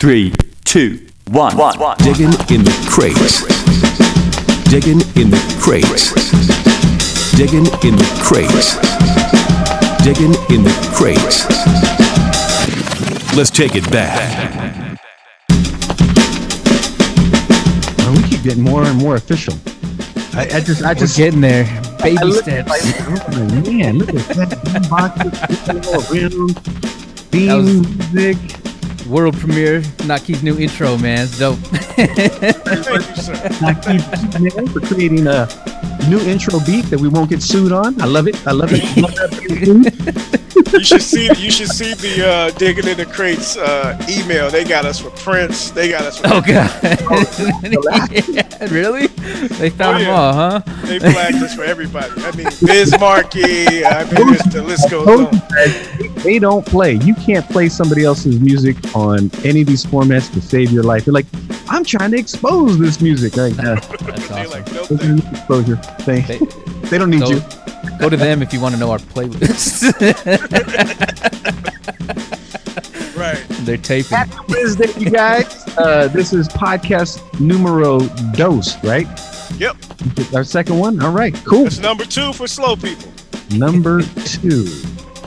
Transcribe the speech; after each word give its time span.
Three, 0.00 0.32
two, 0.64 1.08
one. 1.26 1.56
Digging 1.98 2.30
in 2.54 2.62
the 2.62 2.86
crates. 2.88 3.42
Digging 4.70 5.00
in 5.20 5.28
the 5.28 5.56
crates. 5.58 6.12
Digging 7.36 7.66
in 7.82 7.96
the 7.96 8.06
crates. 8.22 8.76
Digging 10.04 10.34
in 10.54 10.62
the 10.62 10.70
crates. 10.94 11.46
Let's 13.36 13.50
take 13.50 13.74
it 13.74 13.90
back. 13.90 15.00
Well, 17.98 18.12
we 18.14 18.22
keep 18.28 18.44
getting 18.44 18.62
more 18.62 18.84
and 18.84 18.96
more 18.98 19.16
official. 19.16 19.54
I, 20.34 20.42
I 20.54 20.60
just, 20.60 20.84
I 20.84 20.90
We're 20.90 20.94
just, 20.94 21.16
getting 21.16 21.40
there. 21.40 21.64
Baby 22.00 22.18
I 22.18 22.22
look 22.22 22.44
steps. 22.44 22.68
like, 22.68 22.82
oh, 23.32 23.62
man, 23.72 23.98
look 23.98 24.10
at 24.10 24.14
that 24.14 24.48
boombox 24.62 25.88
all 25.88 26.16
around. 26.16 26.50
That 26.54 27.30
Theme 27.32 27.64
was- 27.64 28.12
music. 28.14 28.57
World 29.08 29.38
premiere. 29.38 29.80
Naki's 30.06 30.42
new 30.42 30.58
intro, 30.58 30.98
man. 30.98 31.24
It's 31.24 31.38
dope. 31.38 31.58
Thank 31.58 33.08
you, 33.08 33.16
sir. 33.16 33.34
Naki, 33.60 33.98
man, 34.38 34.66
for 34.68 34.80
creating 34.80 35.26
a 35.26 35.48
new 36.08 36.20
intro 36.20 36.60
beat 36.60 36.84
that 36.86 36.98
we 37.00 37.08
won't 37.08 37.30
get 37.30 37.42
sued 37.42 37.72
on. 37.72 38.00
I 38.00 38.06
love 38.06 38.28
it. 38.28 38.36
I 38.46 38.52
love 38.52 38.70
it. 38.72 40.34
Love 40.56 40.64
that. 40.66 40.72
You 40.78 40.84
should 40.84 41.02
see 41.02 41.26
you 41.36 41.50
should 41.50 41.68
see 41.68 41.94
the 41.94 42.26
uh, 42.28 42.50
digging 42.58 42.86
in 42.88 42.96
the 42.96 43.06
crates 43.06 43.56
uh, 43.56 43.96
email. 44.08 44.50
They 44.50 44.64
got 44.64 44.84
us 44.84 44.98
for 45.00 45.10
Prince. 45.10 45.70
They 45.70 45.90
got 45.90 46.02
us 46.02 46.18
for 46.18 46.26
Oh 46.28 46.40
god. 46.40 46.70
Yeah, 47.62 48.68
really? 48.70 49.06
They 49.58 49.70
found 49.70 49.96
Oh, 49.96 50.00
them 50.00 50.10
all, 50.14 50.32
huh? 50.32 50.60
they 50.86 50.98
flagged 50.98 51.36
us 51.36 51.54
for 51.54 51.64
everybody. 51.64 52.10
I 52.22 52.30
mean 52.36 52.46
Biz 52.64 52.98
Markie, 52.98 53.84
I 53.84 54.04
mean 54.04 54.34
it's- 54.34 54.52
the 54.52 54.62
list 54.62 54.90
goes 54.90 55.06
on. 55.08 56.22
they 56.22 56.38
don't 56.38 56.64
play. 56.66 56.94
You 56.94 57.14
can't 57.14 57.48
play 57.50 57.68
somebody 57.68 58.04
else's 58.04 58.40
music 58.40 58.76
on 58.94 59.30
any 59.44 59.60
of 59.62 59.66
these 59.66 59.84
formats 59.84 60.32
to 60.34 60.40
save 60.40 60.70
your 60.72 60.82
life. 60.82 61.04
They're 61.04 61.14
like, 61.14 61.26
I'm 61.68 61.84
trying 61.84 62.10
to 62.12 62.18
expose 62.18 62.78
this 62.78 63.00
music. 63.00 63.36
Like, 63.36 63.58
uh, 63.58 63.74
That's 63.76 64.30
awesome. 64.30 64.50
like 64.50 64.72
nope. 64.72 64.88
those 64.88 64.92
are 64.92 64.96
thank 64.98 65.24
new 65.24 65.30
exposure. 65.30 65.76
They, 66.06 66.20
They- 66.22 66.38
they 66.88 66.98
don't 66.98 67.10
need 67.10 67.20
so- 67.26 67.30
you. 67.34 67.42
Go 67.98 68.08
to 68.08 68.16
them 68.16 68.42
if 68.42 68.52
you 68.52 68.60
want 68.60 68.74
to 68.74 68.80
know 68.80 68.90
our 68.90 68.98
playlist. 68.98 69.94
Right. 73.18 73.44
They're 73.48 73.76
taping. 73.76 74.16
Happy 74.16 74.36
Wednesday, 74.48 74.92
you 74.96 75.10
guys. 75.10 75.66
Uh, 75.76 76.06
this 76.06 76.32
is 76.32 76.46
podcast 76.46 77.20
numero 77.40 77.98
dos, 78.34 78.76
right? 78.84 79.08
Yep. 79.56 79.76
Our 80.32 80.44
second 80.44 80.78
one. 80.78 81.02
All 81.02 81.10
right, 81.10 81.34
cool. 81.44 81.66
It's 81.66 81.80
number 81.80 82.04
two 82.04 82.32
for 82.32 82.46
slow 82.46 82.76
people. 82.76 83.10
Number 83.56 84.02
two. 84.24 84.66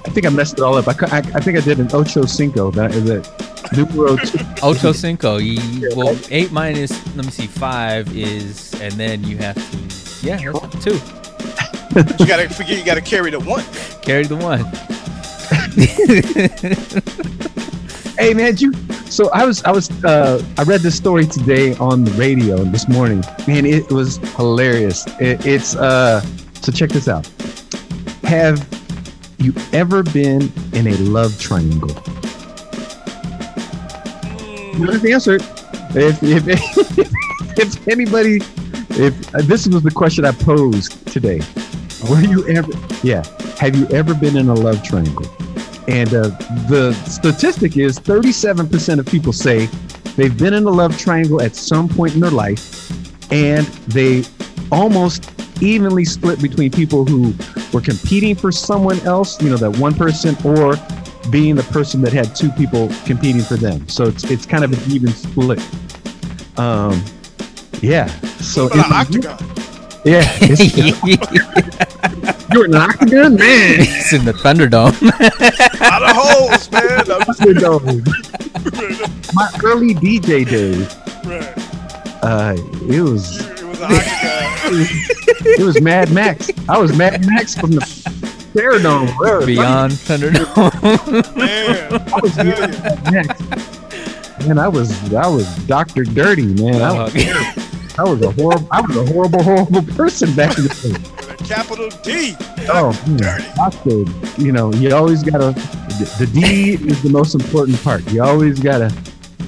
I 0.05 0.09
think 0.09 0.25
I 0.25 0.29
messed 0.29 0.53
it 0.53 0.61
all 0.61 0.75
up. 0.75 0.87
I, 0.87 0.93
I, 1.11 1.17
I 1.17 1.39
think 1.41 1.57
I 1.57 1.61
did 1.61 1.79
an 1.79 1.89
ocho 1.91 2.25
cinco. 2.25 2.71
That 2.71 2.95
is 2.95 3.09
it. 3.09 3.27
Numero 3.75 4.15
two. 4.15 4.39
Ocho 4.63 4.93
cinco. 4.93 5.35
You, 5.35 5.91
well, 5.97 6.17
eight 6.29 6.53
minus. 6.53 6.91
Let 7.17 7.25
me 7.25 7.31
see. 7.31 7.47
Five 7.47 8.15
is, 8.15 8.73
and 8.79 8.93
then 8.93 9.21
you 9.25 9.37
have 9.39 9.55
to. 9.55 10.25
Yeah, 10.25 10.37
two. 10.79 10.97
You 11.95 12.25
gotta 12.25 12.49
forget 12.49 12.77
you 12.77 12.85
gotta 12.85 13.01
carry 13.01 13.31
the 13.31 13.39
one. 13.39 13.63
Carry 14.01 14.25
the 14.25 14.37
one. 14.37 14.65
Hey 18.21 18.35
man, 18.35 18.55
you. 18.57 18.71
So 19.09 19.31
I 19.31 19.45
was, 19.45 19.63
I 19.63 19.71
was, 19.71 19.89
uh, 20.03 20.45
I 20.59 20.61
read 20.61 20.81
this 20.81 20.95
story 20.95 21.25
today 21.25 21.75
on 21.77 22.03
the 22.03 22.11
radio 22.11 22.57
this 22.57 22.87
morning, 22.87 23.23
and 23.47 23.65
it 23.65 23.91
was 23.91 24.17
hilarious. 24.35 25.07
It, 25.19 25.43
it's, 25.43 25.75
uh, 25.75 26.21
so 26.61 26.71
check 26.71 26.91
this 26.91 27.07
out. 27.07 27.25
Have 28.21 28.63
you 29.39 29.55
ever 29.73 30.03
been 30.03 30.51
in 30.73 30.85
a 30.85 30.95
love 30.97 31.39
triangle? 31.39 31.89
You 34.77 34.85
don't 34.85 34.93
have 34.93 35.01
to 35.01 35.11
answer 35.11 35.35
it. 35.37 35.43
If, 35.95 36.21
if, 36.21 36.47
if 37.57 37.87
anybody, 37.87 38.35
if 38.91 39.33
uh, 39.33 39.41
this 39.41 39.65
was 39.67 39.81
the 39.81 39.89
question 39.89 40.25
I 40.25 40.31
posed 40.31 41.07
today, 41.07 41.41
were 42.09 42.21
you 42.21 42.47
ever, 42.47 42.71
yeah, 43.03 43.23
have 43.57 43.75
you 43.75 43.87
ever 43.89 44.13
been 44.13 44.37
in 44.37 44.49
a 44.49 44.53
love 44.53 44.81
triangle? 44.83 45.25
And 45.87 46.09
uh, 46.13 46.29
the 46.69 46.93
statistic 47.07 47.77
is 47.77 47.99
37% 47.99 48.99
of 48.99 49.05
people 49.05 49.33
say 49.33 49.65
they've 50.15 50.37
been 50.37 50.53
in 50.53 50.63
a 50.65 50.69
love 50.69 50.97
triangle 50.97 51.41
at 51.41 51.55
some 51.55 51.89
point 51.89 52.13
in 52.13 52.19
their 52.19 52.31
life, 52.31 52.91
and 53.31 53.65
they 53.87 54.23
almost 54.71 55.29
evenly 55.61 56.05
split 56.05 56.41
between 56.41 56.71
people 56.71 57.05
who 57.05 57.33
were 57.73 57.81
competing 57.81 58.35
for 58.35 58.51
someone 58.51 58.99
else, 59.01 59.41
you 59.41 59.49
know, 59.49 59.57
that 59.57 59.71
one 59.77 59.93
person, 59.93 60.35
or 60.45 60.75
being 61.29 61.55
the 61.55 61.63
person 61.63 62.01
that 62.01 62.11
had 62.13 62.35
two 62.35 62.49
people 62.51 62.89
competing 63.05 63.41
for 63.41 63.55
them. 63.55 63.87
So 63.87 64.05
it's 64.05 64.23
it's 64.25 64.45
kind 64.45 64.63
of 64.63 64.73
an 64.73 64.91
even 64.91 65.09
split. 65.13 65.59
Um, 66.57 67.03
yeah. 67.81 68.07
So 68.39 68.69
But 68.69 68.77
an 68.77 68.83
if- 68.85 68.91
octagon. 68.91 69.60
yeah, 70.05 70.35
you're 72.51 72.65
an 72.65 72.73
octagon 72.75 73.35
man. 73.35 73.75
It's 73.79 74.13
in 74.13 74.25
the 74.25 74.33
Thunderdome. 74.33 74.95
Out 75.81 76.01
of 76.01 76.09
holes, 76.15 76.71
man. 76.71 76.99
I'm 77.11 77.21
just- 77.25 77.41
Octagon. 77.41 78.03
My 79.33 79.49
early 79.63 79.93
DJ 79.93 80.43
days, 80.49 80.95
right. 81.23 81.53
uh, 82.23 82.55
it 82.91 83.01
was 83.01 83.39
It 83.41 84.71
was 84.71 84.89
it 85.59 85.63
was 85.63 85.81
Mad 85.81 86.11
Max. 86.11 86.49
I 86.67 86.77
was 86.79 86.97
Mad 86.97 87.25
Max 87.27 87.55
from 87.55 87.71
the 87.71 87.81
Faradome. 87.81 89.09
Where- 89.19 89.45
Beyond 89.45 89.91
Thunderdome. 89.93 91.35
Man. 91.37 91.93
I 91.93 92.19
was 92.21 92.35
Mad 92.37 93.11
Max. 93.11 94.47
Man, 94.47 94.57
I 94.57 94.67
was 94.67 95.13
I 95.13 95.27
was 95.27 95.45
Doctor 95.67 96.03
Dirty, 96.03 96.47
man. 96.55 96.81
I 96.81 96.91
was, 97.03 97.13
I 97.97 98.03
was 98.03 98.21
a 98.21 98.31
horrible 98.31 98.67
I 98.71 98.81
was 98.81 98.95
a 98.97 99.05
horrible 99.05 99.43
horrible 99.43 99.83
person 99.95 100.33
back 100.33 100.57
in 100.57 100.65
the 100.65 100.69
day. 100.69 101.45
Capital 101.45 101.89
D. 102.03 102.35
Oh, 102.69 102.93
Dirty. 103.17 104.41
You 104.41 104.51
know, 104.51 104.71
you 104.73 104.95
always 104.95 105.23
gotta. 105.23 105.51
The, 105.99 106.15
the 106.19 106.27
D 106.27 106.73
is 106.89 107.03
the 107.03 107.09
most 107.09 107.35
important 107.35 107.81
part. 107.83 108.09
You 108.11 108.23
always 108.23 108.59
gotta 108.59 108.93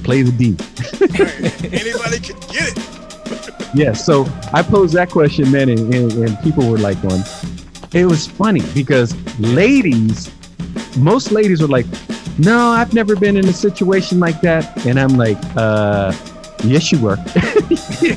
play 0.02 0.22
the 0.22 0.32
D. 0.32 0.56
Anybody 1.72 2.20
can 2.20 2.38
get 2.52 2.76
it. 2.76 2.90
Yeah, 3.74 3.92
so 3.92 4.24
I 4.52 4.62
posed 4.62 4.94
that 4.94 5.10
question, 5.10 5.50
man, 5.50 5.68
and, 5.68 5.92
and, 5.92 6.12
and 6.12 6.38
people 6.44 6.70
were 6.70 6.78
like, 6.78 6.96
"One." 7.02 7.24
It 7.92 8.04
was 8.06 8.24
funny 8.24 8.62
because 8.72 9.16
ladies, 9.40 10.30
most 10.96 11.32
ladies 11.32 11.60
were 11.60 11.66
like, 11.66 11.86
"No, 12.38 12.68
I've 12.68 12.94
never 12.94 13.16
been 13.16 13.36
in 13.36 13.48
a 13.48 13.52
situation 13.52 14.20
like 14.20 14.40
that," 14.42 14.86
and 14.86 15.00
I'm 15.00 15.16
like, 15.16 15.38
"Uh, 15.56 16.12
yes, 16.64 16.90
you 16.92 16.98
were. 17.00 17.16
you 18.02 18.16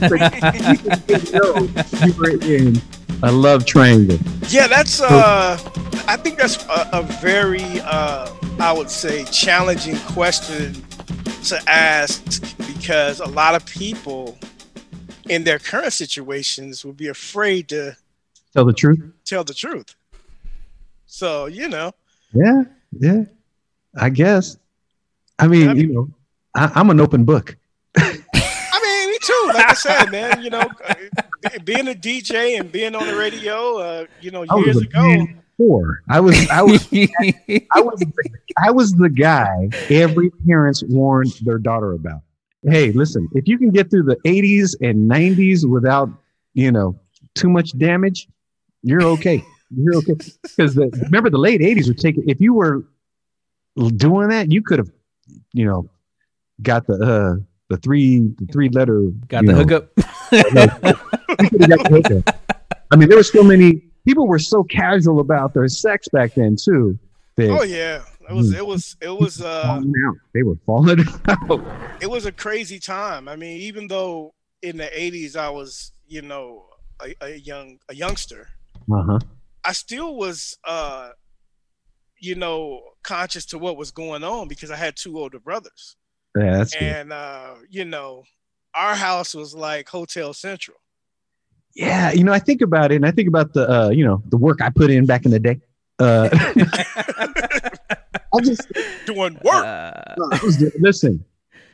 know 1.33 1.67
you 2.05 2.13
were 2.17 2.41
in 2.43 2.81
a 3.23 3.31
love 3.31 3.65
triangle." 3.65 4.17
Yeah, 4.49 4.67
that's 4.67 5.01
uh 5.01 5.57
I 6.07 6.15
think 6.17 6.37
that's 6.37 6.63
a, 6.65 6.89
a 6.93 7.01
very 7.21 7.63
uh 7.81 8.31
I 8.59 8.71
would 8.71 8.89
say 8.89 9.25
challenging 9.25 9.97
question 9.99 10.73
to 11.45 11.61
ask 11.69 12.41
because 12.67 13.19
a 13.19 13.25
lot 13.27 13.55
of 13.55 13.65
people 13.65 14.37
in 15.29 15.43
their 15.43 15.59
current 15.59 15.93
situations 15.93 16.83
would 16.85 16.97
be 16.97 17.07
afraid 17.07 17.69
to 17.69 17.95
Tell 18.53 18.65
the 18.65 18.73
truth. 18.73 18.99
tell 19.25 19.43
the 19.43 19.53
truth. 19.53 19.95
So, 21.05 21.45
you 21.45 21.67
know, 21.69 21.91
Yeah, 22.33 22.63
yeah. 22.99 23.23
I 23.99 24.09
guess. 24.09 24.57
I 25.39 25.47
mean, 25.47 25.69
I 25.69 25.73
you 25.73 25.87
know, 25.87 26.09
I, 26.55 26.71
I'm 26.75 26.89
an 26.89 26.99
open 26.99 27.23
book. 27.25 27.55
I 27.97 28.79
mean, 28.83 29.09
me 29.11 29.17
too. 29.21 29.46
Like 29.57 29.69
I 29.69 29.73
said, 29.73 30.11
man, 30.11 30.41
you 30.41 30.49
know, 30.49 30.69
uh, 30.87 30.93
being 31.63 31.87
a 31.87 31.93
DJ 31.93 32.59
and 32.59 32.71
being 32.71 32.95
on 32.95 33.07
the 33.07 33.15
radio, 33.15 33.77
uh, 33.77 34.05
you 34.21 34.31
know, 34.31 34.43
years 34.43 34.77
a 34.77 34.81
ago, 34.81 35.25
Four. 35.57 36.03
I 36.07 36.19
was. 36.19 36.47
I 36.49 36.61
was. 36.61 36.87
I 36.93 37.81
was 37.81 37.99
the, 37.99 38.29
I 38.63 38.69
was 38.69 38.93
the 38.93 39.09
guy 39.09 39.69
every 39.89 40.29
parents 40.45 40.83
warned 40.87 41.33
their 41.41 41.57
daughter 41.57 41.93
about. 41.93 42.21
Hey, 42.61 42.91
listen, 42.91 43.27
if 43.33 43.47
you 43.47 43.57
can 43.57 43.71
get 43.71 43.89
through 43.89 44.03
the 44.03 44.17
80s 44.17 44.75
and 44.81 45.09
90s 45.09 45.67
without, 45.67 46.09
you 46.53 46.71
know, 46.71 46.99
too 47.33 47.49
much 47.49 47.77
damage, 47.77 48.27
you're 48.83 49.03
okay. 49.03 49.43
You're 49.75 49.95
okay. 49.97 50.15
Because 50.43 50.77
remember 50.77 51.29
the 51.29 51.37
late 51.37 51.61
80s 51.61 51.87
were 51.87 51.93
taking 51.93 52.29
if 52.29 52.39
you 52.39 52.53
were 52.53 52.85
doing 53.95 54.29
that, 54.29 54.51
you 54.51 54.61
could 54.61 54.77
have, 54.79 54.91
you 55.53 55.65
know, 55.65 55.89
got 56.61 56.85
the 56.85 56.93
uh 56.93 57.43
the 57.69 57.77
three 57.77 58.19
the 58.39 58.45
three 58.51 58.69
letter 58.69 59.01
Got 59.27 59.45
the 59.45 59.53
know, 59.53 59.57
hookup. 59.59 59.91
you 59.97 61.67
got 61.67 61.83
the 61.83 62.01
hookup. 62.03 62.59
I 62.91 62.95
mean, 62.95 63.09
there 63.09 63.17
were 63.17 63.23
so 63.23 63.43
many 63.43 63.83
people 64.05 64.27
were 64.27 64.39
so 64.39 64.63
casual 64.63 65.19
about 65.19 65.53
their 65.53 65.67
sex 65.67 66.07
back 66.07 66.33
then 66.35 66.55
too. 66.55 66.97
That 67.35 67.49
oh 67.49 67.63
yeah, 67.63 68.01
it 68.29 68.33
was 68.33 68.53
it 68.53 68.65
was 68.65 68.95
it 69.01 69.09
was 69.19 69.41
uh 69.41 69.63
falling 69.63 69.93
out. 70.07 70.15
They 70.33 70.43
were 70.43 70.55
falling 70.65 71.01
out. 71.27 71.61
it 72.01 72.09
was 72.09 72.25
a 72.25 72.31
crazy 72.31 72.79
time. 72.79 73.27
I 73.27 73.35
mean, 73.35 73.57
even 73.61 73.87
though 73.87 74.33
in 74.61 74.77
the 74.77 74.85
'80s 74.85 75.35
I 75.35 75.49
was, 75.49 75.91
you 76.07 76.21
know, 76.21 76.65
a, 77.03 77.13
a 77.21 77.35
young 77.35 77.77
a 77.89 77.95
youngster, 77.95 78.47
Uh-huh. 78.91 79.19
I 79.65 79.73
still 79.73 80.15
was, 80.15 80.57
uh, 80.63 81.09
you 82.19 82.35
know, 82.35 82.81
conscious 83.03 83.45
to 83.47 83.57
what 83.59 83.75
was 83.75 83.91
going 83.91 84.23
on 84.23 84.47
because 84.47 84.71
I 84.71 84.77
had 84.77 84.95
two 84.95 85.19
older 85.19 85.39
brothers. 85.39 85.96
Yeah, 86.39 86.57
that's 86.57 86.73
good. 86.73 86.83
and 86.83 87.13
uh, 87.13 87.55
you 87.69 87.85
know, 87.85 88.23
our 88.73 88.95
house 88.95 89.33
was 89.33 89.53
like 89.55 89.87
Hotel 89.89 90.33
Central. 90.33 90.77
Yeah, 91.75 92.11
you 92.11 92.23
know, 92.23 92.33
I 92.33 92.39
think 92.39 92.61
about 92.61 92.91
it, 92.91 92.95
and 92.95 93.05
I 93.05 93.11
think 93.11 93.27
about 93.27 93.53
the 93.53 93.69
uh, 93.69 93.89
you 93.89 94.05
know 94.05 94.21
the 94.29 94.37
work 94.37 94.61
I 94.61 94.69
put 94.69 94.89
in 94.89 95.05
back 95.05 95.25
in 95.25 95.31
the 95.31 95.39
day. 95.39 95.59
Uh, 95.99 96.29
I 98.33 98.41
just 98.43 98.71
Doing 99.05 99.33
work. 99.43 99.65
Uh, 99.65 99.91
I 100.31 100.39
was- 100.43 100.63
listen. 100.79 101.23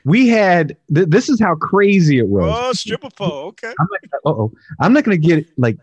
We 0.05 0.27
had 0.27 0.75
th- 0.93 1.07
this 1.07 1.29
is 1.29 1.39
how 1.39 1.55
crazy 1.55 2.19
it 2.19 2.27
was. 2.27 2.53
oh, 2.53 2.73
stripper 2.73 3.09
pole. 3.09 3.45
Okay. 3.47 3.69
I'm 3.79 3.87
not, 3.89 4.01
uh-oh. 4.25 4.51
I'm 4.81 4.91
not 4.91 5.05
going 5.05 5.19
to 5.21 5.27
get 5.27 5.47
like 5.57 5.77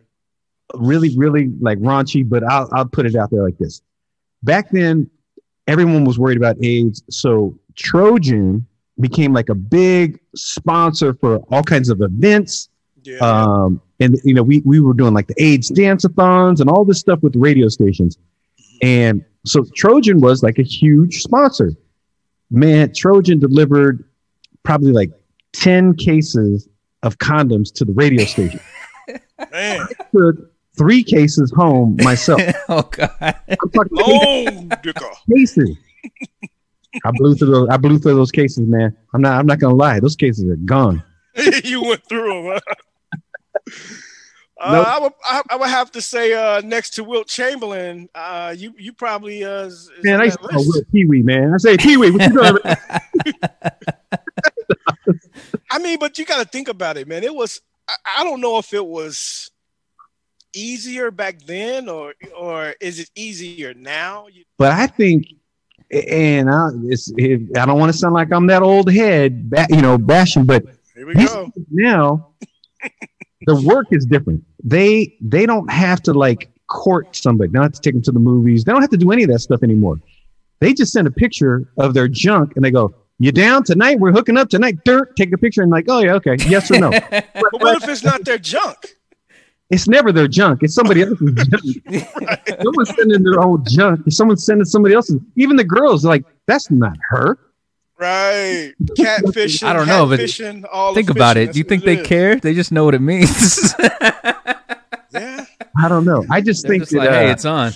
really, 0.75 1.17
really 1.17 1.50
like 1.59 1.79
raunchy, 1.79 2.29
but 2.29 2.44
I'll, 2.44 2.69
I'll 2.71 2.85
put 2.85 3.06
it 3.06 3.17
out 3.17 3.31
there 3.31 3.43
like 3.43 3.56
this. 3.56 3.81
Back 4.43 4.69
then, 4.73 5.09
everyone 5.67 6.05
was 6.05 6.19
worried 6.19 6.37
about 6.37 6.62
AIDS. 6.62 7.03
So 7.09 7.59
Trojan 7.76 8.67
became 9.00 9.32
like 9.32 9.49
a 9.49 9.55
big 9.55 10.20
sponsor 10.35 11.14
for 11.14 11.38
all 11.50 11.62
kinds 11.62 11.88
of 11.88 12.00
events. 12.00 12.69
Yeah. 13.02 13.19
Um, 13.19 13.81
and 14.00 14.19
you 14.25 14.35
know, 14.35 14.43
we, 14.43 14.61
we 14.64 14.81
were 14.81 14.94
doing 14.94 15.14
like 15.14 15.26
the 15.26 15.43
AIDS 15.43 15.69
dance-a-thons 15.69 16.61
and 16.61 16.69
all 16.69 16.85
this 16.85 16.99
stuff 16.99 17.23
with 17.23 17.35
radio 17.37 17.69
stations. 17.69 18.19
And 18.82 19.25
so 19.44 19.64
Trojan 19.75 20.20
was 20.20 20.43
like 20.43 20.58
a 20.58 20.62
huge 20.62 21.23
sponsor. 21.23 21.73
Man, 22.50 22.93
Trojan 22.94 23.38
delivered 23.38 24.05
probably 24.62 24.93
like 24.93 25.11
10 25.52 25.94
cases 25.94 26.69
of 27.02 27.19
condoms 27.19 27.73
to 27.75 27.85
the 27.85 27.93
radio 27.93 28.25
station. 28.25 28.61
Man. 29.52 29.87
Took 30.14 30.37
three 30.76 31.02
cases 31.02 31.52
home 31.55 31.97
myself. 32.02 32.41
oh 32.69 32.82
God. 32.82 33.11
I'm 33.20 33.70
talking 33.70 33.99
Long 33.99 34.69
dicker. 34.82 35.05
cases. 35.35 35.76
I 37.04 37.10
blew 37.12 37.34
through 37.34 37.50
those. 37.50 37.69
I 37.70 37.76
blew 37.76 37.98
through 37.98 38.14
those 38.14 38.31
cases, 38.31 38.66
man. 38.66 38.96
I'm 39.14 39.20
not. 39.20 39.38
I'm 39.38 39.46
not 39.46 39.58
gonna 39.58 39.75
lie. 39.75 40.00
Those 40.00 40.16
cases 40.16 40.48
are 40.48 40.56
gone. 40.56 41.02
you 41.64 41.82
went 41.82 42.02
through 42.08 42.42
them. 42.42 42.60
Huh? 43.66 43.94
Uh, 44.60 44.72
Nope. 44.72 44.87
I, 44.87 44.98
would, 44.98 45.12
I, 45.25 45.42
I 45.50 45.56
would 45.56 45.70
have 45.70 45.90
to 45.92 46.02
say 46.02 46.34
uh, 46.34 46.60
next 46.60 46.90
to 46.90 47.04
Wilt 47.04 47.28
Chamberlain, 47.28 48.10
uh, 48.14 48.54
you 48.56 48.75
you 48.76 48.92
probably 48.92 49.42
uh, 49.42 49.64
is, 49.64 49.90
Man, 50.02 50.20
I 50.20 50.25
used 50.25 50.38
to 50.42 50.48
call. 50.48 50.62
Will 50.66 50.82
Pee 50.92 51.06
Wee, 51.06 51.22
man. 51.22 51.54
I 51.54 51.56
say 51.56 51.78
Pee 51.78 51.96
Wee, 51.96 52.10
what 52.10 52.22
you 52.22 52.32
doing? 52.32 52.58
I 55.70 55.78
mean, 55.78 55.98
but 55.98 56.19
you 56.19 56.26
got 56.26 56.42
to 56.42 56.44
think 56.44 56.69
about 56.69 56.98
it, 56.98 57.08
man. 57.08 57.25
It 57.25 57.34
was 57.34 57.62
I, 57.88 57.94
I 58.19 58.25
don't 58.25 58.42
know 58.42 58.58
if 58.58 58.75
it 58.75 58.84
was 58.84 59.50
easier 60.52 61.10
back 61.10 61.40
then 61.40 61.88
or 61.88 62.12
or 62.37 62.75
is 62.81 62.98
it 62.98 63.08
easier 63.14 63.72
now? 63.72 64.26
But 64.58 64.72
I 64.72 64.88
think, 64.88 65.28
and 65.90 66.50
I, 66.50 66.69
it's, 66.84 67.12
it, 67.16 67.56
I 67.56 67.66
don't 67.66 67.78
want 67.78 67.92
to 67.92 67.98
sound 67.98 68.14
like 68.14 68.32
I'm 68.32 68.46
that 68.46 68.62
old 68.62 68.90
head, 68.90 69.50
ba- 69.50 69.66
you 69.70 69.81
know, 69.82 69.98
bashing, 69.98 70.44
but 70.44 70.64
Here 70.94 71.06
we 71.06 71.14
go. 71.14 71.50
now 71.70 72.28
the 73.46 73.60
work 73.62 73.87
is 73.90 74.06
different. 74.06 74.44
They 74.62 75.16
they 75.20 75.46
don't 75.46 75.70
have 75.70 76.02
to 76.02 76.12
like 76.12 76.50
court 76.69 77.16
somebody. 77.16 77.48
They 77.48 77.54
don't 77.54 77.64
have 77.64 77.72
to 77.72 77.81
take 77.81 77.94
them 77.94 78.02
to 78.02 78.12
the 78.12 78.20
movies. 78.20 78.64
They 78.64 78.72
don't 78.72 78.81
have 78.82 78.90
to 78.90 78.96
do 78.96 79.10
any 79.12 79.25
of 79.25 79.31
that 79.31 79.40
stuff 79.40 79.62
anymore. 79.62 79.98
They 80.60 80.75
just 80.75 80.92
send 80.92 81.06
a 81.06 81.10
picture 81.10 81.64
of 81.78 81.94
their 81.94 82.06
junk 82.06 82.52
and 82.56 82.64
they 82.64 82.70
go, 82.70 82.94
"You 83.19 83.32
down 83.32 83.64
tonight? 83.64 83.98
We're 83.98 84.12
hooking 84.12 84.37
up 84.37 84.50
tonight." 84.50 84.84
Dirt. 84.84 85.16
Take 85.16 85.32
a 85.32 85.38
picture 85.38 85.62
and 85.62 85.70
like, 85.70 85.87
"Oh 85.88 86.00
yeah, 86.00 86.14
okay, 86.14 86.37
yes 86.46 86.70
or 86.70 86.78
no." 86.78 86.90
But 87.10 87.60
what 87.60 87.82
if 87.82 87.88
it's 87.88 88.04
not 88.04 88.25
their 88.25 88.38
junk? 88.38 88.76
It's 89.70 89.88
never 89.88 90.12
their 90.12 90.28
junk. 90.28 90.62
It's 90.62 90.75
somebody 90.75 91.02
else's 91.02 91.32
junk. 91.49 92.49
Someone's 92.62 92.94
sending 92.96 93.22
their 93.22 93.40
own 93.40 93.64
junk. 93.69 94.00
Someone's 94.11 94.44
sending 94.44 94.64
somebody 94.64 94.94
else's, 94.94 95.20
even 95.37 95.56
the 95.56 95.64
girls, 95.64 96.05
like, 96.05 96.25
that's 96.46 96.70
not 96.70 96.96
her. 97.11 97.38
Right. 97.99 98.72
Catfishing. 98.96 99.62
I 99.62 99.72
don't 99.75 99.87
know, 99.87 100.06
but 100.06 100.20
catfishing, 100.20 100.64
all 100.72 100.94
Think 100.94 101.11
about 101.11 101.37
fishing, 101.37 101.50
it. 101.50 101.52
Do 101.52 101.58
you 101.58 101.64
think 101.64 101.84
they 101.84 101.99
is. 101.99 102.06
care? 102.06 102.37
They 102.37 102.55
just 102.55 102.72
know 102.72 102.84
what 102.84 102.94
it 102.94 103.00
means. 103.00 103.75
Yeah. 105.12 105.44
I 105.76 105.88
don't 105.88 106.05
know. 106.05 106.25
I 106.31 106.40
just 106.40 106.62
They're 106.62 106.70
think 106.70 106.82
just 106.84 106.93
that, 106.93 106.99
like, 106.99 107.11
hey, 107.11 107.28
uh, 107.28 107.32
it's 107.32 107.44
on. 107.44 107.73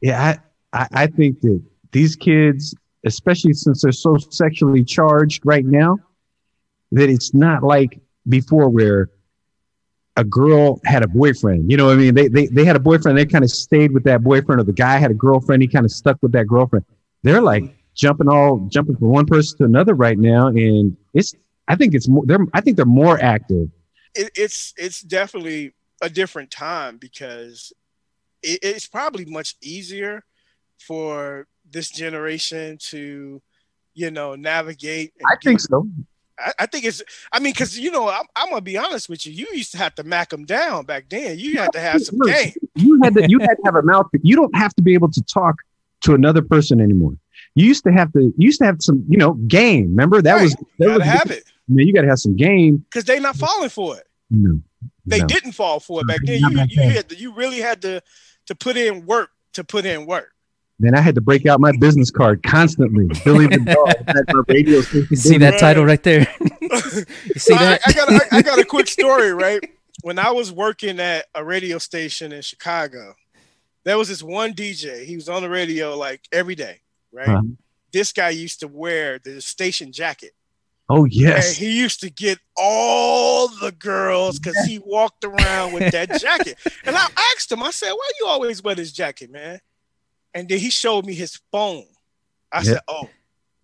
yeah, 0.00 0.36
I, 0.72 0.78
I, 0.80 0.88
I 1.02 1.06
think 1.08 1.40
that 1.40 1.60
these 1.90 2.14
kids, 2.14 2.72
especially 3.04 3.52
since 3.52 3.82
they're 3.82 3.90
so 3.90 4.16
sexually 4.16 4.84
charged 4.84 5.42
right 5.44 5.64
now, 5.64 5.98
that 6.92 7.10
it's 7.10 7.34
not 7.34 7.64
like 7.64 7.98
before 8.28 8.68
where 8.68 9.10
a 10.16 10.24
girl 10.24 10.80
had 10.84 11.02
a 11.02 11.08
boyfriend. 11.08 11.70
You 11.70 11.76
know 11.76 11.86
what 11.86 11.94
I 11.94 11.96
mean? 11.96 12.14
They, 12.14 12.28
they, 12.28 12.46
they 12.46 12.64
had 12.64 12.76
a 12.76 12.80
boyfriend. 12.80 13.18
They 13.18 13.26
kind 13.26 13.44
of 13.44 13.50
stayed 13.50 13.92
with 13.92 14.04
that 14.04 14.22
boyfriend 14.22 14.60
or 14.60 14.64
the 14.64 14.72
guy 14.72 14.98
had 14.98 15.10
a 15.10 15.14
girlfriend. 15.14 15.62
He 15.62 15.68
kind 15.68 15.84
of 15.84 15.92
stuck 15.92 16.18
with 16.22 16.32
that 16.32 16.46
girlfriend. 16.46 16.84
They're 17.22 17.42
like 17.42 17.64
jumping 17.94 18.28
all, 18.28 18.66
jumping 18.70 18.96
from 18.96 19.08
one 19.08 19.26
person 19.26 19.58
to 19.58 19.64
another 19.64 19.94
right 19.94 20.18
now. 20.18 20.48
And 20.48 20.96
it's, 21.12 21.34
I 21.68 21.76
think 21.76 21.94
it's 21.94 22.08
more, 22.08 22.24
they're, 22.24 22.38
I 22.54 22.60
think 22.60 22.76
they're 22.76 22.86
more 22.86 23.22
active. 23.22 23.68
It, 24.14 24.30
it's 24.34 24.72
it's 24.78 25.02
definitely 25.02 25.74
a 26.00 26.08
different 26.08 26.50
time 26.50 26.96
because 26.96 27.72
it, 28.42 28.60
it's 28.62 28.86
probably 28.86 29.26
much 29.26 29.56
easier 29.60 30.24
for 30.78 31.46
this 31.70 31.90
generation 31.90 32.78
to, 32.78 33.42
you 33.92 34.10
know, 34.10 34.34
navigate. 34.34 35.12
I 35.30 35.36
think 35.42 35.60
so. 35.60 35.86
I, 36.38 36.52
I 36.60 36.66
think 36.66 36.84
it's. 36.84 37.02
I 37.32 37.38
mean, 37.40 37.52
because 37.52 37.78
you 37.78 37.90
know, 37.90 38.08
I'm, 38.08 38.24
I'm 38.34 38.48
gonna 38.50 38.60
be 38.60 38.76
honest 38.76 39.08
with 39.08 39.26
you. 39.26 39.32
You 39.32 39.46
used 39.52 39.72
to 39.72 39.78
have 39.78 39.94
to 39.96 40.04
mack 40.04 40.30
them 40.30 40.44
down 40.44 40.84
back 40.84 41.08
then. 41.08 41.38
You 41.38 41.58
had 41.58 41.72
to 41.72 41.80
have 41.80 42.02
some 42.02 42.18
game. 42.20 42.52
you 42.74 43.00
had 43.02 43.14
to 43.14 43.28
you 43.28 43.38
had 43.40 43.54
to 43.54 43.62
have 43.64 43.74
a 43.76 43.82
mouth. 43.82 44.06
You 44.22 44.36
don't 44.36 44.54
have 44.56 44.74
to 44.76 44.82
be 44.82 44.94
able 44.94 45.10
to 45.12 45.22
talk 45.22 45.56
to 46.02 46.14
another 46.14 46.42
person 46.42 46.80
anymore. 46.80 47.16
You 47.54 47.66
used 47.66 47.84
to 47.84 47.92
have 47.92 48.12
to. 48.12 48.20
You 48.20 48.34
used 48.36 48.58
to 48.60 48.66
have 48.66 48.82
some, 48.82 49.04
you 49.08 49.16
know, 49.16 49.34
game. 49.34 49.88
Remember 49.90 50.20
that 50.22 50.34
Right. 50.34 50.42
was 50.42 50.54
that 50.54 50.64
Gotta 50.78 50.98
was 50.98 51.02
have 51.04 51.30
it 51.30 51.44
Man, 51.68 51.86
you 51.86 51.92
got 51.92 52.02
to 52.02 52.08
have 52.08 52.20
some 52.20 52.36
game. 52.36 52.78
because 52.78 53.04
they're 53.04 53.20
not 53.20 53.34
falling 53.34 53.70
for 53.70 53.96
it. 53.96 54.06
No, 54.30 54.60
They 55.04 55.18
no. 55.18 55.26
didn't 55.26 55.52
fall 55.52 55.80
for 55.80 56.02
it 56.02 56.06
back 56.06 56.20
then. 56.24 56.40
You 56.40 56.64
you 56.68 56.82
had 56.82 57.08
to, 57.08 57.16
you 57.16 57.32
really 57.34 57.58
had 57.60 57.82
to 57.82 58.02
to 58.46 58.54
put 58.54 58.76
in 58.76 59.04
work 59.06 59.30
to 59.54 59.64
put 59.64 59.84
in 59.86 60.06
work. 60.06 60.32
Man, 60.78 60.94
I 60.94 61.00
had 61.00 61.14
to 61.14 61.22
break 61.22 61.46
out 61.46 61.58
my 61.58 61.72
business 61.78 62.10
card 62.10 62.42
constantly. 62.42 63.08
Billy 63.24 63.46
the 63.46 63.58
dog 63.60 63.94
at 64.08 64.26
my 64.28 64.42
radio 64.46 64.82
station. 64.82 65.08
You 65.10 65.16
see 65.16 65.38
that 65.38 65.58
title 65.58 65.84
right 65.84 66.02
there? 66.02 66.26
you 66.60 67.34
see 67.36 67.54
I, 67.54 67.58
that? 67.58 67.80
I 67.86 67.92
got 67.92 68.12
a, 68.12 68.14
I, 68.14 68.38
I 68.38 68.42
got 68.42 68.58
a 68.58 68.64
quick 68.64 68.86
story, 68.98 69.32
right? 69.32 69.60
When 70.02 70.18
I 70.18 70.30
was 70.32 70.52
working 70.52 71.00
at 71.00 71.26
a 71.34 71.42
radio 71.42 71.78
station 71.78 72.30
in 72.30 72.42
Chicago, 72.42 73.14
there 73.84 73.96
was 73.96 74.08
this 74.08 74.22
one 74.22 74.52
DJ. 74.52 75.04
He 75.04 75.14
was 75.14 75.30
on 75.30 75.42
the 75.42 75.48
radio 75.48 75.96
like 75.96 76.28
every 76.30 76.54
day, 76.54 76.80
right? 77.10 77.28
Uh-huh. 77.28 77.42
This 77.92 78.12
guy 78.12 78.30
used 78.30 78.60
to 78.60 78.68
wear 78.68 79.18
the 79.18 79.40
station 79.40 79.92
jacket. 79.92 80.32
Oh 80.88 81.04
And 81.04 81.12
yes, 81.14 81.56
he 81.56 81.76
used 81.76 82.00
to 82.00 82.10
get 82.10 82.38
all 82.56 83.48
the 83.48 83.72
girls 83.72 84.38
because 84.38 84.56
he 84.66 84.78
walked 84.78 85.24
around 85.24 85.72
with 85.72 85.90
that 85.92 86.10
jacket. 86.20 86.58
And 86.84 86.94
I 86.94 87.08
asked 87.32 87.50
him, 87.50 87.62
I 87.62 87.70
said, 87.70 87.92
Why 87.92 88.10
you 88.20 88.26
always 88.26 88.62
wear 88.62 88.74
this 88.74 88.92
jacket, 88.92 89.30
man? 89.30 89.60
And 90.36 90.48
then 90.48 90.58
he 90.58 90.70
showed 90.70 91.06
me 91.06 91.14
his 91.14 91.40
phone. 91.50 91.84
I 92.52 92.62
said, 92.62 92.80
Oh, 92.86 93.08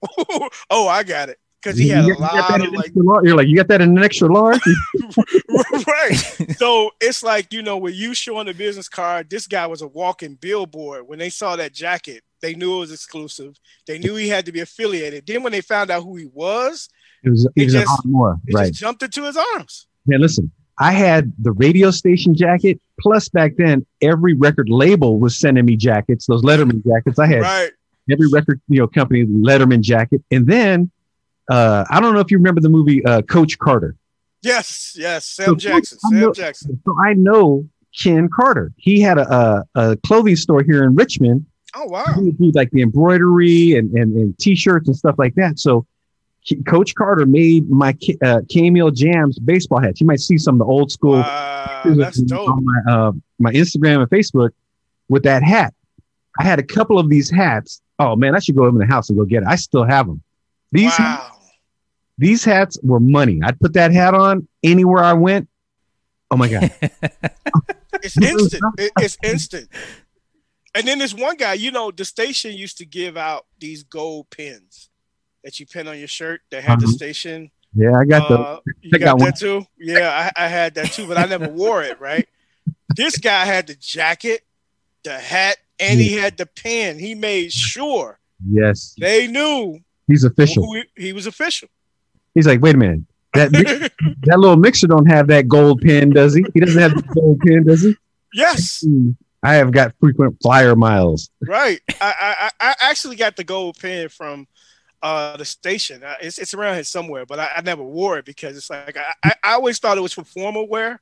oh, 0.71 0.89
I 0.89 1.03
got 1.03 1.29
it. 1.29 1.39
Because 1.63 1.79
he 1.79 1.89
had 1.91 2.05
a 2.05 2.09
You 2.09 2.17
got 2.17 2.51
lot 2.51 2.67
of 2.67 2.73
like? 2.73 2.91
You're 2.95 3.37
like, 3.37 3.47
you 3.47 3.55
got 3.57 3.69
that 3.69 3.81
in 3.81 3.97
an 3.97 4.03
extra 4.03 4.27
large? 4.33 4.59
right. 5.87 6.17
So 6.57 6.91
it's 7.01 7.23
like, 7.23 7.53
you 7.53 7.63
know, 7.63 7.77
when 7.77 7.95
you 7.95 8.15
showing 8.15 8.47
the 8.47 8.55
business 8.55 8.89
card, 8.89 9.31
this 9.31 9.47
guy 9.47 9.67
was 9.67 9.83
a 9.83 9.87
walking 9.87 10.35
billboard. 10.35 11.07
When 11.07 11.19
they 11.21 11.31
saw 11.31 11.55
that 11.57 11.73
jacket, 11.73 12.23
they 12.41 12.55
knew 12.55 12.77
it 12.77 12.81
was 12.81 12.93
exclusive. 12.93 13.55
They 13.87 13.99
knew 13.99 14.17
he 14.17 14.29
had 14.29 14.47
to 14.47 14.53
be 14.53 14.61
affiliated. 14.61 15.25
Then 15.27 15.43
when 15.45 15.53
they 15.53 15.61
found 15.61 15.91
out 15.91 16.03
who 16.03 16.17
he 16.17 16.27
was, 16.33 16.89
It 17.23 17.31
was, 17.31 17.45
it 17.45 17.53
It 17.55 17.65
was 17.67 17.73
just- 17.75 18.07
more, 18.07 18.39
it 18.47 18.55
right? 18.55 18.67
just 18.69 18.81
jumped 18.81 19.03
into 19.05 19.23
his 19.25 19.37
arms. 19.37 19.87
Yeah, 20.07 20.17
listen, 20.19 20.51
I 20.83 20.93
had 20.93 21.33
the 21.39 21.53
radio 21.53 21.91
station 21.91 22.35
jacket. 22.35 22.81
Plus, 23.01 23.29
back 23.29 23.53
then, 23.57 23.87
every 24.01 24.35
record 24.35 24.69
label 24.69 25.19
was 25.19 25.39
sending 25.39 25.65
me 25.65 25.77
jackets. 25.77 26.27
Those 26.27 26.43
Letterman 26.43 26.85
jackets. 26.85 27.19
I 27.19 27.27
had 27.27 27.41
Right. 27.43 27.71
every 28.11 28.29
record, 28.33 28.61
you 28.69 28.79
know, 28.81 28.87
company 28.87 29.25
Letterman 29.25 29.81
jacket. 29.81 30.23
And 30.31 30.47
then, 30.47 30.91
uh, 31.51 31.85
I 31.91 32.01
don't 32.01 32.15
know 32.15 32.21
if 32.21 32.31
you 32.31 32.39
remember 32.39 32.61
the 32.61 32.69
movie 32.69 33.05
uh, 33.05 33.23
Coach 33.23 33.59
Carter. 33.59 33.97
Yes, 34.43 34.95
yes. 34.99 35.25
So, 35.27 35.45
Sam 35.45 35.59
Jackson. 35.59 35.99
I 36.05 36.09
Sam 36.11 36.21
know- 36.21 36.33
Jackson. 36.33 36.81
So 36.85 36.95
I 37.05 37.15
know 37.15 37.69
Ken 37.97 38.29
Carter. 38.29 38.73
He 38.77 39.01
had 39.01 39.19
a, 39.19 39.35
a, 39.35 39.65
a 39.75 39.97
clothing 39.99 40.37
store 40.37 40.63
here 40.63 40.83
in 40.85 40.95
Richmond. 40.95 41.47
Oh 41.75 41.87
wow. 41.87 42.05
He 42.17 42.23
would 42.25 42.39
do 42.39 42.51
like 42.55 42.71
the 42.71 42.83
embroidery 42.83 43.75
and, 43.77 43.93
and, 43.93 44.15
and 44.17 44.39
t-shirts 44.39 44.89
and 44.89 44.97
stuff 44.97 45.15
like 45.19 45.35
that. 45.37 45.59
So 45.59 45.87
Coach 46.67 46.95
Carter 46.95 47.25
made 47.27 47.71
my 47.71 47.97
uh, 48.25 48.41
Camille 48.51 48.91
Jams 48.91 49.39
baseball 49.39 49.81
hats. 49.81 50.01
You 50.01 50.07
might 50.07 50.21
see 50.21 50.37
some 50.39 50.57
of 50.57 50.59
the 50.61 50.65
old 50.65 50.91
school 50.91 51.13
Wow, 51.19 51.81
pictures 51.85 51.99
that's 51.99 52.23
dope. 52.23 52.49
on 52.49 52.65
my 52.65 52.93
uh, 52.93 53.13
my 53.39 53.53
Instagram 53.53 54.01
and 54.03 54.11
Facebook 54.11 54.51
with 55.09 55.23
that 55.25 55.43
hat. 55.43 55.73
I 56.41 56.45
had 56.45 56.59
a 56.59 56.63
couple 56.63 56.99
of 56.99 57.09
these 57.09 57.31
hats. 57.31 57.81
Oh 57.99 58.17
man, 58.17 58.35
I 58.35 58.41
should 58.41 58.57
go 58.57 58.63
over 58.65 58.81
in 58.83 58.87
the 58.89 58.93
house 58.93 59.09
and 59.09 59.19
go 59.19 59.25
get 59.25 59.43
it. 59.43 59.49
I 59.49 59.57
still 59.57 59.85
have 59.85 60.07
them. 60.07 60.23
These 60.73 60.93
Wow. 60.99 61.31
these 62.19 62.45
hats 62.45 62.79
were 62.83 62.99
money. 63.01 63.41
I'd 63.45 63.61
put 63.61 63.75
that 63.75 63.93
hat 63.93 64.15
on 64.15 64.49
anywhere 64.65 65.05
I 65.05 65.13
went. 65.13 65.49
Oh 66.31 66.37
my 66.37 66.49
god! 66.49 66.71
It's 68.03 68.17
instant. 68.17 68.63
It's 68.99 69.17
instant. 69.23 69.69
And 70.75 70.89
then 70.89 70.99
this 70.99 71.15
one 71.15 71.37
guy, 71.37 71.53
you 71.53 71.71
know, 71.71 71.91
the 71.93 72.05
station 72.05 72.53
used 72.53 72.79
to 72.79 72.87
give 72.87 73.17
out 73.17 73.47
these 73.61 73.83
gold 73.85 74.31
pins. 74.31 74.89
That 75.45 75.59
you 75.61 75.67
pin 75.67 75.89
on 75.89 75.99
your 75.99 76.09
shirt 76.09 76.41
that 76.51 76.63
had 76.63 76.81
the 76.81 76.85
Uh-huh. 76.87 76.93
station. 76.93 77.51
Yeah, 77.75 77.93
I 77.97 78.05
got 78.05 78.29
the. 78.29 78.39
Uh, 78.39 78.61
you 78.83 78.91
I 78.95 78.99
got, 78.99 79.05
got 79.05 79.19
one. 79.21 79.27
that 79.31 79.39
too? 79.39 79.65
Yeah, 79.79 80.31
I, 80.37 80.45
I 80.45 80.49
had 80.49 80.75
that 80.75 80.93
too, 80.93 81.07
but 81.09 81.17
I 81.19 81.25
never 81.27 81.49
wore 81.49 81.83
it. 81.83 81.99
Right? 82.01 82.29
This 82.97 83.17
guy 83.19 83.45
had 83.47 83.67
the 83.67 83.75
jacket, 83.75 84.43
the 85.05 85.19
hat, 85.19 85.57
and 85.81 85.99
he 85.99 86.13
had 86.15 86.37
the 86.37 86.47
pin. 86.47 86.99
He 86.99 87.15
made 87.15 87.51
sure 87.53 88.19
Yes, 88.51 88.95
they 89.01 89.27
knew 89.27 89.79
he's 90.07 90.25
official. 90.25 90.71
he, 90.75 90.83
he 90.97 91.13
was 91.13 91.27
official. 91.27 91.69
He's 92.35 92.47
like, 92.47 92.61
wait 92.61 92.75
a 92.75 92.79
minute. 92.79 93.01
That 93.35 93.51
that 94.25 94.39
little 94.39 94.57
mixer 94.57 94.87
don't 94.87 95.07
have 95.07 95.29
that 95.29 95.49
gold 95.49 95.81
pin, 95.81 96.11
does 96.11 96.35
he? 96.35 96.45
He 96.53 96.61
doesn't 96.61 96.81
have 96.81 96.95
the 96.95 97.03
gold 97.15 97.41
pin, 97.41 97.65
does 97.65 97.83
he? 97.83 97.97
yes. 98.35 98.85
I 99.45 99.55
have 99.55 99.73
got 99.73 99.93
frequent 99.99 100.37
flyer 100.43 100.77
miles. 100.77 101.31
right. 101.49 101.81
I 102.01 102.51
I 102.61 102.69
I 102.69 102.75
actually 102.83 103.17
got 103.17 103.37
the 103.37 103.45
gold 103.45 103.77
pin 103.79 104.09
from 104.09 104.47
uh 105.03 105.37
the 105.37 105.45
station. 105.45 106.03
Uh, 106.03 106.15
It's 106.21 106.39
it's 106.39 106.55
around 106.55 106.75
here 106.75 106.85
somewhere, 106.85 107.27
but 107.27 107.39
I, 107.39 107.49
I 107.57 107.61
never 107.63 107.83
wore 107.83 108.19
it 108.19 108.25
because 108.25 108.57
it's 108.57 108.71
like 108.71 108.97
I, 108.97 109.13
I, 109.25 109.33
I 109.43 109.53
always 109.55 109.79
thought 109.79 109.99
it 109.99 110.03
was 110.03 110.13
for 110.13 110.25
formal 110.25 110.69
wear. 110.69 111.01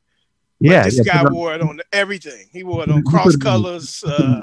Yeah, 0.62 0.82
this 0.84 0.98
yeah, 0.98 1.04
guy 1.04 1.18
put 1.22 1.22
it 1.22 1.26
on- 1.28 1.34
wore 1.34 1.54
it 1.54 1.60
on 1.62 1.80
everything. 1.92 2.46
He 2.52 2.62
wore 2.64 2.82
it 2.82 2.90
on 2.90 3.02
cross 3.04 3.36
colors. 3.36 4.04
Uh, 4.06 4.42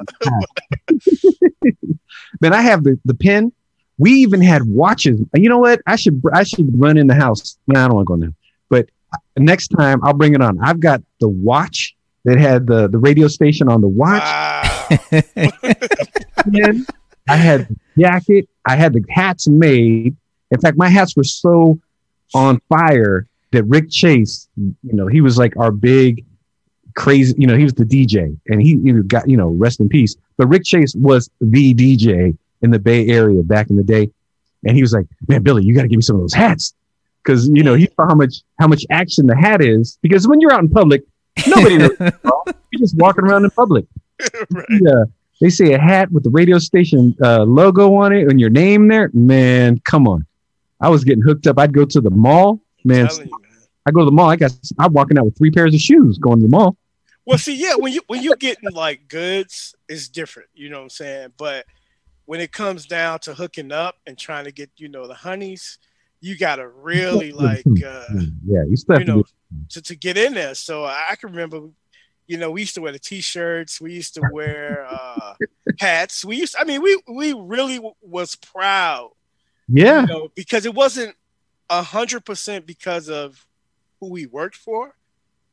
Man, 2.42 2.54
I 2.54 2.62
have 2.62 2.84
the, 2.84 3.00
the 3.06 3.14
pin. 3.14 3.52
We 3.98 4.12
even 4.12 4.42
had 4.42 4.64
watches. 4.64 5.20
You 5.34 5.50
know 5.50 5.58
what? 5.58 5.82
I 5.88 5.96
should 5.96 6.22
I 6.34 6.44
should 6.44 6.70
run 6.80 6.98
in 6.98 7.08
the 7.08 7.16
house. 7.16 7.58
No, 7.68 7.80
I 7.84 7.88
don't 7.88 7.96
want 7.96 8.06
to 8.08 8.10
go 8.10 8.16
now. 8.16 8.34
But 8.70 8.90
next 9.38 9.70
time 9.70 10.04
I'll 10.04 10.14
bring 10.14 10.36
it 10.36 10.42
on. 10.42 10.60
I've 10.62 10.80
got 10.80 11.02
the 11.20 11.28
watch 11.30 11.96
that 12.26 12.38
had 12.40 12.68
the, 12.68 12.88
the 12.90 12.98
radio 13.00 13.28
station 13.28 13.70
on 13.70 13.82
the 13.82 13.88
watch. 13.88 14.22
wow. 14.22 15.00
I 17.30 17.36
had 17.36 17.68
jacket. 17.98 18.48
I 18.66 18.76
had 18.76 18.94
the 18.94 19.04
hats 19.10 19.48
made. 19.48 20.16
In 20.52 20.60
fact, 20.60 20.78
my 20.78 20.90
hats 20.90 21.16
were 21.16 21.24
so 21.24 21.80
on 22.34 22.60
fire 22.70 23.28
that 23.52 23.64
Rick 23.64 23.90
Chase, 23.90 24.48
you 24.58 24.76
know, 24.84 25.08
he 25.08 25.22
was 25.22 25.38
like 25.38 25.56
our 25.58 25.72
big 25.72 26.26
crazy, 26.96 27.36
you 27.38 27.48
know, 27.48 27.56
he 27.56 27.64
was 27.64 27.74
the 27.74 27.86
DJ 27.86 28.38
and 28.48 28.62
he 28.62 28.76
know, 28.76 29.04
got, 29.04 29.30
you 29.30 29.38
know, 29.38 29.50
rest 29.50 29.80
in 29.80 29.88
peace. 29.88 30.16
But 30.38 30.48
Rick 30.48 30.64
Chase 30.66 30.96
was 30.96 31.30
the 31.40 31.74
DJ 31.74 32.38
in 32.62 32.72
the 32.72 32.80
Bay 32.80 33.08
Area 33.08 33.42
back 33.44 33.70
in 33.70 33.78
the 33.78 33.84
day. 33.84 34.10
And 34.66 34.76
he 34.76 34.82
was 34.82 34.94
like, 34.94 35.06
man, 35.28 35.44
Billy, 35.44 35.64
you 35.64 35.74
got 35.74 35.84
to 35.84 35.88
give 35.88 35.98
me 35.98 36.02
some 36.02 36.16
of 36.16 36.22
those 36.22 36.34
hats. 36.34 36.74
Cause 37.24 37.50
you 37.50 37.62
know, 37.62 37.74
he 37.74 37.88
saw 37.88 38.08
how 38.08 38.16
much, 38.16 38.36
how 38.58 38.68
much 38.68 38.86
action 38.90 39.28
the 39.28 39.36
hat 39.36 39.62
is 39.62 40.00
because 40.02 40.28
when 40.28 40.40
you're 40.40 40.52
out 40.52 40.62
in 40.62 40.70
public, 40.70 41.04
nobody 41.46 41.78
knows. 41.78 41.92
You're 42.72 42.80
just 42.80 42.98
walking 42.98 43.24
around 43.26 43.46
in 43.46 43.52
public. 43.52 43.86
right. 44.52 44.66
Yeah. 44.70 45.04
They 45.40 45.50
say 45.50 45.74
a 45.74 45.80
hat 45.80 46.12
with 46.12 46.24
the 46.24 46.30
radio 46.30 46.58
station 46.58 47.16
uh, 47.22 47.44
logo 47.44 47.94
on 47.96 48.14
it 48.14 48.28
and 48.28 48.40
your 48.40 48.50
name 48.50 48.88
there. 48.88 49.12
Man, 49.14 49.80
come 49.80 50.08
on. 50.08 50.26
I 50.80 50.90
was 50.90 51.04
getting 51.04 51.24
hooked 51.24 51.48
up. 51.48 51.60
I'd 51.60 51.74
go 51.74 51.86
to 51.86 52.02
the 52.02 52.10
mall. 52.10 52.60
Man, 52.84 53.08
you, 53.12 53.18
man. 53.20 53.30
I 53.86 53.92
go 53.92 54.00
to 54.00 54.06
the 54.06 54.12
mall. 54.12 54.30
I 54.30 54.36
got 54.36 54.52
I'm 54.80 54.94
walking 54.94 55.18
out 55.18 55.26
with 55.26 55.38
three 55.38 55.52
pairs 55.52 55.74
of 55.74 55.80
shoes 55.80 56.18
going 56.18 56.38
to 56.38 56.44
the 56.44 56.50
mall. 56.50 56.76
Well, 57.26 57.38
see, 57.38 57.56
yeah, 57.56 57.76
when 57.76 57.92
you 57.92 58.02
when 58.08 58.24
you 58.24 58.36
getting 58.38 58.72
like 58.72 59.08
goods, 59.08 59.76
it's 59.90 60.08
different. 60.08 60.50
You 60.54 60.70
know 60.70 60.78
what 60.78 60.84
I'm 60.84 60.90
saying? 60.90 61.34
But 61.38 61.66
when 62.26 62.40
it 62.40 62.52
comes 62.52 62.86
down 62.86 63.20
to 63.20 63.34
hooking 63.34 63.72
up 63.72 63.96
and 64.06 64.18
trying 64.18 64.46
to 64.46 64.52
get, 64.52 64.70
you 64.78 64.88
know, 64.88 65.08
the 65.08 65.14
honeys, 65.14 65.78
you 66.20 66.38
gotta 66.38 66.68
really 66.68 67.32
like 67.32 67.66
uh 67.86 68.06
yeah, 68.46 68.64
you 68.68 68.76
still 68.76 68.96
you 68.96 69.00
have 69.00 69.06
to 69.08 69.16
know 69.16 69.24
to, 69.70 69.82
to 69.82 69.96
get 69.96 70.18
in 70.18 70.34
there. 70.34 70.56
So 70.56 70.86
I 70.86 71.16
can 71.20 71.32
remember, 71.32 71.68
you 72.28 72.38
know, 72.38 72.52
we 72.52 72.62
used 72.62 72.76
to 72.76 72.82
wear 72.82 72.92
the 72.92 73.00
t-shirts, 73.00 73.82
we 73.82 73.94
used 73.94 74.14
to 74.16 74.22
wear 74.32 74.86
uh 74.90 75.34
hats. 75.80 76.24
We 76.24 76.38
used 76.38 76.56
I 76.60 76.64
mean, 76.64 76.82
we 76.82 77.02
we 77.08 77.34
really 77.34 77.76
w- 77.76 77.96
was 78.02 78.36
proud, 78.36 79.12
yeah, 79.68 80.02
you 80.02 80.08
know, 80.08 80.32
because 80.36 80.66
it 80.66 80.74
wasn't 80.74 81.16
a 81.70 81.82
hundred 81.82 82.26
percent 82.26 82.66
because 82.66 83.10
of 83.10 83.46
who 84.00 84.10
we 84.10 84.26
worked 84.26 84.58
for. 84.58 84.94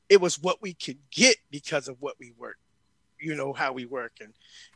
It 0.09 0.21
was 0.21 0.40
what 0.40 0.61
we 0.61 0.75
could 0.75 0.99
get 1.11 1.37
because 1.50 1.88
of 1.88 1.97
what 2.00 2.16
we 2.21 2.33
worked, 2.37 2.61
you 3.19 3.35
know, 3.35 3.52
how 3.52 3.73
we 3.73 3.87
work 3.87 4.12
and 4.21 4.33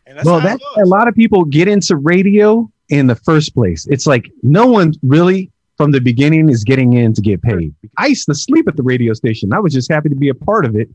and 0.07 0.17
that's 0.17 0.27
well, 0.27 0.41
that's 0.41 0.65
a 0.77 0.87
lot 0.87 1.09
of 1.09 1.15
people 1.15 1.45
get 1.45 1.69
into 1.69 1.97
radio 1.97 2.71
in 2.89 3.07
the 3.07 3.17
first 3.17 3.55
place. 3.55 3.87
It's 3.89 4.07
like 4.07 4.31
no 4.43 4.67
one 4.67 4.95
really 5.03 5.51
from 5.77 5.93
the 5.93 6.01
beginning 6.01 6.49
is 6.49 6.65
getting 6.65 6.95
in 6.95 7.13
to 7.15 7.21
get 7.21 7.43
paid. 7.43 7.75
I 7.99 8.07
used 8.07 8.27
to 8.27 8.35
sleep 8.35 8.67
at 8.67 8.77
the 8.77 8.83
radio 8.83 9.13
station. 9.13 9.53
I 9.53 9.61
was 9.61 9.73
just 9.73 9.91
happy 9.91 10.09
to 10.09 10.17
be 10.17 10.29
a 10.29 10.35
part 10.35 10.65
of 10.65 10.75
it 10.75 10.89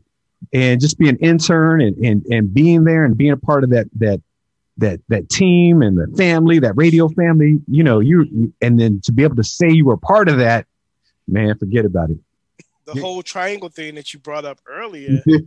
and 0.52 0.80
just 0.80 0.98
be 0.98 1.08
an 1.08 1.16
intern 1.18 1.80
and, 1.80 1.96
and, 1.98 2.24
and 2.26 2.52
being 2.54 2.84
there 2.84 3.04
and 3.04 3.16
being 3.16 3.32
a 3.32 3.36
part 3.36 3.64
of 3.64 3.70
that, 3.70 3.86
that, 3.96 4.20
that, 4.78 5.00
that 5.08 5.28
team 5.28 5.82
and 5.82 5.96
the 5.96 6.06
family, 6.16 6.58
that 6.58 6.72
radio 6.76 7.08
family, 7.08 7.60
you 7.68 7.84
know, 7.84 8.00
you, 8.00 8.52
and 8.60 8.78
then 8.78 9.00
to 9.04 9.12
be 9.12 9.22
able 9.22 9.36
to 9.36 9.44
say 9.44 9.70
you 9.70 9.84
were 9.86 9.96
part 9.96 10.28
of 10.28 10.38
that, 10.38 10.66
man, 11.28 11.56
forget 11.58 11.84
about 11.84 12.10
it. 12.10 12.18
the 12.86 13.00
whole 13.00 13.22
triangle 13.22 13.68
thing 13.68 13.94
that 13.94 14.12
you 14.12 14.20
brought 14.20 14.44
up 14.44 14.58
earlier. 14.66 15.22
you- 15.26 15.46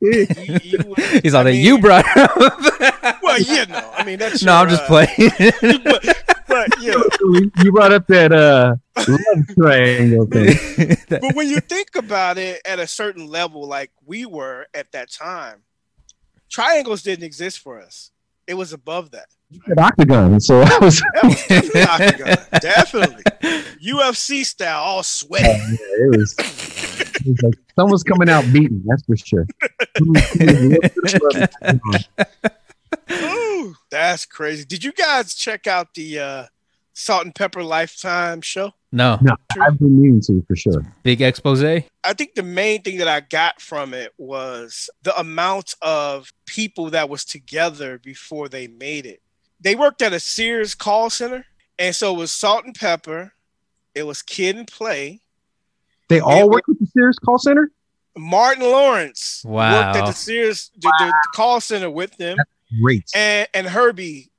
you 0.00 0.94
He's 1.22 1.34
all 1.34 1.40
I 1.40 1.44
that 1.44 1.52
mean, 1.52 1.64
you 1.64 1.78
brought 1.80 2.04
up. 2.16 3.18
Well, 3.22 3.40
you 3.40 3.66
know, 3.66 3.90
I 3.96 4.04
mean 4.04 4.18
that's 4.18 4.42
no, 4.42 4.52
your, 4.52 4.60
I'm 4.60 4.68
just 4.68 4.82
uh, 4.82 4.86
playing. 4.86 5.80
but, 5.84 6.41
but 6.52 6.68
yeah, 6.82 6.94
you 7.62 7.72
brought 7.72 7.92
up 7.92 8.06
that, 8.08 8.30
uh, 8.32 8.76
love 9.08 9.46
triangle 9.54 10.26
thing. 10.26 10.96
but 11.08 11.34
when 11.34 11.48
you 11.48 11.60
think 11.60 11.96
about 11.96 12.36
it 12.36 12.60
at 12.66 12.78
a 12.78 12.86
certain 12.86 13.26
level, 13.26 13.66
like 13.66 13.90
we 14.04 14.26
were 14.26 14.66
at 14.74 14.92
that 14.92 15.10
time, 15.10 15.62
triangles 16.50 17.02
didn't 17.02 17.24
exist 17.24 17.58
for 17.58 17.80
us. 17.80 18.10
It 18.46 18.54
was 18.54 18.72
above 18.72 19.12
that. 19.12 19.28
An 19.66 19.78
octagon. 19.78 20.40
So 20.40 20.60
I 20.60 20.78
was, 20.78 21.00
That 21.00 21.22
was 21.24 21.46
definitely 21.46 21.82
octagon. 21.82 22.36
Definitely. 22.60 23.22
UFC 23.82 24.44
style, 24.44 24.82
all 24.82 25.02
sweaty. 25.02 25.48
it 25.48 26.16
was, 26.16 26.34
it 26.38 27.26
was 27.26 27.42
like 27.42 27.54
someone's 27.76 28.02
coming 28.02 28.28
out 28.28 28.44
beaten. 28.52 28.82
That's 28.86 29.04
for 29.04 29.16
sure. 29.16 29.46
Ooh, 33.92 33.96
that's 33.96 34.24
crazy. 34.24 34.64
Did 34.64 34.82
you 34.82 34.92
guys 34.92 35.34
check 35.34 35.66
out 35.66 35.94
the 35.94 36.18
uh, 36.18 36.46
Salt 36.94 37.24
and 37.24 37.34
Pepa 37.34 37.64
Lifetime 37.64 38.40
show? 38.40 38.72
no, 38.92 39.18
no, 39.22 39.34
I've 39.60 39.78
been 39.78 40.00
meaning 40.00 40.20
to 40.22 40.44
for 40.46 40.54
sure. 40.54 40.84
big 41.02 41.22
expose. 41.22 41.64
I 41.64 42.12
think 42.12 42.34
the 42.34 42.42
main 42.42 42.82
thing 42.82 42.98
that 42.98 43.08
I 43.08 43.20
got 43.20 43.60
from 43.60 43.94
it 43.94 44.12
was 44.18 44.90
the 45.02 45.18
amount 45.18 45.74
of 45.80 46.30
people 46.44 46.90
that 46.90 47.08
was 47.08 47.24
together 47.24 47.98
before 47.98 48.50
they 48.50 48.66
made 48.66 49.06
it. 49.06 49.22
They 49.60 49.74
worked 49.74 50.02
at 50.02 50.12
a 50.12 50.20
Sears 50.20 50.74
call 50.74 51.08
center, 51.08 51.46
and 51.78 51.94
so 51.94 52.14
it 52.14 52.18
was 52.18 52.32
Salt 52.32 52.66
and 52.66 52.78
Pepa, 52.78 53.30
it 53.94 54.02
was 54.02 54.20
Kid 54.20 54.56
and 54.56 54.66
Play. 54.66 55.20
They 56.08 56.20
all 56.20 56.50
worked 56.50 56.68
at 56.68 56.78
the 56.78 56.86
Sears 56.86 57.18
call 57.18 57.38
center. 57.38 57.70
Martin 58.14 58.64
Lawrence 58.64 59.42
worked 59.42 59.96
at 59.96 60.04
the 60.04 60.12
Sears 60.12 60.70
the, 60.76 60.92
the 60.98 61.12
call 61.34 61.60
center 61.62 61.90
with 61.90 62.14
them, 62.18 62.36
Great. 62.80 63.04
and 63.14 63.48
and 63.52 63.66
Hurby 63.66 64.30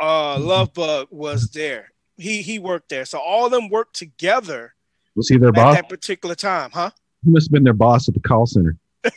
uh, 0.00 0.38
Luv 0.38 0.72
Bug 0.74 1.08
was 1.10 1.50
there. 1.50 1.92
He 2.16 2.42
he 2.42 2.58
worked 2.58 2.88
there, 2.90 3.04
so 3.04 3.18
all 3.18 3.46
of 3.46 3.52
them 3.52 3.68
worked 3.68 3.96
together 3.96 4.74
Was 5.16 5.28
he 5.28 5.36
their 5.38 5.48
at 5.48 5.54
boss? 5.54 5.74
that 5.76 5.88
particular 5.88 6.34
time, 6.34 6.70
huh? 6.72 6.90
He 7.24 7.30
must 7.30 7.48
have 7.48 7.52
been 7.52 7.64
their 7.64 7.72
boss 7.72 8.08
at 8.08 8.14
the 8.14 8.20
call 8.20 8.46
center. 8.46 8.76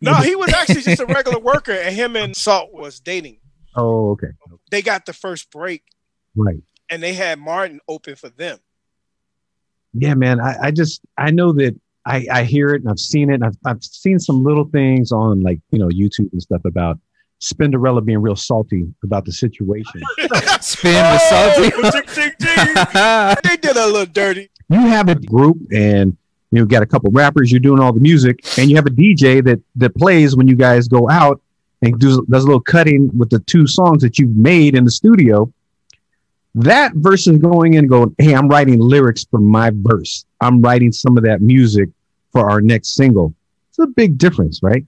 No, 0.00 0.14
he 0.14 0.34
was 0.36 0.52
actually 0.52 0.82
just 0.82 1.00
a 1.00 1.06
regular 1.06 1.38
worker, 1.38 1.72
and 1.72 1.94
him 1.94 2.16
and 2.16 2.36
Salt 2.36 2.72
was 2.72 3.00
dating. 3.00 3.38
Oh, 3.76 4.10
okay. 4.10 4.28
They 4.70 4.82
got 4.82 5.06
the 5.06 5.12
first 5.12 5.50
break, 5.50 5.82
Right. 6.36 6.62
and 6.90 7.02
they 7.02 7.12
had 7.14 7.38
Martin 7.38 7.80
open 7.88 8.16
for 8.16 8.28
them. 8.28 8.58
Yeah, 9.92 10.14
man. 10.14 10.40
I, 10.40 10.56
I 10.64 10.70
just 10.70 11.00
I 11.16 11.30
know 11.30 11.52
that 11.54 11.78
I, 12.04 12.26
I 12.30 12.42
hear 12.44 12.70
it 12.74 12.82
and 12.82 12.90
I've 12.90 12.98
seen 12.98 13.30
it. 13.30 13.34
And 13.34 13.44
I've 13.44 13.56
I've 13.64 13.82
seen 13.84 14.18
some 14.18 14.42
little 14.42 14.64
things 14.64 15.12
on 15.12 15.40
like 15.42 15.60
you 15.70 15.78
know 15.78 15.88
YouTube 15.88 16.32
and 16.32 16.42
stuff 16.42 16.64
about 16.64 16.98
Spinderella 17.44 18.04
being 18.04 18.18
real 18.18 18.36
salty 18.36 18.86
about 19.02 19.24
the 19.24 19.32
situation. 19.32 20.00
Spin 20.60 20.94
the 20.94 21.18
salty. 21.18 21.72
Oh, 22.94 23.34
they 23.44 23.56
did 23.58 23.76
a 23.76 23.86
little 23.86 24.06
dirty. 24.06 24.50
you 24.70 24.80
have 24.80 25.08
a 25.08 25.14
group 25.14 25.58
and 25.72 26.16
you've 26.50 26.68
got 26.68 26.82
a 26.82 26.86
couple 26.86 27.10
rappers, 27.10 27.52
you're 27.52 27.60
doing 27.60 27.80
all 27.80 27.92
the 27.92 28.00
music, 28.00 28.40
and 28.58 28.70
you 28.70 28.76
have 28.76 28.86
a 28.86 28.90
DJ 28.90 29.44
that 29.44 29.60
that 29.76 29.94
plays 29.94 30.36
when 30.36 30.48
you 30.48 30.56
guys 30.56 30.88
go 30.88 31.10
out 31.10 31.40
and 31.82 31.98
does, 31.98 32.18
does 32.30 32.44
a 32.44 32.46
little 32.46 32.60
cutting 32.60 33.10
with 33.16 33.28
the 33.28 33.40
two 33.40 33.66
songs 33.66 34.00
that 34.02 34.18
you've 34.18 34.36
made 34.36 34.74
in 34.74 34.84
the 34.84 34.90
studio. 34.90 35.52
That 36.54 36.92
versus 36.94 37.38
going 37.38 37.74
in 37.74 37.80
and 37.80 37.88
going, 37.88 38.14
hey, 38.16 38.34
I'm 38.34 38.48
writing 38.48 38.78
lyrics 38.78 39.24
for 39.24 39.40
my 39.40 39.70
verse. 39.74 40.24
I'm 40.40 40.62
writing 40.62 40.92
some 40.92 41.18
of 41.18 41.24
that 41.24 41.42
music 41.42 41.88
for 42.32 42.48
our 42.48 42.60
next 42.60 42.94
single. 42.94 43.34
It's 43.70 43.80
a 43.80 43.86
big 43.88 44.16
difference, 44.18 44.62
right? 44.62 44.86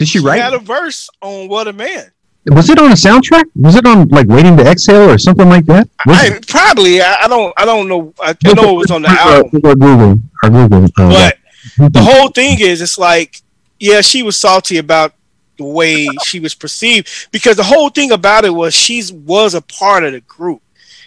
Did 0.00 0.08
she 0.08 0.18
She 0.18 0.24
write? 0.24 0.40
had 0.40 0.54
a 0.54 0.58
verse 0.58 1.08
on 1.22 1.46
"What 1.48 1.68
a 1.68 1.72
Man." 1.72 2.10
was 2.46 2.68
it 2.70 2.78
on 2.78 2.90
a 2.90 2.94
soundtrack? 2.94 3.44
Was 3.54 3.76
it 3.76 3.86
on 3.86 4.08
like 4.08 4.26
Waiting 4.26 4.56
to 4.56 4.64
Exhale 4.66 5.10
or 5.10 5.18
something 5.18 5.48
like 5.48 5.66
that? 5.66 5.88
I, 6.08 6.40
probably. 6.48 7.00
I, 7.00 7.14
I 7.24 7.28
don't. 7.28 7.52
I 7.56 7.64
don't 7.64 7.86
know. 7.86 8.12
I, 8.20 8.34
I 8.44 8.52
know 8.54 8.70
it 8.74 8.78
was 8.78 8.90
on 8.90 9.02
the 9.02 9.08
album, 9.10 9.60
Or 9.62 9.74
Google. 9.76 10.18
Or 10.42 10.50
Google. 10.50 10.84
uh, 10.98 11.30
but 11.78 11.92
the 11.92 12.02
whole 12.02 12.28
thing 12.30 12.58
is, 12.60 12.80
it's 12.80 12.98
like, 12.98 13.36
yeah, 13.78 14.00
she 14.00 14.22
was 14.22 14.36
salty 14.38 14.78
about 14.78 15.12
the 15.58 15.64
way 15.64 16.08
she 16.24 16.40
was 16.40 16.54
perceived 16.54 17.06
because 17.30 17.56
the 17.56 17.62
whole 17.62 17.90
thing 17.90 18.10
about 18.12 18.46
it 18.46 18.54
was 18.54 18.72
she 18.74 19.04
was 19.12 19.52
a 19.54 19.60
part 19.60 20.02
of 20.04 20.12
the 20.12 20.22
group. 20.22 20.62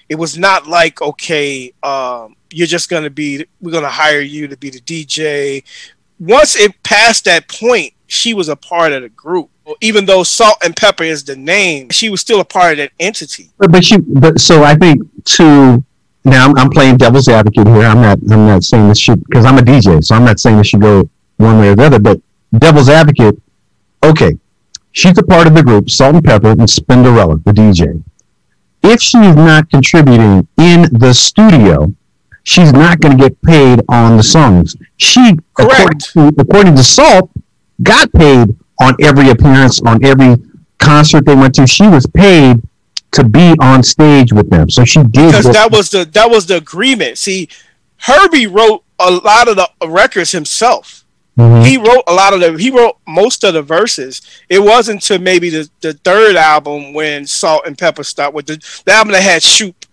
It 0.09 0.15
was 0.15 0.37
not 0.37 0.67
like 0.67 1.01
okay, 1.01 1.73
um, 1.81 2.35
you're 2.51 2.67
just 2.67 2.89
gonna 2.91 3.09
be 3.09 3.43
we're 3.59 3.71
gonna 3.71 3.89
hire 3.89 4.21
you 4.21 4.47
to 4.49 4.55
be 4.55 4.69
the 4.69 4.79
DJ. 4.81 5.63
Once 6.19 6.55
it 6.55 6.83
passed 6.83 7.25
that 7.25 7.47
point, 7.47 7.92
she 8.07 8.33
was 8.33 8.49
a 8.49 8.55
part 8.55 8.91
of 8.91 9.01
the 9.01 9.09
group. 9.09 9.49
Even 9.79 10.05
though 10.05 10.23
Salt 10.23 10.57
and 10.63 10.75
Pepa 10.75 11.05
is 11.05 11.23
the 11.23 11.35
name, 11.35 11.89
she 11.89 12.09
was 12.09 12.19
still 12.19 12.41
a 12.41 12.45
part 12.45 12.73
of 12.73 12.77
that 12.79 12.91
entity. 12.99 13.51
But, 13.57 13.71
but 13.71 13.83
she, 13.83 13.97
but 13.97 14.39
so 14.39 14.63
I 14.63 14.75
think 14.75 15.01
to 15.25 15.83
now 16.25 16.45
I'm, 16.45 16.57
I'm 16.57 16.69
playing 16.69 16.97
devil's 16.97 17.27
advocate 17.27 17.67
here. 17.67 17.83
I'm 17.83 18.01
not, 18.01 18.19
I'm 18.31 18.47
not 18.47 18.63
saying 18.63 18.89
this 18.89 18.99
should 18.99 19.23
because 19.25 19.45
I'm 19.45 19.57
a 19.57 19.61
DJ, 19.61 20.03
so 20.03 20.15
I'm 20.15 20.25
not 20.25 20.39
saying 20.39 20.57
this 20.57 20.67
should 20.67 20.81
go 20.81 21.09
one 21.37 21.59
way 21.59 21.69
or 21.69 21.75
the 21.75 21.83
other. 21.83 21.99
But 21.99 22.21
devil's 22.57 22.89
advocate, 22.89 23.41
okay, 24.03 24.37
she's 24.91 25.17
a 25.17 25.23
part 25.23 25.47
of 25.47 25.53
the 25.53 25.63
group, 25.63 25.89
Salt 25.89 26.15
and 26.15 26.23
Pepa 26.23 26.51
and 26.51 26.61
Spinderella, 26.61 27.43
the 27.43 27.51
DJ. 27.51 28.03
If 28.83 29.01
she's 29.01 29.35
not 29.35 29.69
contributing 29.69 30.47
in 30.57 30.89
the 30.91 31.13
studio, 31.13 31.93
she's 32.43 32.73
not 32.73 32.99
going 32.99 33.17
to 33.17 33.29
get 33.29 33.41
paid 33.41 33.81
on 33.89 34.17
the 34.17 34.23
songs. 34.23 34.75
She, 34.97 35.37
according 35.57 35.99
Correct. 35.99 36.13
to, 36.13 36.31
according 36.37 36.75
to 36.75 36.83
Salt, 36.83 37.31
got 37.81 38.11
paid 38.13 38.47
on 38.81 38.95
every 39.01 39.29
appearance, 39.29 39.81
on 39.81 40.03
every 40.03 40.35
concert 40.79 41.25
they 41.25 41.35
went 41.35 41.55
to. 41.55 41.67
She 41.67 41.87
was 41.87 42.05
paid 42.07 42.61
to 43.11 43.23
be 43.23 43.55
on 43.61 43.83
stage 43.83 44.33
with 44.33 44.49
them. 44.49 44.69
So 44.69 44.85
she 44.85 45.01
did. 45.03 45.27
because 45.27 45.51
that 45.51 45.71
was 45.71 45.89
the 45.91 46.05
that 46.05 46.29
was 46.29 46.45
the 46.47 46.57
agreement. 46.57 47.17
See, 47.17 47.47
Hurby 47.97 48.47
wrote 48.47 48.83
a 48.99 49.11
lot 49.11 49.47
of 49.47 49.55
the 49.55 49.69
records 49.87 50.31
himself. 50.31 51.05
Mhm. 51.37 51.65
He 51.65 51.77
wrote 51.77 52.03
a 52.07 52.13
lot 52.13 52.33
of 52.33 52.39
the 52.41 52.57
he 52.57 52.69
wrote 52.69 52.97
most 53.07 53.43
of 53.43 53.53
the 53.53 53.61
verses. 53.61 54.21
It 54.49 54.59
wasn't 54.59 55.01
until 55.01 55.19
maybe 55.19 55.49
the, 55.49 55.69
the 55.81 55.93
third 55.93 56.35
album 56.35 56.93
when 56.93 57.25
Salt 57.25 57.63
and 57.65 57.77
Pepa 57.77 58.05
stopped 58.05 58.35
with 58.35 58.45
the, 58.47 58.57
the 58.85 58.91
album 58.93 59.13
that 59.13 59.23
had 59.23 59.41
Shoop. 59.41 59.85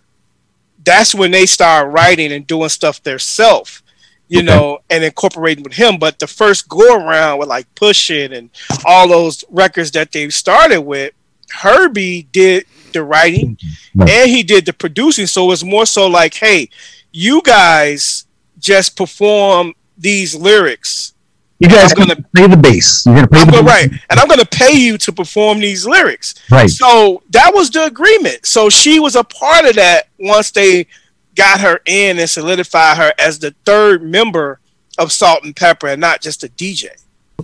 That's 0.84 1.14
when 1.14 1.30
they 1.30 1.46
started 1.46 1.88
writing 1.90 2.32
and 2.32 2.46
doing 2.46 2.68
stuff 2.70 3.02
themselves, 3.02 3.82
you 4.30 4.38
Okay. 4.38 4.46
know, 4.46 4.78
and 4.88 5.04
incorporating 5.04 5.62
with 5.64 5.74
him. 5.74 5.98
But 5.98 6.18
the 6.18 6.26
first 6.26 6.68
go 6.68 6.94
around 6.96 7.38
with 7.40 7.48
like 7.48 7.66
Push 7.74 8.10
It 8.10 8.32
and 8.32 8.48
all 8.86 9.06
those 9.08 9.44
records 9.50 9.90
that 9.90 10.12
they 10.12 10.30
started 10.30 10.80
with, 10.80 11.12
Hurby 11.52 12.28
did 12.32 12.64
the 12.92 13.02
writing 13.02 13.58
Right. 13.94 14.08
and 14.10 14.30
he 14.30 14.42
did 14.42 14.64
the 14.66 14.72
producing. 14.72 15.26
So 15.26 15.50
it's 15.52 15.64
more 15.64 15.84
so 15.86 16.06
like, 16.06 16.34
hey, 16.34 16.70
you 17.12 17.42
guys 17.44 18.24
just 18.58 18.96
perform 18.96 19.74
these 19.98 20.34
lyrics. 20.34 21.12
You 21.58 21.68
guys 21.68 21.92
gonna 21.92 22.14
gonna- 22.14 22.26
play 22.34 22.46
the 22.46 22.56
bass. 22.56 23.02
You're 23.04 23.14
gonna 23.16 23.28
play 23.28 23.44
the 23.44 23.50
bass. 23.52 23.62
right, 23.64 23.90
and 24.08 24.18
I'm 24.20 24.28
gonna 24.28 24.46
pay 24.46 24.72
you 24.72 24.96
to 24.98 25.12
perform 25.12 25.60
these 25.60 25.84
lyrics. 25.84 26.34
Right. 26.50 26.70
So 26.70 27.22
that 27.30 27.52
was 27.52 27.68
the 27.68 27.84
agreement. 27.84 28.46
So 28.46 28.70
she 28.70 28.98
was 28.98 29.14
a 29.16 29.24
part 29.24 29.66
of 29.66 29.74
that 29.74 30.08
once 30.18 30.52
they 30.52 30.86
got 31.34 31.60
her 31.60 31.80
in 31.86 32.18
and 32.18 32.28
solidified 32.28 32.96
her 32.96 33.12
as 33.18 33.38
the 33.38 33.54
third 33.64 34.02
member 34.02 34.60
of 34.98 35.12
Salt 35.12 35.44
and 35.44 35.54
Pepa 35.54 35.92
and 35.92 36.00
not 36.00 36.20
just 36.20 36.44
a 36.44 36.48
DJ. 36.48 36.88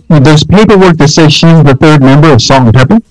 There's 0.09 0.43
paperwork 0.43 0.97
that 0.97 1.09
says 1.09 1.33
she's 1.33 1.63
the 1.63 1.77
third 1.79 2.01
member 2.01 2.31
of 2.31 2.41
Salt 2.41 2.63
and 2.63 2.73
Pepa. 2.73 3.03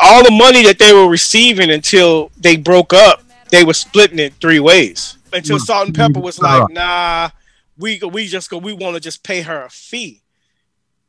All 0.00 0.22
the 0.22 0.30
money 0.30 0.62
that 0.62 0.78
they 0.78 0.92
were 0.92 1.08
receiving 1.08 1.70
until 1.70 2.30
they 2.36 2.56
broke 2.56 2.92
up, 2.92 3.22
they 3.50 3.64
were 3.64 3.74
splitting 3.74 4.18
it 4.18 4.34
three 4.34 4.60
ways. 4.60 5.16
Until. 5.32 5.58
Salt 5.58 5.88
and 5.88 5.96
Pepa 5.96 6.22
was 6.22 6.40
like, 6.40 6.70
nah, 6.70 7.30
we 7.76 8.00
we 8.00 8.26
just 8.26 8.50
go, 8.50 8.58
we 8.58 8.72
want 8.72 8.94
to 8.94 9.00
just 9.00 9.22
pay 9.22 9.42
her 9.42 9.64
a 9.64 9.70
fee. 9.70 10.22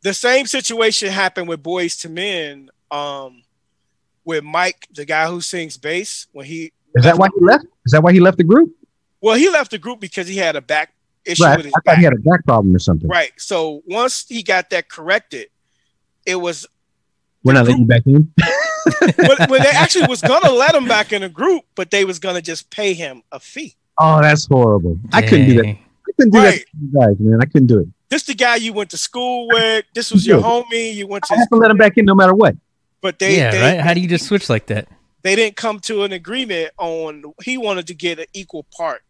The 0.01 0.13
same 0.13 0.45
situation 0.45 1.09
happened 1.09 1.47
with 1.47 1.61
Boyz 1.61 2.05
II 2.05 2.11
Men, 2.11 2.69
um, 2.89 3.43
with 4.23 4.43
Mike, 4.43 4.87
the 4.93 5.05
guy 5.05 5.27
who 5.27 5.41
sings 5.41 5.77
bass, 5.77 6.27
when 6.31 6.45
he 6.45 6.71
Is 6.95 7.03
that 7.03 7.17
why 7.17 7.27
he 7.37 7.45
left? 7.45 7.65
Is 7.85 7.91
that 7.91 8.01
why 8.01 8.13
he 8.13 8.19
left 8.19 8.37
the 8.37 8.43
group? 8.43 8.73
Well, 9.21 9.35
he 9.35 9.49
left 9.49 9.71
the 9.71 9.77
group 9.77 9.99
because 9.99 10.27
he 10.27 10.37
had 10.37 10.55
a 10.55 10.61
back 10.61 10.93
issue 11.25 11.43
Right. 11.43 11.57
with 11.57 11.65
his 11.65 11.73
I 11.73 11.77
thought 11.79 11.85
back. 11.85 11.97
he 11.99 12.03
had 12.05 12.13
a 12.13 12.19
back 12.19 12.45
problem 12.45 12.75
or 12.75 12.79
something. 12.79 13.07
Right. 13.09 13.31
So 13.37 13.81
once 13.85 14.25
he 14.27 14.43
got 14.43 14.69
that 14.71 14.89
corrected, 14.89 15.47
it 16.25 16.35
was 16.35 16.65
We're 17.43 17.53
not 17.53 17.65
letting 17.65 17.81
you 17.81 17.85
back 17.87 18.03
in. 18.05 18.31
when, 19.17 19.49
when 19.49 19.61
they 19.63 19.69
actually 19.69 20.07
was 20.07 20.21
gonna 20.21 20.51
let 20.51 20.73
him 20.75 20.87
back 20.87 21.11
in 21.13 21.21
the 21.21 21.29
group, 21.29 21.63
but 21.75 21.91
they 21.91 22.05
was 22.05 22.19
gonna 22.19 22.41
just 22.41 22.69
pay 22.69 22.93
him 22.93 23.23
a 23.31 23.39
fee. 23.39 23.75
Oh, 23.97 24.21
that's 24.21 24.45
horrible. 24.47 24.97
I 25.11 25.21
couldn't 25.21 25.47
do 25.47 25.55
that. 25.55 25.65
I 25.67 26.11
couldn't 26.17 26.31
do 26.33 26.39
that 26.41 26.45
Right. 26.47 26.59
to 26.59 26.77
you 26.81 26.99
guys, 26.99 27.15
man. 27.19 27.39
I 27.41 27.45
couldn't 27.45 27.67
do 27.67 27.79
it. 27.79 27.87
This 28.09 28.23
the 28.23 28.33
guy 28.33 28.55
you 28.55 28.73
went 28.73 28.89
to 28.91 28.97
school 28.97 29.47
with. 29.49 29.85
This 29.93 30.11
was 30.11 30.25
your 30.25 30.41
homie. 30.41 30.95
You 30.95 31.05
went 31.07 31.25
to. 31.25 31.33
I 31.33 31.35
to, 31.35 31.39
have 31.41 31.49
to 31.49 31.55
let 31.57 31.69
him 31.69 31.77
back 31.77 31.97
in 31.97 32.05
no 32.05 32.15
matter 32.15 32.33
what. 32.33 32.55
but 33.01 33.19
they 33.19 33.37
yeah, 33.37 33.51
they, 33.51 33.61
right. 33.61 33.79
How 33.81 33.93
do 33.93 33.99
you 33.99 34.07
just 34.07 34.25
switch 34.25 34.49
like 34.49 34.67
that? 34.67 34.87
they 35.21 35.35
didn't 35.35 35.57
come 35.57 35.79
to 35.81 36.03
an 36.03 36.13
agreement 36.13 36.71
on. 36.77 37.23
He 37.43 37.57
wanted 37.57 37.87
to 37.87 37.93
get 37.93 38.19
an 38.19 38.25
equal 38.33 38.65
part, 38.75 39.01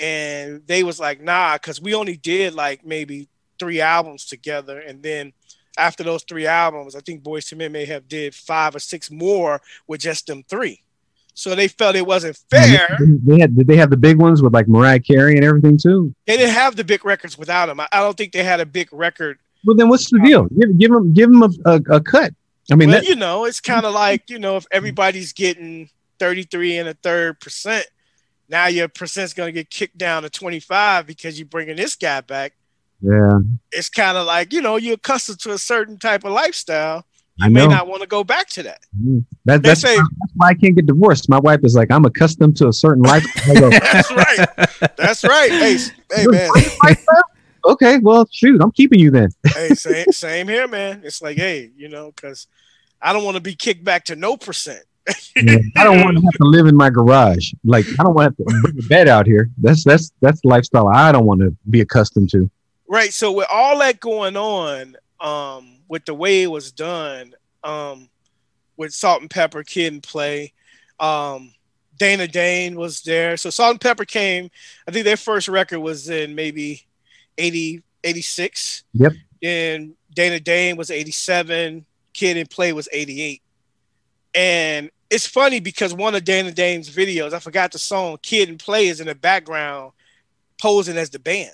and 0.00 0.62
they 0.66 0.82
was 0.82 0.98
like, 0.98 1.20
nah, 1.20 1.54
because 1.54 1.80
we 1.80 1.94
only 1.94 2.16
did 2.16 2.54
like 2.54 2.84
maybe 2.84 3.28
three 3.58 3.80
albums 3.80 4.24
together, 4.24 4.80
and 4.80 5.02
then 5.02 5.32
after 5.78 6.02
those 6.02 6.22
three 6.24 6.46
albums, 6.46 6.94
I 6.94 7.00
think 7.00 7.22
Boyz 7.22 7.52
II 7.52 7.58
Men 7.58 7.72
may 7.72 7.84
have 7.86 8.08
did 8.08 8.34
five 8.34 8.74
or 8.74 8.80
six 8.80 9.10
more 9.10 9.60
with 9.86 10.00
just 10.00 10.26
them 10.26 10.42
three. 10.48 10.82
So 11.34 11.54
they 11.54 11.68
felt 11.68 11.96
it 11.96 12.06
wasn't 12.06 12.36
fair. 12.50 12.98
They 13.24 13.40
had. 13.40 13.56
Did 13.56 13.66
they 13.66 13.76
have 13.76 13.90
the 13.90 13.96
big 13.96 14.18
ones 14.18 14.42
with 14.42 14.52
like 14.52 14.68
Mariah 14.68 15.00
Carey 15.00 15.36
and 15.36 15.44
everything 15.44 15.78
too? 15.78 16.14
They 16.26 16.36
didn't 16.36 16.54
have 16.54 16.76
the 16.76 16.84
big 16.84 17.04
records 17.04 17.38
without 17.38 17.66
them. 17.66 17.80
I, 17.80 17.88
I 17.92 18.00
don't 18.00 18.16
think 18.16 18.32
they 18.32 18.42
had 18.42 18.60
a 18.60 18.66
big 18.66 18.92
record. 18.92 19.38
Well, 19.64 19.76
then 19.76 19.88
what's 19.88 20.10
the 20.10 20.18
um, 20.18 20.24
deal? 20.24 20.48
Give, 20.48 20.78
give 20.78 20.90
him. 20.90 21.12
Give 21.14 21.30
them 21.30 21.42
a, 21.42 21.50
a, 21.64 21.96
a 21.96 22.00
cut. 22.00 22.34
I 22.70 22.74
mean, 22.74 22.90
well, 22.90 23.00
that, 23.00 23.08
you 23.08 23.16
know, 23.16 23.44
it's 23.44 23.60
kind 23.60 23.86
of 23.86 23.94
like 23.94 24.28
you 24.28 24.38
know, 24.38 24.56
if 24.56 24.66
everybody's 24.70 25.32
getting 25.32 25.88
thirty-three 26.18 26.76
and 26.76 26.88
a 26.88 26.94
third 26.94 27.40
percent, 27.40 27.86
now 28.50 28.66
your 28.66 28.88
percent's 28.88 29.32
going 29.32 29.48
to 29.48 29.52
get 29.52 29.70
kicked 29.70 29.96
down 29.96 30.22
to 30.22 30.30
twenty-five 30.30 31.06
because 31.06 31.38
you're 31.38 31.46
bringing 31.48 31.76
this 31.76 31.94
guy 31.94 32.20
back. 32.20 32.52
yeah. 33.00 33.38
It's 33.72 33.88
kind 33.88 34.18
of 34.18 34.26
like 34.26 34.52
you 34.52 34.60
know, 34.60 34.76
you're 34.76 34.94
accustomed 34.94 35.38
to 35.40 35.52
a 35.52 35.58
certain 35.58 35.96
type 35.98 36.24
of 36.24 36.32
lifestyle. 36.32 37.06
I 37.42 37.48
may 37.48 37.66
not 37.66 37.86
want 37.86 38.02
to 38.02 38.08
go 38.08 38.22
back 38.22 38.48
to 38.50 38.62
that. 38.64 38.80
Mm. 39.02 39.24
That, 39.46 39.62
that's, 39.62 39.80
say- 39.80 39.96
that's 39.96 40.32
why 40.36 40.48
I 40.48 40.54
can't 40.54 40.76
get 40.76 40.84
divorced. 40.84 41.28
My 41.30 41.38
wife 41.38 41.60
is 41.62 41.74
like, 41.74 41.90
I'm 41.90 42.04
accustomed 42.04 42.56
to 42.58 42.68
a 42.68 42.72
certain 42.72 43.02
life. 43.02 43.24
That's 43.46 44.10
right. 44.10 44.96
That's 44.98 45.24
right. 45.24 45.50
Hey, 45.50 45.78
hey, 46.12 46.26
man. 46.26 46.50
a 46.50 46.86
life 46.86 47.04
now?" 47.10 47.22
okay, 47.72 47.98
well, 47.98 48.28
shoot, 48.30 48.60
I'm 48.60 48.72
keeping 48.72 48.98
you 48.98 49.10
then. 49.10 49.30
hey, 49.54 49.70
same, 49.70 50.06
same 50.10 50.48
here, 50.48 50.68
man. 50.68 51.02
It's 51.04 51.22
like, 51.22 51.36
hey, 51.38 51.70
you 51.76 51.88
know, 51.88 52.12
because 52.12 52.46
I 53.00 53.12
don't 53.12 53.24
want 53.24 53.36
to 53.36 53.42
be 53.42 53.54
kicked 53.54 53.84
back 53.84 54.04
to 54.06 54.16
no 54.16 54.36
percent. 54.36 54.82
Yeah, 55.36 55.58
I 55.76 55.84
don't 55.84 56.02
want 56.02 56.16
to 56.16 56.22
have 56.22 56.32
to 56.34 56.44
live 56.44 56.66
in 56.66 56.76
my 56.76 56.90
garage. 56.90 57.52
Like, 57.64 57.86
I 57.98 58.02
don't 58.02 58.14
want 58.14 58.36
to 58.36 58.44
bring 58.44 58.78
a 58.78 58.88
bed 58.88 59.08
out 59.08 59.26
here. 59.26 59.50
That's 59.58 59.84
that's 59.84 60.12
that's 60.20 60.40
the 60.42 60.48
lifestyle 60.48 60.88
I 60.88 61.12
don't 61.12 61.24
want 61.24 61.40
to 61.40 61.56
be 61.68 61.80
accustomed 61.80 62.30
to. 62.30 62.50
Right. 62.88 63.14
So 63.14 63.32
with 63.32 63.46
all 63.50 63.78
that 63.78 64.00
going 64.00 64.36
on, 64.36 64.96
um, 65.20 65.76
with 65.88 66.04
the 66.04 66.14
way 66.14 66.42
it 66.42 66.50
was 66.50 66.72
done, 66.72 67.34
um, 67.62 68.08
with 68.76 68.92
Salt 68.92 69.20
and 69.20 69.30
Pepa 69.30 69.64
Kid 69.64 69.92
and 69.92 70.02
Play, 70.02 70.52
um, 70.98 71.52
Dana 71.98 72.26
Dane 72.26 72.76
was 72.76 73.02
there. 73.02 73.36
So 73.36 73.50
Salt 73.50 73.72
and 73.72 73.80
Pepa 73.80 74.06
came. 74.06 74.50
I 74.88 74.90
think 74.90 75.04
their 75.04 75.16
first 75.16 75.48
record 75.48 75.80
was 75.80 76.08
in 76.08 76.34
maybe 76.34 76.86
80, 77.38 77.82
86. 78.02 78.84
Yep. 78.94 79.12
And 79.42 79.94
Dana 80.14 80.40
Dane 80.40 80.76
was 80.76 80.90
87. 80.90 81.84
Kid 82.12 82.36
and 82.36 82.50
Play 82.50 82.72
was 82.72 82.88
88. 82.90 83.42
And 84.34 84.90
it's 85.10 85.26
funny 85.26 85.60
because 85.60 85.92
one 85.92 86.14
of 86.14 86.24
Dana 86.24 86.52
Dane's 86.52 86.88
videos, 86.88 87.32
I 87.32 87.40
forgot 87.40 87.72
the 87.72 87.78
song, 87.78 88.18
Kid 88.22 88.48
and 88.48 88.58
Play 88.58 88.86
is 88.86 89.00
in 89.00 89.08
the 89.08 89.14
background 89.14 89.92
posing 90.60 90.96
as 90.96 91.10
the 91.10 91.18
band. 91.18 91.50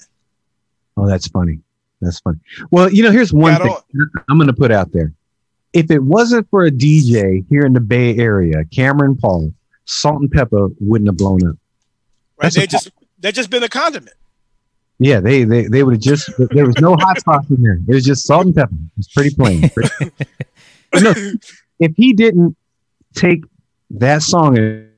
Oh, 0.96 1.06
that's 1.06 1.26
funny. 1.28 1.60
That's 2.00 2.20
funny. 2.20 2.38
Well, 2.70 2.92
you 2.92 3.02
know, 3.02 3.10
here's 3.10 3.32
one 3.32 3.56
Got 3.56 3.62
thing 3.90 4.08
I'm 4.28 4.36
going 4.36 4.48
to 4.48 4.52
put 4.54 4.70
out 4.70 4.92
there. 4.92 5.12
If 5.72 5.90
it 5.90 6.02
wasn't 6.02 6.48
for 6.50 6.64
a 6.64 6.70
DJ 6.70 7.44
here 7.48 7.62
in 7.62 7.72
the 7.72 7.80
Bay 7.80 8.16
Area, 8.16 8.64
Cameron 8.66 9.16
Paul, 9.16 9.52
Salt 9.86 10.20
and 10.20 10.30
Pepa 10.30 10.74
wouldn't 10.80 11.08
have 11.08 11.16
blown 11.16 11.46
up. 11.46 11.56
Right. 12.36 12.52
That's 12.52 12.56
They 12.56 12.66
just 12.66 12.90
they 13.18 13.32
just 13.32 13.50
been 13.50 13.62
a 13.62 13.68
condiment. 13.68 14.16
Yeah, 14.98 15.20
they 15.20 15.44
they, 15.44 15.66
they 15.66 15.82
would 15.82 15.94
have 15.94 16.02
just 16.02 16.30
there 16.50 16.66
was 16.66 16.78
no 16.80 16.96
hot 16.96 17.20
sauce 17.22 17.48
in 17.50 17.62
there. 17.62 17.78
It 17.88 17.94
was 17.94 18.04
just 18.04 18.26
salt 18.26 18.46
and 18.46 18.54
pepper. 18.54 18.74
It's 18.98 19.08
pretty 19.08 19.34
plain. 19.34 19.70
No, 21.00 21.12
if 21.78 21.92
he 21.96 22.14
didn't 22.14 22.56
take 23.16 23.44
that 23.90 24.22
song 24.22 24.58
and 24.58 24.88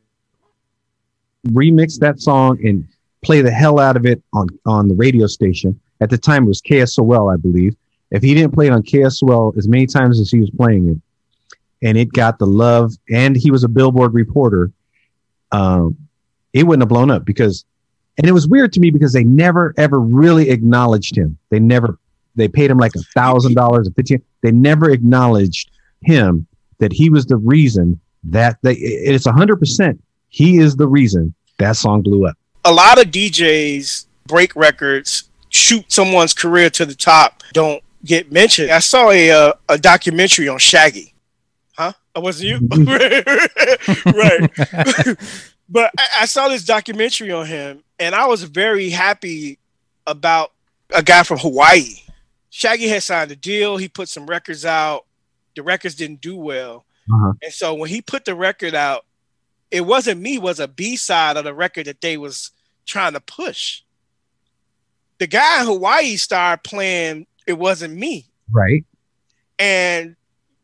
remix 1.49 1.99
that 2.01 2.21
song 2.21 2.59
and 2.65 2.87
play 3.23 3.41
the 3.41 3.51
hell 3.51 3.79
out 3.79 3.97
of 3.97 4.05
it 4.05 4.23
on 4.33 4.49
on 4.67 4.89
the 4.89 4.95
radio 4.95 5.27
station 5.27 5.79
at 6.01 6.11
the 6.11 6.19
time 6.19 6.45
it 6.45 6.49
was 6.49 6.63
KSOL, 6.63 7.33
I 7.33 7.37
believe. 7.37 7.75
If 8.11 8.23
he 8.23 8.35
didn't 8.35 8.53
play 8.53 8.69
it 8.69 8.73
on 8.73 8.83
KSOL 8.83 9.57
as 9.57 9.69
many 9.69 9.87
times 9.87 10.21
as 10.21 10.31
he 10.31 10.41
was 10.41 10.51
playing 10.51 10.89
it, 10.89 11.87
and 11.87 11.99
it 11.99 12.13
got 12.13 12.39
the 12.39 12.47
love, 12.47 12.93
and 13.11 13.37
he 13.37 13.51
was 13.51 13.65
a 13.65 13.69
Billboard 13.69 14.15
reporter, 14.15 14.71
um, 15.53 15.97
it 16.53 16.65
wouldn't 16.65 16.83
have 16.83 16.89
blown 16.89 17.11
up 17.11 17.25
because 17.25 17.65
and 18.17 18.27
it 18.27 18.33
was 18.33 18.49
weird 18.49 18.73
to 18.73 18.81
me 18.81 18.91
because 18.91 19.13
they 19.13 19.25
never 19.25 19.75
ever 19.77 20.01
really 20.01 20.51
acknowledged 20.51 21.17
him. 21.17 21.39
They 21.51 21.61
never 21.61 21.99
they 22.35 22.49
paid 22.49 22.71
him 22.71 22.79
like 22.79 22.95
a 22.95 23.03
thousand 23.15 23.55
dollars 23.55 23.87
a 23.89 23.93
fifteen. 23.93 24.23
They 24.43 24.53
never 24.53 24.91
acknowledged 24.91 25.71
him 26.03 26.47
that 26.79 26.93
he 26.93 27.11
was 27.11 27.27
the 27.27 27.37
reason 27.37 28.01
that 28.31 28.59
they 28.63 28.75
it's 28.75 29.27
a 29.27 29.33
hundred 29.33 29.59
percent 29.59 30.03
he 30.29 30.59
is 30.59 30.77
the 30.77 30.87
reason 30.87 31.35
that 31.59 31.77
song 31.77 32.03
blew 32.03 32.27
up. 32.27 32.37
A 32.65 32.73
lot 32.73 33.01
of 33.01 33.11
DJs 33.11 34.07
break 34.27 34.55
records, 34.55 35.31
shoot 35.49 35.91
someone's 35.91 36.35
career 36.35 36.71
to 36.71 36.87
the 36.87 36.95
top, 36.95 37.43
don't 37.53 37.83
get 38.05 38.31
mentioned. 38.31 38.71
I 38.71 38.79
saw 38.79 39.11
a 39.11 39.31
uh, 39.31 39.53
a 39.69 39.79
documentary 39.79 40.49
on 40.49 40.59
Shaggy. 40.59 41.15
Huh? 41.77 41.93
That 42.15 42.21
wasn't 42.23 42.49
you? 42.49 42.69
right. 44.07 45.19
but 45.69 45.93
I, 45.99 46.07
I 46.21 46.27
saw 46.27 46.49
this 46.49 46.65
documentary 46.65 47.33
on 47.33 47.47
him 47.47 47.83
and 47.99 48.15
I 48.15 48.27
was 48.27 48.43
very 48.43 48.91
happy 48.91 49.59
about 50.07 50.53
a 50.95 51.03
guy 51.03 51.23
from 51.23 51.39
Hawaii. 51.39 51.95
Shaggy 52.51 52.89
had 52.89 53.03
signed 53.03 53.31
a 53.31 53.37
deal. 53.37 53.77
He 53.77 53.89
put 53.89 54.09
some 54.09 54.27
records 54.27 54.65
out. 54.65 55.05
The 55.55 55.63
records 55.63 55.95
didn't 55.95 56.21
do 56.21 56.37
well. 56.37 56.85
Uh-huh. 57.13 57.33
And 57.43 57.53
so 57.53 57.75
when 57.75 57.89
he 57.89 58.03
put 58.03 58.25
the 58.25 58.35
record 58.35 58.75
out, 58.75 59.05
it 59.71 59.83
wasn't 59.83 60.21
me, 60.21 60.37
it 60.37 60.43
was 60.43 60.61
a 60.61 60.69
B 60.69 60.97
side 60.97 61.37
of 61.37 61.45
the 61.45 61.55
record 61.55 61.87
that 61.87 62.01
they 62.01 62.17
was 62.17 62.51
trying 62.87 63.13
to 63.13 63.21
push. 63.21 63.83
The 65.19 65.27
guy 65.27 65.61
in 65.61 65.67
Hawaii 65.67 66.17
started 66.17 66.63
playing 66.63 67.27
It 67.47 67.55
Wasn't 67.55 67.95
Me. 67.95 68.27
Right. 68.51 68.85
And 69.59 70.17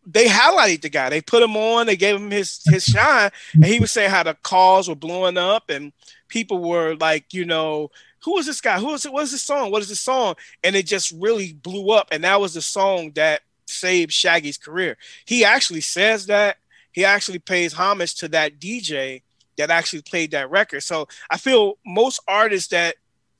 they 0.07 0.27
highlighted 0.27 0.83
the 0.83 0.89
guy. 0.89 1.11
They 1.11 1.21
put 1.21 1.43
him 1.43 1.57
on, 1.57 1.87
they 1.87 1.97
gave 1.97 2.17
him 2.17 2.31
his 2.31 2.63
his 2.67 2.85
shine, 2.85 3.31
and 3.55 3.65
he 3.65 3.81
was 3.81 3.91
saying 3.91 4.11
how 4.11 4.23
the 4.23 4.35
calls 4.35 4.89
were 4.89 4.95
blowing 4.95 5.37
up 5.37 5.71
and 5.71 5.93
people 6.29 6.59
were 6.59 6.95
like, 6.97 7.33
you 7.33 7.45
know, 7.45 7.91
who 8.25 8.39
is 8.39 8.47
this 8.47 8.61
guy? 8.61 8.79
Who 8.79 8.95
is 8.95 9.05
it? 9.05 9.13
What 9.13 9.25
is 9.25 9.33
this 9.33 9.43
song? 9.43 9.71
What 9.71 9.83
is 9.83 9.89
this 9.89 10.01
song? 10.01 10.35
And 10.63 10.75
it 10.75 10.87
just 10.87 11.13
really 11.13 11.53
blew 11.53 11.91
up. 11.91 12.09
And 12.11 12.25
that 12.25 12.41
was 12.41 12.55
the 12.55 12.63
song 12.63 13.13
that 13.15 13.43
saved 13.75 14.13
Shaggy's 14.13 14.59
career. 14.59 14.97
He 15.25 15.45
actually 15.45 15.81
says 15.81 16.27
that. 16.27 16.57
He 16.93 17.05
actually 17.05 17.41
pays 17.41 17.73
homage 17.73 18.15
to 18.17 18.29
that 18.29 18.61
DJ 18.61 19.23
that 19.59 19.71
actually 19.71 20.03
played 20.03 20.31
that 20.33 20.51
record. 20.51 20.83
So 20.83 21.09
I 21.31 21.39
feel 21.39 21.79
most 21.85 22.21
artists 22.29 22.69
that 22.69 22.97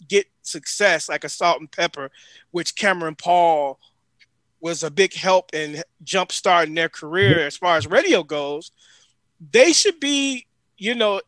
get 0.09 0.27
success, 0.43 1.09
like 1.09 1.25
a 1.25 1.29
Salt 1.29 1.61
and 1.61 1.71
Pepa, 1.71 2.11
which 2.51 2.75
Cameron 2.77 3.15
Paul 3.15 3.79
was 4.61 4.83
a 4.83 4.91
big 4.91 5.15
help 5.15 5.53
in 5.53 5.83
jump 6.03 6.33
starting 6.33 6.75
their 6.75 6.89
career 6.89 7.47
as 7.47 7.57
far 7.57 7.77
as 7.77 7.87
radio 7.87 8.23
goes, 8.23 8.73
they 9.53 9.73
should 9.73 10.01
be, 10.01 10.47
you 10.79 10.95
know, 10.95 11.21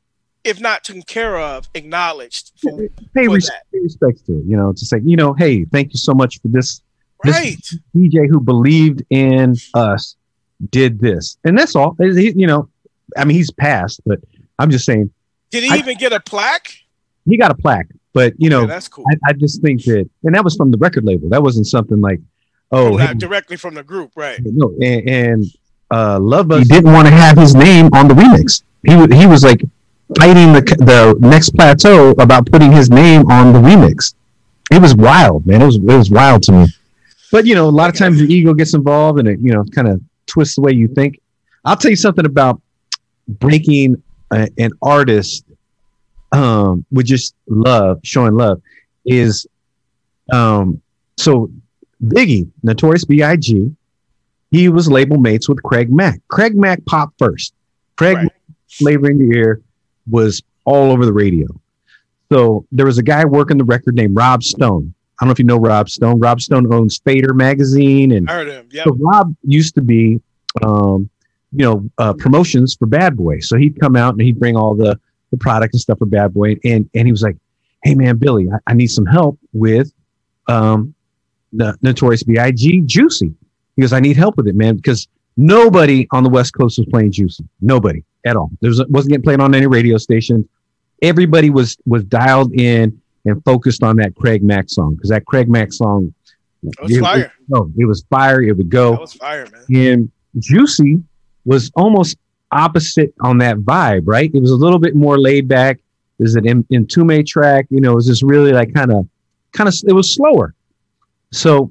if 0.43 0.61
not 0.61 0.85
taken 0.85 1.03
care 1.03 1.37
of, 1.39 1.69
acknowledged 1.75 2.53
for, 2.57 2.79
Pay 3.15 3.27
for 3.27 3.35
res- 3.35 3.47
that. 3.49 3.63
pay 3.73 3.81
respects 3.81 4.23
to 4.23 4.39
it, 4.39 4.45
you 4.47 4.57
know, 4.57 4.73
to 4.73 4.85
say, 4.87 5.01
you 5.05 5.17
know, 5.17 5.33
hey, 5.35 5.65
thank 5.67 5.93
you 5.93 5.99
so 5.99 6.15
much 6.15 6.41
for 6.41 6.49
this 6.49 6.81
This- 7.25 7.35
Right. 7.35 7.71
DJ 7.97 8.29
who 8.29 8.41
believed 8.41 9.03
in 9.11 9.55
us 9.75 10.17
did 10.71 10.99
this, 11.01 11.37
and 11.45 11.59
that's 11.59 11.75
all. 11.77 11.97
He- 11.99 12.33
you 12.37 12.47
know, 12.47 12.69
I 13.17 13.25
mean, 13.25 13.37
he's 13.37 13.51
passed, 13.51 14.01
but 14.07 14.21
I'm 14.59 14.71
just 14.71 14.85
saying 14.85 15.11
Did 15.51 15.65
he 15.65 15.71
I- 15.71 15.77
even 15.77 15.97
get 15.99 16.13
a 16.13 16.21
plaque? 16.21 16.73
he 17.29 17.37
got 17.37 17.51
a 17.51 17.55
plaque. 17.55 17.89
But 18.13 18.33
you 18.39 18.49
know, 18.49 18.63
Yeah, 18.63 18.67
that's 18.69 18.89
cool. 18.89 19.05
I, 19.13 19.31
I 19.31 19.33
just 19.35 19.61
think 19.61 19.85
that, 19.85 20.09
and 20.25 20.35
that 20.35 20.43
was 20.45 20.57
from 20.57 20.71
the 20.71 20.79
record 20.79 21.05
label. 21.05 21.29
That 21.29 21.43
wasn't 21.43 21.67
something 21.67 22.01
like, 22.01 22.21
oh, 22.73 22.97
Not 22.97 23.09
hey, 23.09 23.15
directly 23.15 23.57
from 23.59 23.75
the 23.75 23.83
group, 23.83 24.13
right? 24.17 24.41
no, 24.43 24.73
and, 24.81 25.09
and 25.09 25.45
uh, 25.91 26.19
Love 26.19 26.51
Us. 26.51 26.61
He 26.61 26.65
didn't 26.65 26.93
want 26.93 27.07
to 27.09 27.13
have 27.15 27.37
his 27.37 27.55
name 27.55 27.91
on 27.93 28.09
the 28.09 28.15
remix. 28.15 28.63
He 28.87 28.93
he 29.17 29.27
was 29.27 29.45
like 29.45 29.63
fighting 30.19 30.53
the 30.55 30.63
the 30.63 31.17
next 31.21 31.51
plateau 31.51 32.11
about 32.13 32.47
putting 32.51 32.73
his 32.73 32.89
name 32.91 33.31
on 33.31 33.53
the 33.53 33.59
remix. 33.59 34.15
It 34.73 34.81
was 34.81 34.95
wild, 34.97 35.47
man. 35.47 35.61
It 35.63 35.67
was 35.67 35.77
it 35.77 35.83
was 35.85 36.11
wild 36.11 36.43
to 36.45 36.53
me. 36.53 36.67
But 37.33 37.47
you 37.47 37.55
know, 37.55 37.69
a 37.69 37.71
lot 37.71 37.91
of 37.91 37.97
times 37.97 38.21
your 38.21 38.31
ego 38.31 38.55
gets 38.55 38.75
involved, 38.75 39.19
and 39.19 39.29
it 39.29 39.39
you 39.41 39.53
know 39.53 39.65
kind 39.75 39.89
of 39.89 40.01
twists 40.27 40.57
the 40.57 40.63
way 40.63 40.73
you 40.73 40.89
think. 40.89 41.21
I'll 41.65 41.77
tell 41.77 41.91
you 41.91 41.97
something 41.97 42.27
about 42.27 42.61
breaking 43.29 44.03
a, 44.33 44.49
an 44.59 44.71
artist 44.83 45.45
um, 46.33 46.85
with 46.91 47.07
just 47.07 47.35
love, 47.49 48.01
showing 48.05 48.35
love, 48.35 48.61
is 49.05 49.47
um, 50.33 50.81
so 51.17 51.51
Biggie, 52.05 52.49
Notorious 52.63 53.05
B.I.G. 53.05 53.75
He 54.51 54.69
was 54.69 54.89
label 54.89 55.19
mates 55.19 55.49
with 55.49 55.63
Craig 55.63 55.93
Mack. 55.93 56.21
Craig 56.29 56.57
Mack 56.57 56.85
popped 56.87 57.19
first. 57.19 57.53
Craig 57.97 58.17
Right. 58.17 58.23
Mack, 58.25 58.33
Flavor 58.69 59.11
in 59.11 59.19
Your 59.19 59.33
Ear 59.33 59.61
was 60.09 60.43
all 60.65 60.93
over 60.93 61.05
the 61.05 61.13
radio. 61.13 61.47
So 62.31 62.67
there 62.73 62.87
was 62.87 62.99
a 62.99 63.03
guy 63.03 63.25
working 63.25 63.59
the 63.59 63.65
record 63.65 63.95
named 63.95 64.17
Rob 64.17 64.43
Stone. 64.43 64.95
I 65.19 65.25
don't 65.25 65.29
know 65.29 65.33
if 65.33 65.39
you 65.39 65.45
know 65.47 65.59
Rob 65.59 65.89
Stone. 65.89 66.19
Rob 66.19 66.41
Stone 66.41 66.73
owns 66.73 66.99
Fader 66.99 67.33
magazine, 67.33 68.13
and 68.13 68.29
I 68.29 68.33
heard 68.35 68.49
him. 68.49 68.69
Yep. 68.71 68.85
so 68.85 68.97
Rob 69.01 69.35
used 69.45 69.75
to 69.77 69.81
be, 69.81 70.21
um, 70.63 71.09
you 71.53 71.65
know, 71.65 71.91
uh, 71.97 72.13
promotions 72.13 72.75
for 72.75 72.87
Bad 72.87 73.17
Boy. 73.17 73.41
So 73.41 73.57
he'd 73.57 73.81
come 73.81 73.97
out 73.97 74.13
and 74.13 74.21
he'd 74.21 74.39
bring 74.39 74.57
all 74.57 74.75
the 74.75 74.99
the 75.31 75.37
product 75.39 75.75
and 75.75 75.81
stuff 75.81 75.99
for 75.99 76.07
Bad 76.07 76.35
Boy, 76.35 76.57
and 76.65 76.89
and 76.95 77.07
he 77.07 77.13
was 77.13 77.23
like, 77.23 77.37
"Hey 77.83 77.95
man, 77.95 78.19
Billy, 78.19 78.49
I, 78.51 78.73
I 78.73 78.75
need 78.75 78.89
some 78.89 79.07
help 79.07 79.39
with 79.55 79.91
um, 80.49 80.95
the 81.53 81.77
Notorious 81.81 82.23
B.I.G. 82.23 82.83
Juicy." 82.83 83.33
He 83.77 83.83
goes, 83.83 83.95
"I 83.95 84.01
need 84.01 84.19
help 84.19 84.37
with 84.37 84.49
it, 84.49 84.55
man, 84.55 84.77
because 84.77 85.09
nobody 85.39 86.07
on 86.11 86.25
the 86.25 86.31
West 86.31 86.53
Coast 86.53 86.79
was 86.79 86.87
playing 86.91 87.13
Juicy. 87.13 87.45
Nobody 87.63 88.05
at 88.27 88.37
all. 88.37 88.51
There 88.61 88.69
was, 88.69 88.85
wasn't 88.89 89.13
getting 89.13 89.25
played 89.25 89.41
on 89.41 89.55
any 89.55 89.67
radio 89.67 89.97
station. 89.97 90.47
Everybody 91.01 91.49
was 91.49 91.79
was 91.87 92.05
dialed 92.05 92.53
in 92.53 93.01
and 93.27 93.45
focused 93.45 93.83
on 93.83 93.97
that 93.97 94.15
Craig 94.17 94.43
Mack 94.43 94.71
song 94.71 94.95
because 94.95 95.11
that 95.11 95.27
Craig 95.27 95.49
Mack 95.49 95.73
song." 95.73 96.13
That 96.63 96.83
was 96.83 96.97
it- 96.97 97.01
fire. 97.01 97.33
no, 97.49 97.71
it 97.77 97.85
was 97.85 98.05
fire. 98.09 98.43
It 98.43 98.57
would 98.57 98.71
go 98.71 98.93
That 98.93 99.01
was 99.01 99.13
fire, 99.13 99.47
man. 99.69 99.77
and 99.77 100.11
Juicy 100.39 101.03
was 101.45 101.71
almost 101.77 102.17
opposite 102.51 103.13
on 103.21 103.39
that 103.39 103.59
vibe, 103.59 104.03
right? 104.07 104.31
It 104.33 104.41
was 104.41 104.51
a 104.51 104.57
little 104.57 104.79
bit 104.79 104.95
more 104.97 105.19
laid 105.19 105.47
back. 105.49 105.79
There's 106.19 106.35
an 106.35 106.49
in, 106.49 106.65
Mtume 106.65 107.25
track, 107.27 107.67
you 107.71 107.81
know, 107.81 107.93
it 107.93 107.97
was 107.97 108.07
just 108.07 108.23
really 108.23 108.53
like 108.53 108.73
kind 108.75 108.91
of, 108.91 109.07
kind 109.53 109.69
of, 109.69 109.75
it 109.87 109.93
was 109.93 110.13
slower. 110.15 110.55
So 111.31 111.71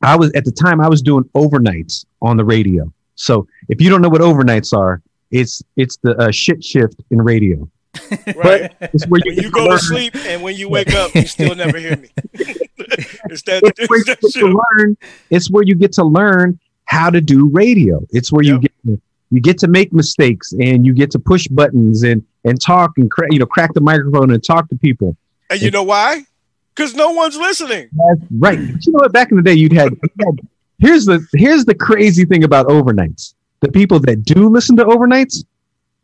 I 0.00 0.16
was, 0.16 0.30
at 0.32 0.44
the 0.44 0.52
time, 0.52 0.80
I 0.80 0.88
was 0.88 1.02
doing 1.02 1.24
overnights 1.34 2.04
on 2.22 2.36
the 2.36 2.44
radio. 2.44 2.90
So 3.16 3.46
if 3.68 3.80
you 3.80 3.90
don't 3.90 4.00
know 4.00 4.08
what 4.08 4.20
overnights 4.20 4.72
are, 4.76 5.02
it's, 5.32 5.62
it's 5.76 5.96
the 6.02 6.16
uh, 6.18 6.30
shit 6.30 6.62
shift 6.62 7.00
in 7.10 7.20
radio. 7.20 7.68
Right. 8.36 8.72
It's 8.80 9.06
where 9.06 9.20
when 9.24 9.34
get 9.34 9.44
you 9.44 9.50
go 9.50 9.70
to 9.70 9.78
sleep 9.78 10.14
and 10.14 10.42
when 10.42 10.56
you 10.56 10.68
wake 10.68 10.94
up, 10.94 11.14
you 11.14 11.26
still 11.26 11.54
never 11.54 11.78
hear 11.78 11.96
me. 11.96 12.08
it's 12.34 13.42
that, 13.42 13.62
it's 13.76 13.88
where, 13.88 14.00
it's 14.00 14.08
you 14.08 14.14
that 14.14 14.20
get 14.20 14.32
shit. 14.32 14.42
to 14.42 14.62
learn, 14.78 14.96
it's 15.30 15.50
where 15.50 15.62
you 15.62 15.74
get 15.74 15.92
to 15.92 16.04
learn 16.04 16.58
how 16.84 17.10
to 17.10 17.20
do 17.20 17.48
radio. 17.48 18.00
It's 18.10 18.32
where 18.32 18.42
you 18.42 18.58
get 18.58 18.72
to, 18.86 19.00
you 19.30 19.40
get 19.40 19.58
to 19.58 19.68
make 19.68 19.92
mistakes 19.92 20.52
and 20.52 20.86
you 20.86 20.94
get 20.94 21.10
to 21.12 21.18
push 21.18 21.46
buttons 21.48 22.02
and 22.02 22.24
and 22.44 22.60
talk 22.60 22.92
and 22.96 23.10
cra- 23.10 23.28
you 23.30 23.38
know 23.38 23.46
crack 23.46 23.74
the 23.74 23.80
microphone 23.80 24.30
and 24.30 24.42
talk 24.42 24.68
to 24.70 24.76
people. 24.76 25.16
And 25.50 25.60
you 25.60 25.70
know 25.70 25.82
why? 25.82 26.24
Because 26.74 26.94
no 26.94 27.10
one's 27.10 27.36
listening. 27.36 27.88
That's 27.92 28.30
right. 28.38 28.58
But 28.58 28.86
you 28.86 28.92
know 28.92 28.98
what? 28.98 29.12
Back 29.12 29.30
in 29.30 29.36
the 29.36 29.42
day, 29.42 29.54
you'd 29.54 29.72
had, 29.72 29.90
you'd 29.90 30.24
had 30.24 30.40
here's 30.78 31.04
the 31.04 31.26
here's 31.34 31.64
the 31.64 31.74
crazy 31.74 32.24
thing 32.24 32.44
about 32.44 32.66
overnights. 32.66 33.34
The 33.60 33.70
people 33.70 33.98
that 34.00 34.24
do 34.24 34.48
listen 34.48 34.76
to 34.76 34.84
overnights 34.84 35.44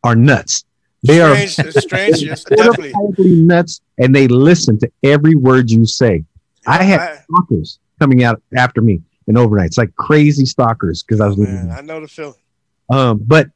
are 0.03 0.15
nuts. 0.15 0.65
They 1.05 1.21
are 1.21 1.37
Strange, 1.47 1.75
strange, 1.75 2.23
yes, 2.23 2.45
definitely. 2.57 2.93
nuts, 3.19 3.83
and 3.99 4.15
they 4.15 4.27
listen 4.27 4.79
to 4.79 4.91
every 5.03 5.35
word 5.35 5.71
you 5.71 5.85
say. 5.85 6.25
I 6.67 6.83
had 6.83 7.01
I, 7.01 7.17
stalkers 7.17 7.79
coming 8.01 8.25
out 8.25 8.43
after 8.57 8.81
me 8.81 9.03
in 9.27 9.35
overnights, 9.35 9.77
like 9.77 9.95
crazy 9.97 10.47
stalkers, 10.47 11.03
because 11.03 11.21
I 11.21 11.27
was 11.27 11.37
man. 11.37 11.71
I 11.71 11.83
know 11.83 12.01
the 12.01 12.09
feeling. 12.09 12.35
Um, 12.91 13.21
but 13.25 13.49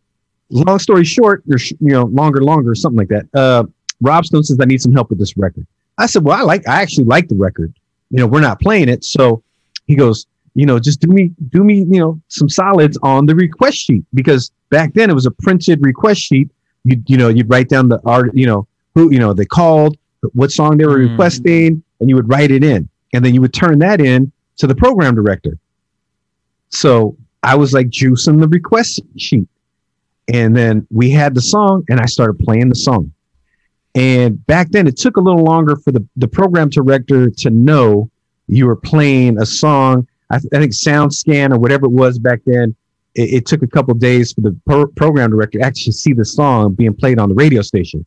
long 0.50 0.78
story 0.78 1.04
short, 1.04 1.42
or 1.50 1.58
sh- 1.58 1.72
you 1.80 1.88
know, 1.92 2.04
longer, 2.04 2.42
longer, 2.42 2.74
something 2.74 2.98
like 2.98 3.08
that. 3.08 3.26
Uh, 3.34 3.64
Rob 4.00 4.26
Stone 4.26 4.44
says 4.44 4.58
I 4.60 4.66
need 4.66 4.82
some 4.82 4.92
help 4.92 5.10
with 5.10 5.18
this 5.18 5.36
record. 5.36 5.66
I 5.96 6.06
said, 6.06 6.24
well, 6.24 6.38
I 6.38 6.42
like, 6.42 6.68
I 6.68 6.82
actually 6.82 7.04
like 7.04 7.28
the 7.28 7.34
record. 7.34 7.74
You 8.10 8.18
know, 8.18 8.26
we're 8.26 8.40
not 8.40 8.60
playing 8.60 8.88
it, 8.88 9.04
so 9.04 9.42
he 9.86 9.96
goes, 9.96 10.26
you 10.54 10.66
know, 10.66 10.78
just 10.78 11.00
do 11.00 11.08
me, 11.08 11.30
do 11.50 11.64
me, 11.64 11.78
you 11.78 12.00
know, 12.00 12.20
some 12.28 12.48
solids 12.48 12.98
on 13.02 13.26
the 13.26 13.34
request 13.34 13.78
sheet 13.78 14.04
because 14.12 14.50
back 14.70 14.92
then 14.94 15.08
it 15.08 15.14
was 15.14 15.26
a 15.26 15.30
printed 15.30 15.78
request 15.82 16.20
sheet. 16.20 16.48
You, 16.88 17.02
you 17.06 17.16
know, 17.16 17.28
you'd 17.28 17.50
write 17.50 17.68
down 17.68 17.88
the 17.88 18.00
art, 18.06 18.30
you 18.34 18.46
know, 18.46 18.66
who, 18.94 19.12
you 19.12 19.18
know, 19.18 19.32
they 19.32 19.44
called, 19.44 19.96
what 20.32 20.50
song 20.50 20.78
they 20.78 20.86
were 20.86 20.98
Mm. 20.98 21.10
requesting, 21.10 21.82
and 22.00 22.08
you 22.08 22.16
would 22.16 22.28
write 22.28 22.50
it 22.50 22.64
in, 22.64 22.88
and 23.12 23.24
then 23.24 23.34
you 23.34 23.40
would 23.40 23.52
turn 23.52 23.78
that 23.80 24.00
in 24.00 24.32
to 24.56 24.66
the 24.66 24.74
program 24.74 25.14
director. 25.14 25.58
So 26.70 27.16
I 27.42 27.54
was 27.54 27.72
like 27.72 27.88
juicing 27.88 28.40
the 28.40 28.48
request 28.48 29.00
sheet. 29.16 29.48
And 30.28 30.54
then 30.54 30.86
we 30.90 31.10
had 31.10 31.34
the 31.34 31.40
song 31.40 31.84
and 31.88 32.00
I 32.00 32.06
started 32.06 32.38
playing 32.38 32.68
the 32.68 32.74
song. 32.74 33.12
And 33.94 34.44
back 34.46 34.70
then 34.70 34.86
it 34.86 34.96
took 34.98 35.16
a 35.16 35.20
little 35.20 35.42
longer 35.42 35.76
for 35.76 35.90
the, 35.92 36.06
the 36.16 36.28
program 36.28 36.68
director 36.68 37.30
to 37.30 37.50
know 37.50 38.10
you 38.46 38.66
were 38.66 38.76
playing 38.76 39.38
a 39.40 39.46
song. 39.46 40.06
I, 40.30 40.38
th- 40.38 40.52
I 40.52 40.58
think 40.58 40.72
SoundScan 40.72 41.54
or 41.54 41.58
whatever 41.58 41.86
it 41.86 41.92
was 41.92 42.18
back 42.18 42.40
then. 42.44 42.74
It, 43.18 43.34
it 43.34 43.46
took 43.46 43.62
a 43.62 43.66
couple 43.66 43.92
days 43.94 44.32
for 44.32 44.42
the 44.42 44.56
pro- 44.64 44.86
program 44.86 45.30
director 45.30 45.58
to 45.58 45.64
actually 45.64 45.92
see 45.92 46.12
the 46.12 46.24
song 46.24 46.74
being 46.74 46.94
played 46.94 47.18
on 47.18 47.28
the 47.28 47.34
radio 47.34 47.62
station. 47.62 48.06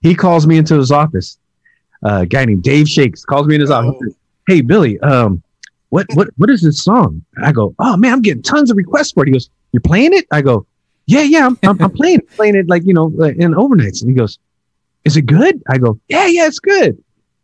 He 0.00 0.14
calls 0.14 0.46
me 0.46 0.56
into 0.56 0.76
his 0.76 0.90
office. 0.90 1.38
Uh, 2.04 2.20
a 2.22 2.26
guy 2.26 2.46
named 2.46 2.62
Dave 2.62 2.88
Shakes 2.88 3.22
calls 3.24 3.46
me 3.46 3.56
in 3.56 3.60
his 3.60 3.70
office. 3.70 3.94
Oh. 4.02 4.14
Hey 4.48 4.62
Billy, 4.62 4.98
um, 5.00 5.42
what 5.90 6.06
what 6.14 6.28
what 6.38 6.48
is 6.48 6.62
this 6.62 6.82
song? 6.82 7.22
I 7.44 7.52
go, 7.52 7.74
oh 7.78 7.96
man, 7.98 8.14
I'm 8.14 8.22
getting 8.22 8.42
tons 8.42 8.70
of 8.70 8.78
requests 8.78 9.12
for 9.12 9.22
it. 9.22 9.28
He 9.28 9.32
goes, 9.32 9.50
you're 9.72 9.82
playing 9.82 10.14
it? 10.14 10.26
I 10.32 10.40
go, 10.40 10.66
yeah, 11.06 11.22
yeah, 11.22 11.46
I'm, 11.46 11.58
I'm, 11.62 11.80
I'm 11.82 11.90
playing 11.90 12.20
it, 12.20 12.30
playing 12.36 12.56
it 12.56 12.68
like 12.68 12.84
you 12.86 12.94
know 12.94 13.06
in 13.06 13.52
overnights. 13.52 14.00
And 14.00 14.10
he 14.10 14.16
goes, 14.16 14.38
is 15.04 15.16
it 15.16 15.26
good? 15.26 15.62
I 15.68 15.76
go, 15.76 16.00
yeah, 16.08 16.26
yeah, 16.26 16.46
it's 16.46 16.58
good. 16.58 16.96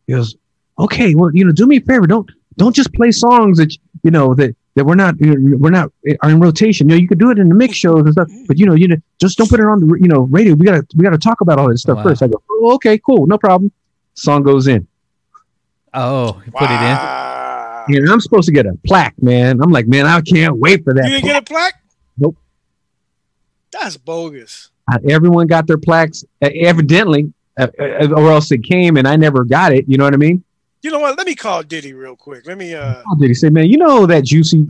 He 0.07 0.15
goes, 0.15 0.35
okay, 0.79 1.15
well, 1.15 1.31
you 1.35 1.45
know, 1.45 1.53
do 1.53 1.67
me 1.67 1.77
a 1.77 1.81
favor, 1.83 2.07
don't 2.07 2.31
don't 2.57 2.75
just 2.75 2.93
play 2.95 3.13
songs 3.13 3.59
that 3.59 3.77
you 4.03 4.11
know 4.11 4.35
that 4.35 4.57
that 4.77 4.85
we're 4.85 4.95
not 4.95 5.15
we're 5.19 5.71
not 5.71 5.91
are 6.23 6.31
in 6.31 6.39
rotation. 6.39 6.89
You 6.89 6.95
know, 6.95 7.01
you 7.01 7.09
could 7.09 7.19
do 7.19 7.31
it 7.31 7.39
in 7.39 7.49
the 7.49 7.55
mix 7.55 7.75
shows 7.77 8.01
and 8.03 8.13
stuff, 8.13 8.29
but 8.47 8.59
you 8.59 8.67
know, 8.67 8.75
you 8.75 8.87
know, 8.89 8.97
just 9.21 9.37
don't 9.39 9.49
put 9.51 9.59
it 9.59 9.67
on 9.67 9.81
the 9.81 9.87
you 10.01 10.07
know 10.09 10.21
radio. 10.31 10.55
We 10.55 10.65
gotta 10.65 10.87
we 10.95 11.03
gotta 11.03 11.19
talk 11.19 11.41
about 11.41 11.59
all 11.59 11.69
this 11.69 11.81
stuff 11.83 11.97
Wow. 11.97 12.05
first. 12.05 12.23
I 12.23 12.29
go, 12.29 12.41
oh, 12.51 12.75
okay, 12.75 12.99
cool, 12.99 13.27
no 13.27 13.37
problem. 13.39 13.73
Song 14.15 14.43
goes 14.45 14.67
in, 14.69 14.87
Oh, 15.93 16.41
you 16.47 16.53
put 16.53 16.63
it 16.63 16.71
in. 16.71 16.79
Wow. 16.79 17.85
and 17.89 18.09
I'm 18.09 18.21
supposed 18.21 18.47
to 18.47 18.53
get 18.53 18.67
a 18.67 18.79
plaque, 18.87 19.21
man. 19.21 19.61
I'm 19.63 19.71
like, 19.71 19.87
man, 19.89 20.07
I 20.07 20.21
can't 20.21 20.57
wait 20.57 20.85
for 20.85 20.95
that. 20.95 21.05
You 21.05 21.21
didn't 21.21 21.25
plaque. 21.25 21.35
get 21.35 21.43
a 21.43 21.55
plaque? 21.55 21.75
Nope. 22.19 22.37
That's 23.73 23.97
bogus. 23.97 24.71
Uh, 24.91 24.99
everyone 25.09 25.47
got 25.49 25.67
their 25.67 25.79
plaques, 25.79 26.25
uh, 26.43 26.49
evidently, 26.55 27.33
uh, 27.59 27.67
uh, 27.79 28.09
or 28.15 28.31
else 28.31 28.51
it 28.53 28.63
came 28.63 28.97
and 28.97 29.07
I 29.09 29.17
never 29.17 29.45
got 29.45 29.73
it. 29.73 29.85
You 29.89 29.99
know 29.99 30.05
what 30.05 30.15
I 30.15 30.19
mean? 30.19 30.45
You 30.83 30.91
know 30.93 31.01
what? 31.01 31.17
Let 31.19 31.27
me 31.27 31.35
call 31.35 31.63
Diddy 31.63 31.93
real 31.95 32.15
quick. 32.17 32.47
Let 32.47 32.59
me 32.59 32.75
uh 32.75 33.03
How 33.07 33.15
did 33.19 33.29
he 33.29 33.35
say, 33.35 33.49
man? 33.51 33.67
You 33.67 33.79
know 33.79 34.07
that 34.07 34.25
juicy 34.25 34.59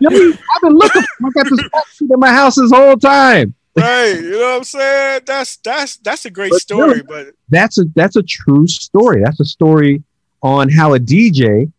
You 0.00 0.34
I've 0.54 0.62
been 0.62 0.72
looking. 0.72 1.02
I 1.24 1.30
got 1.34 1.46
this 1.50 1.60
in 2.00 2.08
my 2.20 2.32
house 2.32 2.56
this 2.56 2.70
whole 2.70 2.96
time. 2.96 3.54
right. 3.76 4.14
You 4.14 4.32
know 4.32 4.38
what 4.50 4.56
I'm 4.58 4.64
saying? 4.64 5.20
That's 5.26 5.56
that's 5.58 5.96
that's 5.98 6.24
a 6.24 6.30
great 6.30 6.50
But 6.50 6.60
story, 6.60 7.02
but 7.02 7.28
That's 7.48 7.78
a 7.78 7.84
that's 7.94 8.16
a 8.16 8.22
true 8.22 8.66
story. 8.66 9.22
That's 9.24 9.40
a 9.40 9.44
story 9.44 10.02
on 10.42 10.68
how 10.70 10.94
a 10.94 10.98
DJ 10.98 11.70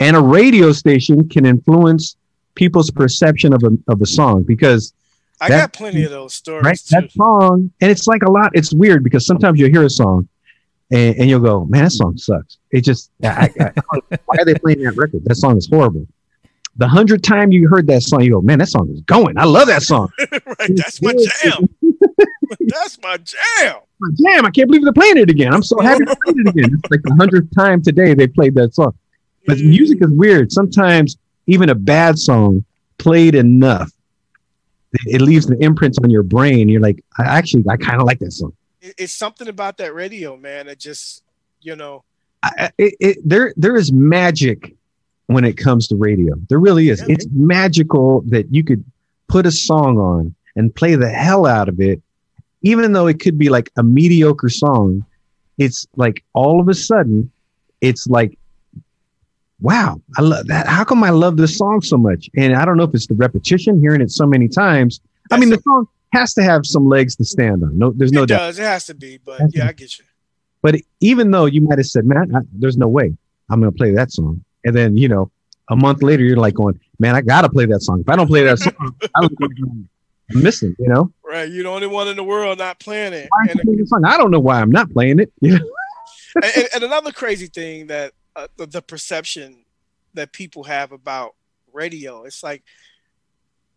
and 0.00 0.16
a 0.16 0.20
radio 0.20 0.72
station 0.72 1.28
can 1.28 1.46
influence 1.46 2.16
people's 2.54 2.90
perception 2.90 3.52
of 3.52 3.62
a 3.62 3.76
of 3.92 4.00
a 4.00 4.06
song 4.06 4.42
because 4.42 4.92
I 5.40 5.48
That- 5.48 5.60
got 5.60 5.72
plenty 5.74 6.04
of 6.04 6.10
those 6.10 6.32
stories 6.34 6.64
right 6.64 6.80
that 6.90 7.12
song 7.12 7.70
and 7.80 7.90
it's 7.90 8.06
like 8.06 8.22
a 8.22 8.30
lot. 8.30 8.50
It's 8.54 8.72
weird 8.72 9.04
because 9.04 9.26
sometimes 9.26 9.58
you'll 9.58 9.70
hear 9.70 9.84
a 9.84 9.90
song 9.90 10.28
and, 10.90 11.16
and 11.16 11.28
you'll 11.28 11.40
go, 11.40 11.64
man, 11.64 11.84
that 11.84 11.90
song 11.90 12.16
sucks. 12.16 12.58
It 12.70 12.82
just 12.84 13.10
I, 13.22 13.50
I, 13.60 13.72
why 14.24 14.36
are 14.38 14.44
they 14.44 14.54
playing 14.54 14.82
that 14.82 14.96
record? 14.96 15.24
That 15.24 15.34
song 15.36 15.56
is 15.56 15.68
horrible. 15.68 16.06
The 16.78 16.86
hundredth 16.86 17.22
time 17.22 17.52
you 17.52 17.68
heard 17.68 17.86
that 17.86 18.02
song, 18.02 18.20
you 18.22 18.30
go, 18.32 18.40
man, 18.42 18.58
that 18.58 18.68
song 18.68 18.90
is 18.90 19.00
going. 19.02 19.38
I 19.38 19.44
love 19.44 19.66
that 19.68 19.82
song. 19.82 20.10
right, 20.20 20.70
that's 20.76 21.00
my 21.00 21.12
jam. 21.14 21.68
that's 22.60 22.98
my 23.02 23.16
jam. 23.16 23.76
Damn, 24.22 24.44
I 24.44 24.50
can't 24.50 24.68
believe 24.68 24.82
they're 24.84 24.92
playing 24.92 25.16
it 25.16 25.30
again. 25.30 25.54
I'm 25.54 25.62
so 25.62 25.80
happy 25.80 26.04
they 26.04 26.14
played 26.24 26.36
it 26.38 26.48
again. 26.48 26.70
It's 26.78 26.90
like 26.90 27.00
the 27.02 27.14
hundredth 27.18 27.54
time 27.54 27.82
today 27.82 28.12
they 28.14 28.26
played 28.26 28.54
that 28.56 28.74
song. 28.74 28.94
But 29.46 29.58
Mm. 29.58 29.68
music 29.68 29.98
is 30.02 30.10
weird. 30.10 30.52
Sometimes 30.52 31.16
even 31.46 31.70
a 31.70 31.74
bad 31.74 32.18
song 32.18 32.64
played 32.98 33.34
enough, 33.34 33.90
it 34.92 35.00
it 35.14 35.20
leaves 35.22 35.46
an 35.46 35.62
imprint 35.62 35.96
on 36.02 36.10
your 36.10 36.24
brain. 36.24 36.68
You're 36.68 36.80
like, 36.82 37.02
I 37.18 37.22
actually, 37.24 37.64
I 37.70 37.76
kind 37.76 38.00
of 38.00 38.06
like 38.06 38.18
that 38.18 38.32
song. 38.32 38.52
It- 38.86 38.94
it's 38.98 39.12
something 39.12 39.48
about 39.48 39.76
that 39.78 39.94
radio, 39.94 40.36
man. 40.36 40.68
It 40.68 40.78
just 40.78 41.22
you 41.60 41.74
know, 41.74 42.04
I, 42.42 42.70
it, 42.78 42.94
it, 43.00 43.18
there, 43.28 43.52
there 43.56 43.74
is 43.74 43.90
magic 43.92 44.74
when 45.26 45.44
it 45.44 45.56
comes 45.56 45.88
to 45.88 45.96
radio. 45.96 46.34
There 46.48 46.60
really 46.60 46.90
is. 46.90 47.00
Yeah. 47.00 47.14
It's 47.14 47.26
magical 47.32 48.20
that 48.28 48.52
you 48.54 48.62
could 48.62 48.84
put 49.28 49.46
a 49.46 49.50
song 49.50 49.98
on 49.98 50.34
and 50.54 50.72
play 50.72 50.94
the 50.94 51.08
hell 51.08 51.44
out 51.46 51.68
of 51.68 51.80
it, 51.80 52.00
even 52.62 52.92
though 52.92 53.08
it 53.08 53.18
could 53.18 53.36
be 53.36 53.48
like 53.48 53.70
a 53.76 53.82
mediocre 53.82 54.48
song. 54.48 55.04
It's 55.58 55.88
like 55.96 56.22
all 56.34 56.60
of 56.60 56.68
a 56.68 56.74
sudden, 56.74 57.32
it's 57.80 58.06
like, 58.06 58.38
wow, 59.60 60.00
I 60.16 60.22
love 60.22 60.46
that. 60.46 60.66
How 60.68 60.84
come 60.84 61.02
I 61.02 61.10
love 61.10 61.36
this 61.36 61.56
song 61.56 61.80
so 61.80 61.96
much? 61.96 62.30
And 62.36 62.54
I 62.54 62.64
don't 62.64 62.76
know 62.76 62.84
if 62.84 62.94
it's 62.94 63.06
the 63.08 63.14
repetition, 63.14 63.80
hearing 63.80 64.00
it 64.02 64.10
so 64.12 64.26
many 64.26 64.46
times. 64.48 65.00
I 65.32 65.38
mean, 65.38 65.48
the 65.48 65.60
song 65.62 65.88
has 66.12 66.34
to 66.34 66.42
have 66.42 66.64
some 66.64 66.88
legs 66.88 67.16
to 67.16 67.24
stand 67.24 67.62
on. 67.62 67.78
No, 67.78 67.92
there's 67.94 68.12
no 68.12 68.22
it 68.22 68.26
doubt. 68.28 68.38
does. 68.38 68.58
It 68.58 68.62
has 68.64 68.86
to 68.86 68.94
be, 68.94 69.18
but 69.18 69.40
yeah, 69.50 69.68
I 69.68 69.72
get 69.72 69.98
you. 69.98 70.04
But 70.62 70.76
even 71.00 71.30
though 71.30 71.44
you 71.46 71.60
might 71.60 71.78
have 71.78 71.86
said, 71.86 72.06
man, 72.06 72.34
I, 72.34 72.40
there's 72.52 72.76
no 72.76 72.88
way 72.88 73.16
I'm 73.50 73.60
going 73.60 73.72
to 73.72 73.76
play 73.76 73.92
that 73.92 74.10
song. 74.10 74.42
And 74.64 74.74
then, 74.74 74.96
you 74.96 75.08
know, 75.08 75.30
a 75.68 75.76
month 75.76 76.02
later, 76.02 76.24
you're 76.24 76.36
like 76.36 76.54
going, 76.54 76.80
man, 76.98 77.14
I 77.14 77.20
got 77.20 77.42
to 77.42 77.48
play 77.48 77.66
that 77.66 77.80
song. 77.80 78.00
If 78.00 78.08
I 78.08 78.16
don't 78.16 78.26
play 78.26 78.42
that 78.44 78.58
song, 78.58 78.72
I 79.14 79.20
going 79.20 79.54
to 79.54 79.62
go 79.62 80.40
missing, 80.40 80.74
you 80.78 80.88
know? 80.88 81.12
Right, 81.24 81.48
you're 81.50 81.64
the 81.64 81.68
only 81.68 81.86
one 81.86 82.08
in 82.08 82.16
the 82.16 82.24
world 82.24 82.58
not 82.58 82.80
playing 82.80 83.12
it. 83.12 83.28
Why 83.30 83.46
I 83.48 83.50
And, 83.52 83.60
playing 83.60 83.86
song? 83.86 84.04
I 84.04 84.16
don't 84.16 84.30
know 84.30 84.40
why 84.40 84.60
I'm 84.60 84.70
not 84.70 84.90
playing 84.90 85.20
it. 85.20 85.32
You 85.40 85.58
know? 85.58 85.66
and, 86.42 86.68
and 86.74 86.84
another 86.84 87.12
crazy 87.12 87.46
thing 87.46 87.86
that 87.86 88.12
uh, 88.34 88.48
the, 88.56 88.66
the 88.66 88.82
perception 88.82 89.64
that 90.14 90.32
people 90.32 90.64
have 90.64 90.92
about 90.92 91.34
radio, 91.72 92.24
it's 92.24 92.42
like, 92.42 92.62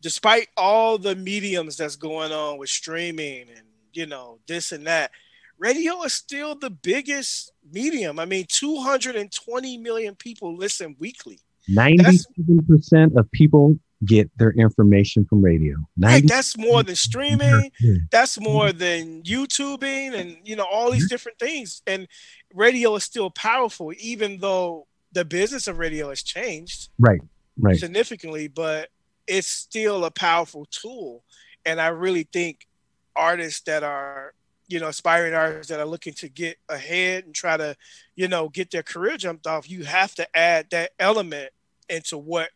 despite 0.01 0.47
all 0.57 0.97
the 0.97 1.15
mediums 1.15 1.77
that's 1.77 1.95
going 1.95 2.31
on 2.31 2.57
with 2.57 2.69
streaming 2.69 3.47
and 3.49 3.65
you 3.93 4.05
know 4.05 4.39
this 4.47 4.71
and 4.71 4.88
that, 4.88 5.12
radio 5.57 6.01
is 6.03 6.13
still 6.13 6.55
the 6.55 6.69
biggest 6.69 7.51
medium. 7.71 8.19
I 8.19 8.25
mean, 8.25 8.45
220 8.47 9.77
million 9.77 10.15
people 10.15 10.55
listen 10.55 10.95
weekly. 10.99 11.39
97% 11.69 13.15
of 13.17 13.29
people 13.31 13.77
get 14.05 14.29
their 14.38 14.51
information 14.51 15.25
from 15.25 15.41
radio. 15.41 15.75
Right, 15.97 16.25
that's 16.25 16.57
more 16.57 16.83
than 16.83 16.95
streaming. 16.95 17.71
That's 18.12 18.39
more 18.39 18.71
than 18.71 19.23
YouTubing 19.23 20.13
and 20.13 20.38
you 20.43 20.55
know 20.55 20.65
all 20.65 20.91
these 20.91 21.09
different 21.09 21.38
things. 21.38 21.81
And 21.85 22.07
radio 22.53 22.95
is 22.95 23.03
still 23.03 23.29
powerful, 23.29 23.91
even 23.99 24.39
though 24.39 24.88
the 25.12 25.25
business 25.25 25.67
of 25.67 25.79
radio 25.79 26.09
has 26.09 26.23
changed 26.23 26.89
Right, 26.99 27.21
right. 27.59 27.77
significantly, 27.77 28.47
but 28.47 28.89
it's 29.30 29.48
still 29.48 30.04
a 30.04 30.12
powerful 30.12 30.65
tool. 30.65 31.24
And 31.65 31.80
I 31.80 31.88
really 31.88 32.24
think 32.24 32.68
artists 33.15 33.62
that 33.62 33.84
are, 33.84 34.34
you 34.68 34.80
know, 34.80 34.88
aspiring 34.88 35.34
artists 35.34 35.70
that 35.70 35.80
are 35.80 35.86
looking 35.86 36.13
to 36.13 36.28
get 36.28 36.58
ahead 36.68 37.26
and 37.26 37.34
try 37.34 37.56
to, 37.56 37.76
you 38.15 38.28
know, 38.28 38.50
get 38.50 38.72
their 38.72 38.84
career 38.84 39.18
jumped 39.18 39.46
off, 39.46 39.70
you 39.70 39.84
have 39.84 40.15
to 40.15 40.28
add 40.36 40.68
that 40.72 40.92
element 41.00 41.52
into 41.89 42.18
what 42.18 42.50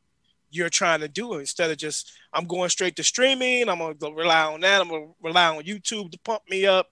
you're 0.50 0.70
trying 0.70 1.00
to 1.00 1.08
do 1.08 1.34
instead 1.36 1.72
of 1.72 1.78
just 1.78 2.12
I'm 2.34 2.46
going 2.46 2.70
straight 2.70 2.96
to 2.98 3.04
streaming. 3.04 3.70
I'm 3.70 3.80
gonna 3.80 4.16
rely 4.16 4.44
on 4.44 4.62
that. 4.62 4.82
I'm 4.82 4.90
gonna 4.90 5.08
rely 5.22 5.56
on 5.56 5.64
YouTube 5.64 6.12
to 6.12 6.20
pump 6.20 6.44
me 6.50 6.66
up. 6.66 6.88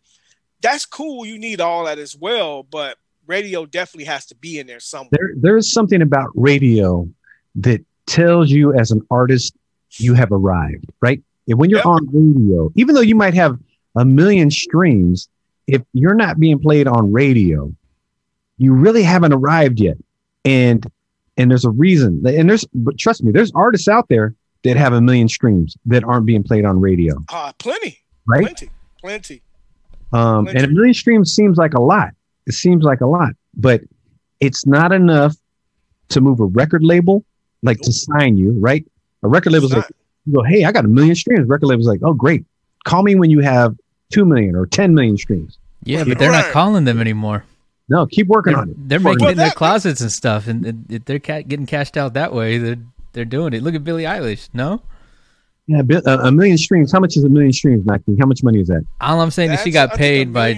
That's 0.62 0.86
cool. 0.86 1.26
You 1.26 1.40
need 1.40 1.60
all 1.60 1.86
that 1.86 1.98
as 1.98 2.16
well, 2.16 2.64
but 2.64 2.98
radio 3.26 3.66
definitely 3.66 4.06
has 4.06 4.28
to 4.28 4.36
be 4.36 4.60
in 4.60 4.68
there 4.68 4.80
somewhere. 4.80 5.10
There, 5.12 5.34
there 5.38 5.58
is 5.58 5.72
something 5.72 6.02
about 6.02 6.30
radio 6.36 7.08
that 7.56 7.84
tells 8.08 8.50
you 8.50 8.74
as 8.74 8.92
an 8.92 9.02
artist 9.10 9.56
you 9.98 10.14
have 10.14 10.32
arrived, 10.32 10.86
right? 11.02 11.22
And 11.48 11.58
when 11.58 11.70
you're 11.70 11.80
Yep. 11.80 11.86
on 11.86 12.08
radio, 12.12 12.72
even 12.76 12.96
though 12.96 13.02
you 13.02 13.16
might 13.16 13.34
have 13.34 13.58
a 13.96 14.06
million 14.06 14.50
streams, 14.52 15.28
if 15.68 15.82
you're 15.94 16.14
not 16.16 16.40
being 16.40 16.60
played 16.60 16.88
on 16.88 17.12
radio, 17.12 17.74
you 18.58 18.74
really 18.74 19.04
haven't 19.04 19.34
arrived 19.34 19.80
yet. 19.80 19.98
And 20.46 20.86
and 21.38 21.50
there's 21.50 21.66
a 21.66 21.70
reason. 21.72 22.22
And 22.26 22.50
there's 22.50 22.66
but 22.74 22.98
trust 22.98 23.24
me, 23.24 23.32
there's 23.32 23.52
artists 23.54 23.88
out 23.88 24.08
there 24.10 24.36
that 24.64 24.78
have 24.78 24.94
a 24.94 25.02
million 25.02 25.28
streams 25.28 25.76
that 25.88 26.04
aren't 26.04 26.26
being 26.26 26.44
played 26.44 26.66
on 26.66 26.80
radio, 26.80 27.16
Uh, 27.30 27.52
plenty, 27.58 27.98
right? 28.28 28.44
plenty, 28.44 28.70
plenty. 29.02 29.42
Um, 30.14 30.44
Plenty. 30.46 30.60
and 30.60 30.72
a 30.72 30.74
million 30.76 30.94
streams 30.94 31.34
seems 31.34 31.58
like 31.58 31.74
a 31.74 31.82
lot. 31.82 32.10
It 32.46 32.54
seems 32.54 32.84
like 32.84 33.02
a 33.02 33.08
lot, 33.08 33.32
but 33.56 33.82
it's 34.42 34.66
not 34.68 34.92
enough 34.92 35.36
to 36.10 36.20
move 36.22 36.40
a 36.42 36.46
record 36.46 36.84
label, 36.84 37.24
like 37.64 37.80
to 37.80 37.94
sign 37.94 38.36
you, 38.38 38.52
right? 38.60 38.86
A 39.24 39.28
record 39.28 39.54
label's 39.54 39.72
It's 39.72 39.84
like, 39.84 39.92
you 40.26 40.34
go, 40.34 40.44
hey, 40.44 40.66
I 40.66 40.72
got 40.72 40.86
a 40.86 40.88
million 40.88 41.16
streams. 41.16 41.48
Record 41.48 41.68
label's 41.68 41.88
like, 41.88 42.02
oh, 42.04 42.14
great. 42.14 42.46
Call 42.86 43.04
me 43.04 43.16
when 43.16 43.30
you 43.30 43.40
have 43.40 43.76
two 44.12 44.26
million 44.26 44.56
or 44.56 44.66
10 44.66 44.94
million 44.94 45.18
streams. 45.18 45.58
Yeah, 45.84 46.04
but 46.04 46.20
they're 46.20 46.32
not 46.32 46.52
calling 46.52 46.86
them 46.86 47.00
anymore. 47.00 47.44
No, 47.90 48.06
keep 48.06 48.28
working 48.28 48.54
They're, 48.54 48.62
on 48.62 48.70
it. 48.70 48.90
they're 48.90 49.00
Keep 49.00 49.06
working 49.06 49.26
making 49.26 49.28
it 49.28 49.32
in 49.32 49.38
their 49.38 49.52
closets 49.52 50.00
and 50.00 50.12
stuff, 50.12 50.48
and, 50.48 50.66
and 50.66 50.86
if 50.90 51.04
they're 51.06 51.20
ca- 51.20 51.42
getting 51.42 51.66
cashed 51.66 51.98
out 51.98 52.14
that 52.14 52.34
way. 52.34 52.58
They're 52.58 52.78
they're 53.14 53.26
doing 53.26 53.54
it. 53.54 53.62
Look 53.62 53.76
at 53.76 53.84
Billie 53.84 54.04
Eilish. 54.04 54.48
No. 54.54 54.82
Yeah, 55.68 55.82
a, 56.06 56.28
a 56.28 56.32
million 56.32 56.58
streams. 56.58 56.92
How 56.92 57.00
much 57.00 57.18
is 57.18 57.24
a 57.24 57.30
million 57.30 57.54
streams, 57.54 57.86
Mackie? 57.86 58.16
How 58.20 58.26
much 58.26 58.44
money 58.44 58.62
is 58.62 58.68
that? 58.68 58.86
all 59.00 59.20
I'm 59.22 59.32
saying 59.32 59.52
is 59.52 59.62
she 59.62 59.72
got 59.72 59.92
I 59.92 59.96
think 59.96 59.96
a 59.96 59.98
paid 59.98 60.34
by 60.34 60.54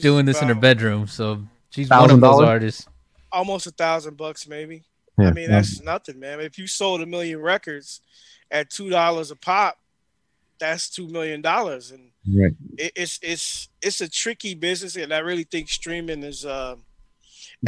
doing 0.00 0.26
is 0.28 0.34
this 0.34 0.42
in 0.42 0.48
her 0.48 0.54
bedroom. 0.54 1.06
So 1.06 1.42
she's 1.70 1.90
one 1.90 2.10
of 2.10 2.18
$1,000? 2.18 2.20
those 2.20 2.40
artists. 2.40 2.88
Almost 3.30 3.66
a 3.66 3.70
thousand 3.70 4.16
bucks, 4.16 4.48
maybe. 4.48 4.84
Yeah, 5.18 5.28
I 5.28 5.32
mean, 5.32 5.50
that's 5.50 5.82
nothing, 5.82 6.20
man. 6.20 6.40
If 6.40 6.58
you 6.58 6.66
sold 6.66 7.00
a 7.00 7.06
million 7.06 7.40
records 7.40 8.00
at 8.50 8.70
two 8.70 8.90
dollars 8.90 9.30
a 9.30 9.36
pop, 9.36 9.78
that's 10.58 10.88
two 10.88 11.08
million 11.08 11.40
dollars, 11.40 11.90
and 11.90 12.10
right. 12.34 12.52
it, 12.76 12.92
it's 12.94 13.18
it's 13.22 13.68
it's 13.82 14.00
a 14.00 14.08
tricky 14.08 14.54
business. 14.54 14.96
And 14.96 15.12
I 15.12 15.18
really 15.18 15.44
think 15.44 15.68
streaming 15.68 16.22
is. 16.22 16.44
Uh, 16.44 16.76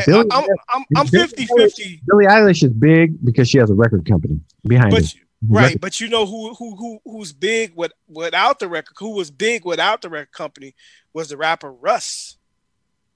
Billie, 0.07 0.29
I'm, 0.31 0.45
I'm, 0.69 0.85
I'm 0.97 1.07
Billie 1.09 1.27
50 1.27 1.47
50, 1.47 2.03
Billie 2.07 2.27
Eilish 2.27 2.63
is 2.63 2.73
big 2.73 3.25
because 3.25 3.49
she 3.49 3.59
has 3.59 3.71
a 3.71 3.75
record 3.75 4.07
company 4.07 4.39
behind 4.63 4.93
but 4.93 5.03
it. 5.03 5.15
right, 5.49 5.81
but 5.81 6.01
you 6.01 6.09
know 6.09 6.27
who 6.27 6.55
who 6.55 6.77
who 6.77 7.01
who's 7.05 7.33
big 7.33 7.73
with, 7.75 7.91
without 8.09 8.61
the 8.61 8.69
record? 8.69 8.95
Who 9.01 9.17
was 9.17 9.33
big 9.33 9.65
without 9.65 10.01
the 10.01 10.09
record 10.09 10.31
company 10.31 10.77
was 11.13 11.31
the 11.31 11.37
rapper 11.37 11.73
Russ. 11.73 12.37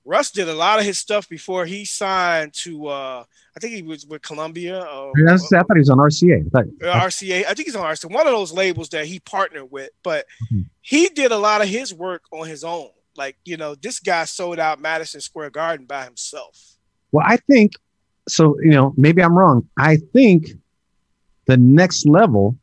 Russ 0.04 0.30
did 0.30 0.48
a 0.48 0.54
lot 0.54 0.78
of 0.78 0.84
his 0.84 0.98
stuff 0.98 1.28
before 1.28 1.64
he 1.66 1.84
signed 1.84 2.52
to. 2.54 2.86
uh 2.88 3.24
I 3.56 3.60
think 3.60 3.74
he 3.74 3.82
was 3.82 4.04
with 4.04 4.20
Columbia. 4.22 4.80
Or, 4.82 5.12
That's- 5.24 5.52
I 5.52 5.58
thought 5.62 5.76
he 5.76 5.78
was 5.78 5.88
on 5.90 5.98
RCA. 5.98 6.44
I 6.44 6.48
thought, 6.50 6.64
uh, 6.82 7.00
RCA. 7.06 7.44
I 7.46 7.54
think 7.54 7.66
he's 7.68 7.76
on 7.76 7.84
RCA. 7.86 8.10
One 8.12 8.26
of 8.26 8.32
those 8.32 8.52
labels 8.52 8.88
that 8.88 9.06
he 9.06 9.20
partnered 9.20 9.70
with, 9.70 9.90
but 10.02 10.26
Mhm. 10.52 10.64
he 10.82 11.08
did 11.08 11.30
a 11.30 11.38
lot 11.38 11.62
of 11.62 11.68
his 11.68 11.94
work 11.94 12.22
on 12.32 12.48
his 12.48 12.64
own. 12.64 12.88
Like 13.16 13.36
you 13.44 13.56
know, 13.56 13.76
this 13.76 14.00
guy 14.00 14.24
sold 14.24 14.58
out 14.58 14.80
Madison 14.80 15.20
Square 15.20 15.50
Garden 15.50 15.86
by 15.86 16.04
himself. 16.04 16.58
Well, 17.12 17.24
I 17.28 17.36
think 17.36 17.72
so. 18.28 18.56
You 18.60 18.70
know, 18.72 18.92
maybe 18.96 19.22
I'm 19.22 19.38
wrong. 19.38 19.68
I 19.78 19.96
think 20.12 20.48
the 21.46 21.56
next 21.56 22.06
level 22.08 22.56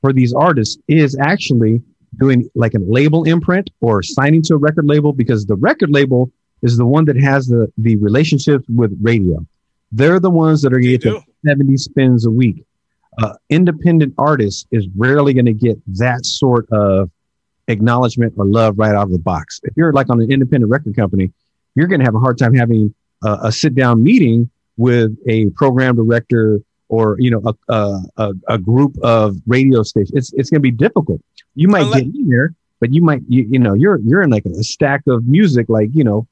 for 0.00 0.12
these 0.14 0.32
artists 0.32 0.78
is 0.88 1.16
actually 1.20 1.82
doing 2.18 2.48
like 2.54 2.72
a 2.74 2.78
label 2.78 3.24
imprint 3.24 3.68
or 3.82 4.02
signing 4.02 4.40
to 4.42 4.54
a 4.54 4.56
record 4.56 4.86
label 4.86 5.12
because 5.12 5.44
the 5.44 5.54
record 5.56 5.90
label 5.90 6.32
is 6.62 6.76
the 6.76 6.86
one 6.86 7.04
that 7.06 7.16
has 7.20 7.46
the 7.46 7.72
the 7.78 7.96
relationships 7.96 8.64
with 8.68 8.96
radio. 9.00 9.44
They're 9.92 10.20
the 10.20 10.30
ones 10.30 10.62
that 10.62 10.72
are 10.72 10.80
They 10.80 10.96
getting 10.98 11.12
do. 11.14 11.22
70 11.46 11.76
spins 11.76 12.26
a 12.26 12.30
week. 12.30 12.64
Uh, 13.18 13.34
independent 13.48 14.14
artist 14.18 14.66
is 14.70 14.86
rarely 14.96 15.34
going 15.34 15.46
to 15.46 15.52
get 15.52 15.78
that 15.98 16.24
sort 16.24 16.68
of 16.70 17.10
acknowledgement 17.68 18.34
or 18.36 18.44
love 18.46 18.78
right 18.78 18.94
out 18.94 19.04
of 19.04 19.10
the 19.12 19.18
box. 19.18 19.60
If 19.64 19.76
you're 19.76 19.92
like 19.92 20.08
on 20.10 20.20
an 20.20 20.30
independent 20.30 20.70
record 20.70 20.94
company, 20.96 21.32
you're 21.74 21.86
going 21.86 22.00
to 22.00 22.04
have 22.04 22.14
a 22.14 22.20
hard 22.20 22.38
time 22.38 22.54
having 22.54 22.94
a, 23.24 23.38
a 23.44 23.52
sit 23.52 23.74
down 23.74 24.02
meeting 24.02 24.48
with 24.76 25.16
a 25.28 25.50
program 25.50 25.96
director 25.96 26.60
or 26.88 27.16
you 27.20 27.30
know 27.30 27.42
a, 27.44 27.72
a, 27.72 28.00
a, 28.16 28.32
a 28.48 28.58
group 28.58 28.96
of 29.02 29.36
radio 29.46 29.82
stations. 29.82 30.12
It's 30.14 30.32
it's 30.34 30.50
going 30.50 30.58
to 30.58 30.62
be 30.62 30.70
difficult. 30.70 31.20
You 31.54 31.68
might 31.68 31.82
Unless- 31.82 32.02
get 32.02 32.14
in 32.14 32.28
there, 32.28 32.54
but 32.80 32.92
you 32.92 33.02
might 33.02 33.22
you, 33.28 33.46
you 33.48 33.58
know 33.58 33.74
you're 33.74 33.98
you're 34.00 34.22
in 34.22 34.30
like 34.30 34.44
a 34.46 34.62
stack 34.62 35.02
of 35.06 35.26
music 35.26 35.68
like 35.68 35.90
you 35.92 36.04
know 36.04 36.26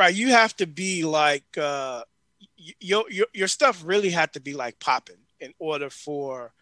Right. 0.00 0.14
You 0.14 0.28
have 0.28 0.56
to 0.56 0.66
be 0.66 1.04
like 1.04 1.58
uh 1.58 2.04
your 2.56 3.04
your 3.10 3.26
your 3.34 3.48
stuff 3.48 3.82
really 3.84 4.08
had 4.08 4.32
to 4.32 4.40
be 4.40 4.54
like 4.54 4.80
popping 4.80 5.18
in 5.40 5.52
order 5.58 5.90
for 5.90 6.54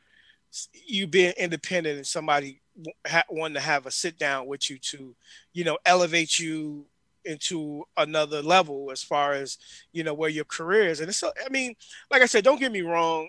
you 0.72 1.06
being 1.06 1.34
independent 1.38 1.98
and 1.98 2.06
somebody 2.06 2.60
ha- 3.06 3.22
wanting 3.30 3.54
to 3.54 3.60
have 3.60 3.86
a 3.86 3.92
sit 3.92 4.18
down 4.18 4.48
with 4.48 4.68
you 4.68 4.76
to, 4.78 5.14
you 5.52 5.62
know, 5.62 5.78
elevate 5.86 6.40
you 6.40 6.86
into 7.24 7.84
another 7.96 8.42
level 8.42 8.90
as 8.90 9.04
far 9.04 9.34
as 9.34 9.56
you 9.92 10.02
know 10.02 10.14
where 10.14 10.30
your 10.30 10.44
career 10.44 10.88
is. 10.88 10.98
And 10.98 11.08
it's, 11.08 11.22
I 11.22 11.48
mean, 11.48 11.76
like 12.10 12.22
I 12.22 12.26
said, 12.26 12.42
don't 12.42 12.58
get 12.58 12.72
me 12.72 12.80
wrong. 12.80 13.28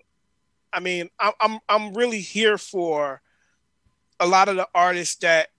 I 0.74 0.80
mean, 0.80 1.12
I'm 1.19 1.34
I'm 1.39 1.60
I'm 1.69 1.93
really 1.93 2.22
here 2.22 2.58
for 2.58 3.22
a 4.19 4.27
lot 4.27 4.49
of 4.49 4.55
the 4.55 4.67
artists 4.73 5.15
that, 5.17 5.49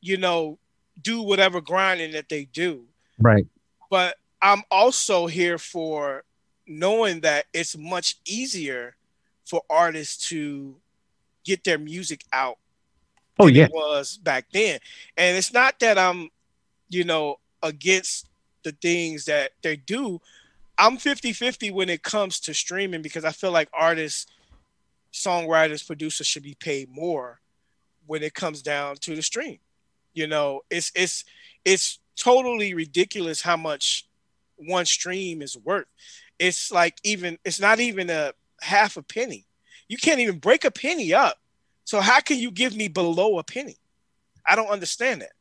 you 0.00 0.16
know, 0.16 0.58
do 1.00 1.22
whatever 1.22 1.60
grinding 1.60 2.12
that 2.12 2.28
they 2.28 2.44
do 2.46 2.84
right. 3.20 3.46
but 3.90 4.16
I'm 4.40 4.62
also 4.70 5.26
here 5.26 5.58
for 5.58 6.24
knowing 6.66 7.20
that 7.20 7.46
it's 7.52 7.76
much 7.76 8.16
easier 8.26 8.96
for 9.44 9.62
artists 9.68 10.28
to 10.28 10.76
get 11.44 11.64
their 11.64 11.78
music 11.78 12.24
out 12.32 12.58
Oh 13.38 13.46
than 13.46 13.54
yeah, 13.54 13.64
it 13.64 13.72
was 13.72 14.16
back 14.16 14.46
then. 14.52 14.78
And 15.16 15.36
it's 15.36 15.52
not 15.52 15.78
that 15.80 15.98
I'm, 15.98 16.30
you 16.88 17.04
know, 17.04 17.36
against 17.62 18.28
the 18.62 18.72
things 18.72 19.26
that 19.26 19.52
they 19.62 19.76
do. 19.76 20.20
I'm 20.78 20.96
50-50 20.96 21.72
when 21.72 21.88
it 21.88 22.02
comes 22.02 22.40
to 22.40 22.54
streaming 22.54 23.02
because 23.02 23.24
I 23.24 23.32
feel 23.32 23.52
like 23.52 23.68
artists, 23.72 24.26
songwriters, 25.12 25.86
producers 25.86 26.26
should 26.26 26.42
be 26.42 26.54
paid 26.54 26.90
more 26.90 27.40
when 28.06 28.22
it 28.22 28.34
comes 28.34 28.62
down 28.62 28.96
to 28.96 29.14
the 29.14 29.22
stream. 29.22 29.58
You 30.14 30.26
know, 30.26 30.62
it's 30.70 30.92
it's 30.94 31.24
it's 31.64 31.98
totally 32.16 32.74
ridiculous 32.74 33.42
how 33.42 33.56
much 33.56 34.08
one 34.56 34.86
stream 34.86 35.42
is 35.42 35.56
worth. 35.56 35.86
It's 36.38 36.72
like 36.72 36.98
even 37.04 37.38
it's 37.44 37.60
not 37.60 37.80
even 37.80 38.10
a 38.10 38.32
half 38.60 38.96
a 38.96 39.02
penny. 39.02 39.46
You 39.88 39.96
can't 39.96 40.20
even 40.20 40.38
break 40.38 40.64
a 40.64 40.70
penny 40.70 41.12
up. 41.14 41.38
So 41.84 42.00
how 42.00 42.20
can 42.20 42.38
you 42.38 42.50
give 42.50 42.74
me 42.74 42.88
below 42.88 43.38
a 43.38 43.44
penny? 43.44 43.76
I 44.48 44.56
don't 44.56 44.68
understand 44.68 45.22
that. 45.22 45.32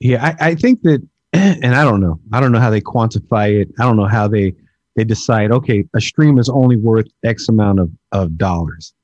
Yeah, 0.00 0.24
I, 0.24 0.50
I 0.50 0.54
think 0.54 0.82
that, 0.82 1.06
and 1.32 1.74
I 1.74 1.84
don't 1.84 2.00
know. 2.00 2.20
I 2.32 2.40
don't 2.40 2.52
know 2.52 2.60
how 2.60 2.70
they 2.70 2.80
quantify 2.80 3.60
it. 3.60 3.68
I 3.78 3.84
don't 3.84 3.96
know 3.96 4.06
how 4.06 4.28
they 4.28 4.54
they 4.94 5.04
decide. 5.04 5.52
Okay, 5.52 5.84
a 5.94 6.00
stream 6.00 6.38
is 6.38 6.48
only 6.48 6.76
worth 6.76 7.08
X 7.24 7.48
amount 7.48 7.80
of 7.80 7.90
of 8.12 8.38
dollars, 8.38 8.94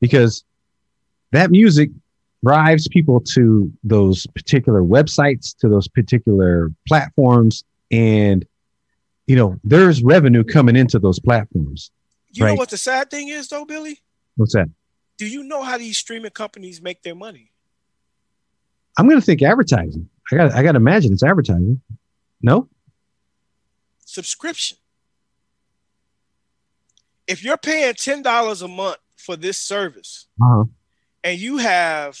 because 0.00 0.44
that 1.32 1.50
music 1.50 1.90
drives 2.44 2.88
people 2.88 3.20
to 3.20 3.72
those 3.84 4.26
particular 4.28 4.82
websites, 4.82 5.56
to 5.58 5.68
those 5.68 5.88
particular 5.88 6.70
platforms, 6.88 7.64
and 7.90 8.46
you 9.26 9.36
know 9.36 9.56
there's 9.64 10.02
revenue 10.02 10.44
coming 10.44 10.76
into 10.76 10.98
those 10.98 11.18
platforms. 11.20 11.90
You 12.32 12.46
know 12.46 12.54
what 12.54 12.70
the 12.70 12.76
sad 12.76 13.10
thing 13.10 13.28
is 13.28 13.48
though, 13.48 13.64
Billy? 13.64 14.00
What's 14.36 14.54
that? 14.54 14.70
Do 15.18 15.26
you 15.26 15.42
know 15.42 15.62
how 15.62 15.76
these 15.76 15.98
streaming 15.98 16.30
companies 16.30 16.80
make 16.80 17.02
their 17.02 17.14
money? 17.14 17.50
I'm 18.98 19.06
going 19.06 19.20
to 19.20 19.24
think 19.24 19.42
advertising. 19.42 20.08
I 20.32 20.36
got 20.36 20.52
I 20.52 20.62
got 20.62 20.72
to 20.72 20.76
imagine 20.76 21.12
it's 21.12 21.22
advertising. 21.22 21.80
No, 22.42 22.68
Subscription. 24.10 24.76
If 27.28 27.44
you're 27.44 27.56
paying 27.56 27.94
ten 27.94 28.22
dollars 28.22 28.60
a 28.60 28.66
month 28.66 28.96
for 29.16 29.36
this 29.36 29.56
service, 29.56 30.26
uh-huh. 30.42 30.64
And 31.24 31.38
you 31.38 31.58
have 31.58 32.18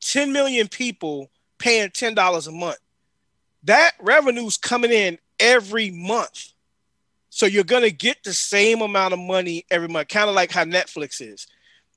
10 0.00 0.32
million 0.32 0.68
people 0.68 1.30
paying 1.58 1.88
$10 1.88 2.48
a 2.48 2.52
month, 2.52 2.78
that 3.64 3.92
revenue's 4.00 4.56
coming 4.56 4.90
in 4.90 5.18
every 5.40 5.90
month. 5.90 6.52
So 7.30 7.46
you're 7.46 7.64
going 7.64 7.82
to 7.82 7.90
get 7.90 8.22
the 8.22 8.32
same 8.32 8.80
amount 8.80 9.12
of 9.12 9.18
money 9.18 9.64
every 9.70 9.88
month, 9.88 10.08
kind 10.08 10.28
of 10.28 10.36
like 10.36 10.52
how 10.52 10.64
Netflix 10.64 11.20
is. 11.20 11.46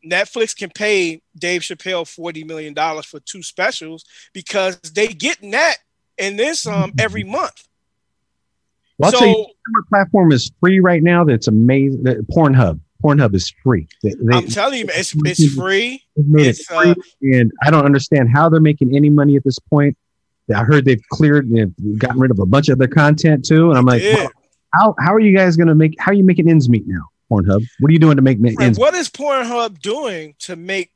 Netflix 0.06 0.56
can 0.56 0.70
pay 0.70 1.22
Dave 1.38 1.62
Chappelle 1.62 2.06
$40 2.06 2.46
million 2.46 2.74
for 3.04 3.20
two 3.20 3.44
specials 3.44 4.06
because 4.34 4.80
they 4.82 5.08
get 5.08 5.38
that 5.52 5.78
and 6.18 6.40
then 6.40 6.56
some 6.56 6.94
every 6.98 7.24
month. 7.24 7.68
Well, 8.98 9.08
I'll 9.08 9.12
so 9.12 9.20
tell 9.20 9.28
you, 9.28 9.46
Our 9.76 9.84
platform 9.90 10.32
is 10.32 10.52
free 10.60 10.80
right 10.80 11.04
now. 11.04 11.24
That's 11.24 11.48
amazing. 11.48 12.04
Pornhub. 12.32 12.80
Pornhub 13.04 13.34
is 13.36 13.54
free. 13.64 13.88
They, 14.04 14.14
they, 14.20 14.38
I'm 14.38 14.48
telling 14.48 14.80
you, 14.80 14.86
it's, 14.90 15.16
it's 15.26 15.54
free. 15.54 16.04
they've 16.16 16.28
made 16.28 16.48
it 16.48 16.50
it's, 16.50 16.72
uh, 16.72 16.94
free, 16.94 17.40
and 17.40 17.52
I 17.64 17.72
don't 17.72 17.86
understand 17.86 18.30
how 18.34 18.50
they're 18.50 18.60
making 18.62 18.96
any 18.96 19.10
money 19.10 19.36
at 19.36 19.44
this 19.44 19.60
point. 19.60 19.98
I 20.54 20.64
heard 20.64 20.86
they've 20.86 21.02
cleared, 21.12 21.50
they've 21.50 22.00
gotten 22.00 22.20
rid 22.20 22.32
of 22.32 22.40
a 22.40 22.46
bunch 22.46 22.70
of 22.70 22.78
their 22.78 22.88
content 22.88 23.46
too, 23.46 23.70
and 23.70 23.78
I'm 23.78 23.86
like, 23.86 24.02
wow, 24.02 24.30
how 24.74 24.96
how 25.00 25.14
are 25.14 25.20
you 25.20 25.36
guys 25.36 25.58
going 25.58 25.68
to 25.68 25.76
make? 25.76 25.96
How 26.00 26.12
are 26.12 26.16
you 26.16 26.24
making 26.24 26.50
ends 26.50 26.70
meet 26.70 26.84
now? 26.88 27.10
Pornhub. 27.32 27.62
What 27.80 27.90
are 27.90 27.92
you 27.92 28.00
doing 28.00 28.16
to 28.16 28.22
make 28.22 28.40
ma- 28.40 28.50
Right, 28.56 28.68
ends 28.68 28.80
what 28.80 28.94
is 28.94 29.10
Pornhub 29.10 29.80
doing 29.80 30.36
to 30.40 30.56
make, 30.56 30.92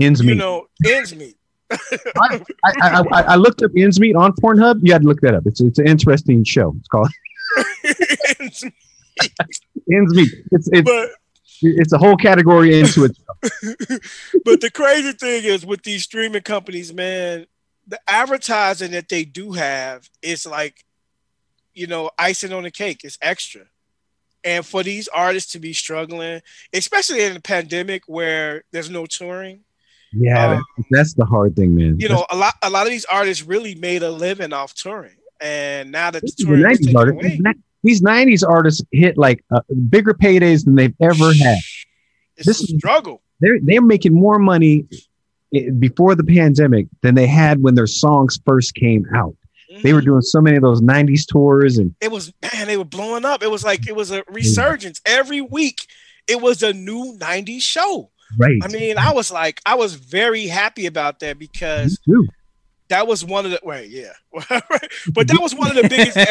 ends 0.00 0.22
meet? 0.22 0.28
you 0.30 0.34
know, 0.36 0.66
ends 0.86 1.14
meet? 1.14 1.36
I, 1.70 2.40
I, 2.64 3.02
I, 3.10 3.22
I 3.22 3.36
looked 3.36 3.62
up 3.62 3.72
ends 3.76 3.98
meet 3.98 4.14
on 4.14 4.32
Pornhub. 4.34 4.80
You 4.82 4.92
had 4.92 5.02
to 5.02 5.08
look 5.08 5.20
that 5.22 5.34
up. 5.34 5.44
It's 5.46 5.60
it's 5.60 5.78
an 5.78 5.86
interesting 5.88 6.44
show. 6.44 6.74
It's 6.78 6.88
called 6.88 7.10
Ends 8.40 8.64
meet. 8.64 8.74
ends 9.92 10.14
meet. 10.14 10.30
It's 10.52 10.68
it's 10.72 10.82
but 10.82 11.08
it's 11.62 11.92
a 11.92 11.98
whole 11.98 12.16
category 12.16 12.78
into 12.78 13.04
it. 13.04 13.16
but 14.44 14.60
the 14.60 14.70
crazy 14.72 15.12
thing 15.12 15.44
is 15.44 15.64
with 15.64 15.82
these 15.82 16.04
streaming 16.04 16.42
companies, 16.42 16.92
man, 16.92 17.46
the 17.86 18.00
advertising 18.08 18.92
that 18.92 19.08
they 19.08 19.24
do 19.24 19.52
have 19.52 20.08
is 20.22 20.46
like, 20.46 20.84
you 21.74 21.86
know, 21.86 22.10
icing 22.18 22.52
on 22.52 22.62
the 22.64 22.70
cake. 22.70 23.00
It's 23.04 23.18
extra. 23.22 23.62
And 24.44 24.66
for 24.66 24.82
these 24.82 25.08
artists 25.08 25.52
to 25.52 25.58
be 25.60 25.72
struggling, 25.72 26.40
especially 26.72 27.22
in 27.22 27.34
the 27.34 27.40
pandemic 27.40 28.02
where 28.06 28.64
there's 28.72 28.90
no 28.90 29.06
touring, 29.06 29.60
Yeah, 30.12 30.56
Um, 30.56 30.64
that's 30.90 31.14
the 31.14 31.24
hard 31.24 31.56
thing, 31.56 31.74
man. 31.74 31.98
you 31.98 32.08
know, 32.08 32.26
a 32.30 32.36
lot 32.36 32.54
a 32.60 32.68
lot 32.68 32.86
of 32.86 32.90
these 32.90 33.06
artists 33.06 33.42
really 33.42 33.74
made 33.76 34.02
a 34.02 34.10
living 34.10 34.52
off 34.52 34.74
touring. 34.74 35.16
And 35.40 35.90
now 35.90 36.10
that 36.10 36.22
the 36.22 36.32
touring 36.44 36.60
is 36.70 36.80
90s 36.80 36.84
taken 36.84 36.96
artists, 36.96 37.22
away, 37.22 37.40
these 37.82 38.00
90s 38.02 38.46
artists 38.48 38.82
hit 38.92 39.16
like 39.18 39.44
uh, 39.54 39.60
bigger 39.90 40.14
paydays 40.14 40.64
than 40.64 40.74
they've 40.76 40.94
ever 41.00 41.32
had. 41.34 41.58
it's 42.36 42.46
this 42.46 42.60
a 42.60 42.64
is- 42.64 42.74
struggle. 42.78 43.22
They're 43.40 43.58
they're 43.62 43.82
making 43.82 44.14
more 44.14 44.38
money 44.38 44.86
before 45.78 46.14
the 46.14 46.24
pandemic 46.24 46.86
than 47.02 47.14
they 47.14 47.26
had 47.26 47.62
when 47.62 47.74
their 47.74 47.86
songs 47.86 48.40
first 48.46 48.74
came 48.74 49.04
out. 49.14 49.36
They 49.82 49.92
were 49.92 50.00
Mhm. 50.02 50.04
doing 50.04 50.22
so 50.22 50.40
many 50.40 50.56
of 50.56 50.62
those 50.62 50.80
90s 50.80 51.26
tours 51.26 51.78
and 51.78 51.94
it 52.00 52.10
was 52.10 52.32
man, 52.42 52.66
they 52.66 52.76
were 52.76 52.84
blowing 52.84 53.24
up. 53.24 53.42
It 53.42 53.50
was 53.50 53.64
like 53.64 53.88
it 53.88 53.96
was 53.96 54.10
a 54.10 54.22
resurgence. 54.30 55.00
Every 55.04 55.40
week 55.40 55.78
it 56.28 56.40
was 56.40 56.62
a 56.62 56.72
new 56.72 57.16
90s 57.18 57.62
show. 57.62 58.10
right. 58.38 58.58
I 58.62 58.68
mean, 58.68 58.96
I 58.96 59.12
was 59.12 59.30
like, 59.32 59.60
I 59.66 59.74
was 59.74 59.94
very 59.94 60.46
happy 60.46 60.86
about 60.86 61.20
that 61.20 61.38
because 61.38 61.98
Me. 62.06 62.28
That 62.92 63.06
was 63.06 63.24
one 63.24 63.46
of 63.46 63.50
the 63.50 63.58
wait, 63.62 63.88
yeah, 63.88 64.12
but 64.32 65.26
that 65.26 65.38
was 65.40 65.54
one 65.54 65.70
of 65.70 65.76
the 65.82 65.88
biggest 65.88 66.14
know, 66.18 66.26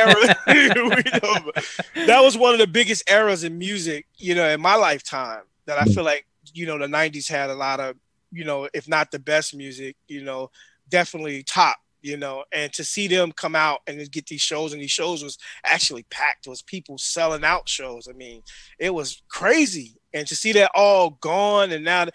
that 2.05 2.22
was 2.22 2.38
one 2.38 2.53
of 2.53 2.59
the 2.59 2.68
biggest 2.68 3.09
eras 3.09 3.43
in 3.43 3.57
music, 3.57 4.05
you 4.18 4.36
know, 4.36 4.47
in 4.47 4.62
my 4.62 4.76
lifetime. 4.76 5.41
That 5.66 5.82
I 5.82 5.86
feel 5.86 6.03
like, 6.03 6.28
you 6.53 6.68
know, 6.68 6.78
the 6.78 6.86
'90s 6.86 7.28
had 7.28 7.49
a 7.49 7.55
lot 7.55 7.80
of, 7.80 7.95
you 8.32 8.43
know, 8.43 8.70
if 8.76 8.88
not 8.88 9.09
the 9.09 9.18
best 9.18 9.55
music, 9.55 9.95
you 10.07 10.24
know, 10.24 10.51
definitely 10.88 11.41
top 11.41 11.78
you 12.03 12.18
know, 12.18 12.43
and 12.51 12.74
to 12.74 12.84
see 12.84 13.07
them 13.07 13.32
come 13.32 13.55
out 13.55 13.82
and 13.86 14.12
get 14.12 14.26
these 14.26 14.41
shows, 14.41 14.74
and 14.74 14.82
these 14.82 14.89
shows 14.89 15.24
was 15.24 15.38
actually 15.64 16.01
packed. 16.09 16.47
It 16.47 16.49
was 16.49 16.64
people 16.64 16.97
selling 16.97 17.43
out 17.43 17.70
shows. 17.70 18.07
I 18.09 18.14
mean, 18.14 18.41
it 18.80 18.91
was 18.91 19.22
crazy, 19.30 19.97
and 20.12 20.26
to 20.28 20.36
see 20.36 20.51
that 20.53 20.72
all 20.74 21.12
gone, 21.22 21.72
and 21.72 21.86
now 21.86 22.07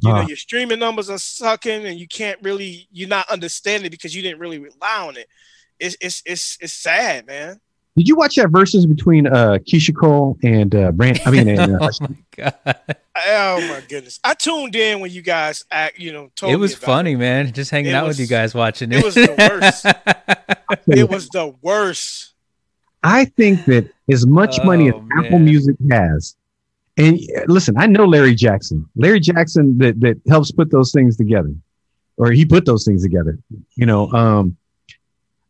you 0.00 0.08
know 0.10 0.20
Huh. 0.22 0.26
your 0.28 0.36
streaming 0.36 0.78
numbers 0.78 1.08
are 1.10 1.18
sucking, 1.18 1.86
and 1.86 1.98
you 1.98 2.06
can't 2.08 2.38
really, 2.42 2.88
you're 2.92 3.08
not 3.08 3.28
understanding 3.30 3.90
because 3.90 4.14
you 4.14 4.22
didn't 4.22 4.40
really 4.40 4.58
rely 4.58 5.06
on 5.08 5.16
it. 5.16 5.28
It's 5.80 5.96
it's 6.00 6.22
it's 6.26 6.58
it's 6.60 6.72
sad, 6.72 7.26
man. 7.26 7.60
Did 7.96 8.08
you 8.08 8.16
watch 8.16 8.34
that 8.34 8.48
Verzuz 8.48 8.88
between 8.88 9.28
uh, 9.28 9.58
Keyshia 9.68 9.94
Cole 9.94 10.36
and 10.42 10.74
uh, 10.74 10.90
Brand? 10.90 11.20
I 11.24 11.30
mean, 11.30 11.48
and, 11.58 11.76
uh, 11.76 11.78
oh 11.80 11.90
my 12.00 12.16
god, 12.36 12.54
Oh 13.16 13.60
my 13.68 13.82
goodness! 13.88 14.18
I 14.24 14.34
tuned 14.34 14.74
in 14.74 14.98
when 15.00 15.12
you 15.12 15.22
guys 15.22 15.64
act, 15.70 15.98
you 16.00 16.12
know, 16.12 16.30
told 16.34 16.52
it 16.52 16.56
me 16.56 16.60
was 16.60 16.72
about 16.72 16.86
funny, 16.86 17.14
man. 17.14 17.52
Just 17.52 17.70
hanging 17.70 17.92
It 17.92 17.94
out 17.94 18.06
was- 18.06 18.18
with 18.18 18.28
you 18.28 18.28
guys 18.28 18.52
watching 18.54 18.90
it. 18.92 18.98
it 18.98 19.04
was 19.04 19.14
the 19.14 19.34
worst. 19.38 19.86
It 20.88 21.08
was 21.08 21.28
the 21.28 21.54
worst. 21.62 22.32
I 23.02 23.26
think 23.26 23.64
that 23.66 23.88
as 24.10 24.26
much 24.26 24.62
money 24.64 24.88
as 24.88 24.94
Oh, 24.96 25.08
Apple. 25.24 25.38
Music 25.38 25.76
has, 25.90 26.34
and 26.96 27.18
uh, 27.36 27.42
listen, 27.48 27.74
I 27.76 27.86
know 27.86 28.04
Larry 28.04 28.34
Jackson. 28.34 28.88
Larry 28.96 29.20
Jackson 29.20 29.78
that 29.78 30.00
that 30.00 30.20
helps 30.28 30.52
put 30.52 30.70
those 30.70 30.92
things 30.92 31.16
together, 31.16 31.52
or 32.16 32.30
he 32.30 32.44
put 32.44 32.66
those 32.66 32.84
things 32.84 33.02
together. 33.02 33.38
You 33.74 33.86
know, 33.86 34.10
um, 34.12 34.56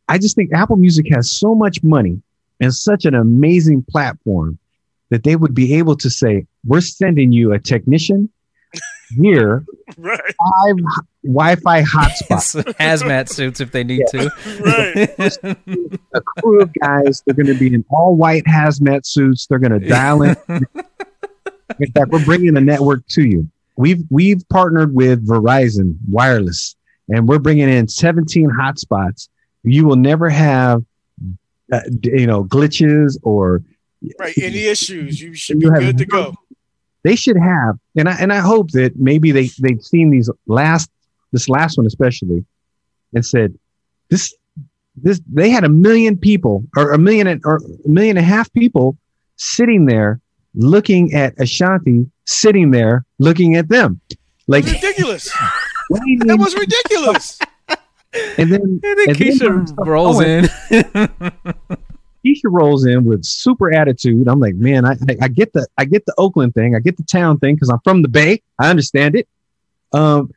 I 0.08 0.18
just 0.18 0.36
think 0.36 0.52
Apple 0.54 0.76
Music 0.76 1.06
has 1.10 1.30
so 1.30 1.54
much 1.54 1.82
money 1.82 2.20
and 2.60 2.72
such 2.74 3.04
an 3.04 3.14
amazing 3.14 3.84
platform 3.90 4.58
that 5.10 5.22
they 5.22 5.36
would 5.36 5.54
be 5.54 5.74
able 5.74 5.96
to 5.96 6.08
say, 6.08 6.46
"We're 6.64 6.80
sending 6.80 7.30
you 7.30 7.52
a 7.52 7.58
technician 7.58 8.30
here, 9.14 9.66
Right, 9.98 10.18
five 10.18 10.76
Wi-Fi 11.24 11.82
hotspots." 11.82 12.64
hazmat 12.80 13.28
suits 13.28 13.60
if 13.60 13.70
they 13.70 13.84
need 13.84 14.06
to. 14.08 14.30
right. 14.64 15.58
a 16.14 16.20
crew 16.38 16.62
of 16.62 16.72
guys. 16.80 17.22
They're 17.26 17.34
going 17.34 17.52
to 17.52 17.58
be 17.58 17.74
in 17.74 17.84
all 17.90 18.16
white 18.16 18.44
hazmat 18.44 19.04
suits. 19.04 19.46
They're 19.46 19.58
going 19.58 19.78
to 19.78 19.86
dial 19.86 20.22
in. 20.22 20.36
In 21.80 21.90
fact, 21.92 22.10
we're 22.10 22.24
bringing 22.24 22.56
a 22.56 22.60
network 22.60 23.06
to 23.08 23.24
you. 23.26 23.48
We've 23.76 24.02
we've 24.10 24.46
partnered 24.48 24.94
with 24.94 25.26
Verizon 25.26 25.96
Wireless, 26.08 26.76
and 27.08 27.28
we're 27.28 27.38
bringing 27.40 27.68
in 27.68 27.88
17 27.88 28.48
hotspots. 28.50 29.28
You 29.64 29.86
will 29.86 29.96
never 29.96 30.28
have, 30.30 30.84
uh, 31.72 31.80
you 32.02 32.26
know, 32.26 32.44
glitches 32.44 33.18
or 33.22 33.62
right. 34.18 34.36
Any 34.38 34.64
issues, 34.66 35.20
you 35.20 35.34
should 35.34 35.58
be 35.58 35.66
You 35.66 35.72
have 35.72 35.82
good 35.82 35.98
to 35.98 36.04
go. 36.06 36.34
they 37.02 37.16
should 37.16 37.36
have. 37.38 37.78
And 37.96 38.08
I 38.08 38.12
and 38.20 38.32
I 38.32 38.38
hope 38.38 38.70
that 38.72 38.96
maybe 38.96 39.32
they 39.32 39.48
they've 39.60 39.82
seen 39.82 40.10
these 40.10 40.30
last 40.46 40.90
this 41.32 41.48
last 41.48 41.76
one 41.78 41.86
especially, 41.86 42.44
and 43.12 43.24
said 43.26 43.58
this 44.10 44.32
this 44.96 45.20
they 45.32 45.50
had 45.50 45.64
a 45.64 45.68
million 45.68 46.16
people 46.16 46.64
or 46.76 46.92
a 46.92 46.98
million 46.98 47.26
and- 47.26 47.42
or 47.44 47.56
a 47.56 47.88
million 47.88 48.16
and 48.16 48.24
a 48.24 48.28
half 48.28 48.52
people 48.52 48.96
sitting 49.36 49.86
there 49.86 50.20
looking 50.54 51.12
at 51.14 51.34
Ashanti 51.40 52.06
sitting 52.26 52.70
there 52.70 53.04
looking 53.18 53.56
at 53.56 53.68
them 53.68 54.00
like 54.46 54.64
Ridiculous. 54.64 55.30
waiting, 55.90 56.18
That 56.26 56.38
was 56.38 56.54
ridiculous. 56.54 57.38
and 58.38 58.52
then 58.52 58.60
And 58.60 58.80
then 58.82 59.06
and 59.08 59.16
then 59.16 59.16
Keyshia 59.16 59.86
rolls 59.86 60.20
in. 60.20 60.44
Keyshia 62.24 62.44
rolls 62.44 62.86
in 62.86 63.04
with 63.04 63.24
super 63.24 63.72
attitude. 63.74 64.28
I'm 64.28 64.40
like, 64.40 64.54
man, 64.54 64.86
I, 64.86 64.92
I, 64.92 65.16
I 65.22 65.28
get 65.28 65.52
the 65.52 65.66
I 65.76 65.84
get 65.84 66.06
the 66.06 66.14
Oakland 66.16 66.54
thing, 66.54 66.74
I 66.74 66.78
get 66.80 66.96
the 66.96 67.02
town 67.02 67.38
thing 67.38 67.54
because 67.54 67.68
I'm 67.68 67.80
from 67.84 68.02
the 68.02 68.08
Bay. 68.08 68.42
I 68.58 68.70
understand 68.70 69.14
it. 69.16 69.28
Um, 69.92 70.30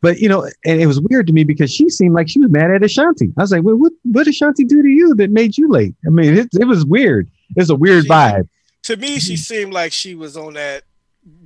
but 0.00 0.18
you 0.18 0.28
know, 0.28 0.44
and 0.64 0.80
it 0.80 0.86
was 0.86 1.00
weird 1.00 1.26
to 1.28 1.32
me 1.32 1.44
because 1.44 1.72
she 1.72 1.88
seemed 1.90 2.14
like 2.14 2.28
she 2.28 2.38
was 2.40 2.50
mad 2.50 2.70
at 2.70 2.82
Ashanti. 2.82 3.32
I 3.38 3.42
was 3.42 3.52
like, 3.52 3.62
well, 3.62 3.76
what 3.76 3.92
what 4.04 4.24
did 4.24 4.30
Ashanti 4.34 4.64
do 4.64 4.82
to 4.82 4.88
you 4.88 5.14
that 5.16 5.30
made 5.30 5.56
you 5.58 5.68
late? 5.70 5.94
I 6.06 6.10
mean, 6.10 6.34
it, 6.36 6.48
it 6.58 6.66
was 6.66 6.84
weird. 6.86 7.30
It's 7.56 7.70
a 7.70 7.74
weird 7.74 8.04
She- 8.04 8.10
vibe. 8.10 8.48
To 8.84 8.96
me, 8.96 9.18
she 9.18 9.36
seemed 9.36 9.72
like 9.72 9.92
she 9.92 10.14
was 10.14 10.36
on 10.36 10.54
that 10.54 10.84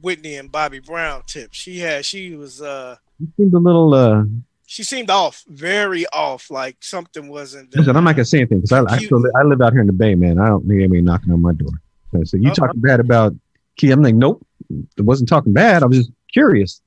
Whitney 0.02 0.36
and 0.36 0.50
Bobby 0.50 0.80
Brown 0.80 1.22
tip. 1.26 1.50
She 1.52 1.78
had, 1.78 2.04
she 2.04 2.34
was, 2.34 2.60
uh, 2.62 2.96
It 3.20 3.28
seemed 3.36 3.54
a 3.54 3.58
little. 3.58 3.94
Uh, 3.94 4.24
she 4.66 4.82
seemed 4.82 5.08
off, 5.08 5.44
very 5.48 6.06
off. 6.12 6.50
Like 6.50 6.76
something 6.80 7.28
wasn't. 7.28 7.74
listen, 7.74 7.96
I'm 7.96 8.04
not 8.04 8.16
gonna 8.16 8.24
say 8.24 8.38
anything 8.38 8.60
because 8.60 8.72
I 8.72 8.94
I, 8.94 8.98
still, 8.98 9.22
I 9.34 9.42
live 9.44 9.62
out 9.62 9.72
here 9.72 9.80
in 9.80 9.86
the 9.86 9.92
Bay, 9.92 10.14
man. 10.14 10.38
I 10.38 10.48
don't 10.48 10.66
need 10.66 10.78
anybody 10.78 11.00
knocking 11.00 11.32
on 11.32 11.40
my 11.40 11.52
door. 11.52 11.70
So, 12.12 12.24
so 12.24 12.36
you 12.36 12.50
Oh, 12.50 12.54
talking 12.54 12.80
bad 12.80 13.00
about 13.00 13.34
Key? 13.76 13.90
I'm 13.92 14.02
like, 14.02 14.14
nope. 14.14 14.44
I 14.70 15.02
wasn't 15.02 15.28
talking 15.28 15.52
bad. 15.52 15.82
I 15.82 15.86
was 15.86 15.98
just 15.98 16.12
curious. 16.32 16.82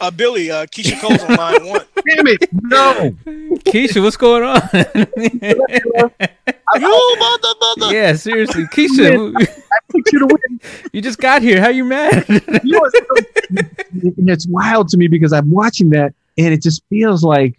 Uh, 0.00 0.10
Billy, 0.10 0.50
uh, 0.50 0.64
Keyshia 0.66 0.98
Cole's 1.00 1.22
on 1.22 1.36
line 1.36 1.66
one. 1.66 1.84
Damn 2.08 2.26
it! 2.26 2.48
No. 2.52 3.14
Keyshia, 3.66 4.02
what's 4.02 4.16
going 4.16 4.42
on? 4.42 4.62
you 6.80 7.16
mother, 7.18 7.54
mother. 7.60 7.94
yeah, 7.94 8.14
seriously, 8.14 8.64
Keyshia, 8.64 9.34
I 9.36 9.46
Picked 9.92 10.12
you 10.12 10.20
to 10.20 10.26
win. 10.26 10.60
you 10.92 11.02
just 11.02 11.18
got 11.18 11.42
here. 11.42 11.60
How 11.60 11.68
you 11.68 11.84
mad? 11.84 12.24
you 12.28 12.40
know, 12.64 12.80
it's, 12.84 14.18
and 14.18 14.30
it's 14.30 14.46
wild 14.46 14.88
to 14.88 14.96
me 14.96 15.06
because 15.08 15.32
I'm 15.32 15.50
watching 15.50 15.90
that 15.90 16.14
and 16.38 16.54
it 16.54 16.62
just 16.62 16.82
feels 16.88 17.22
like 17.22 17.58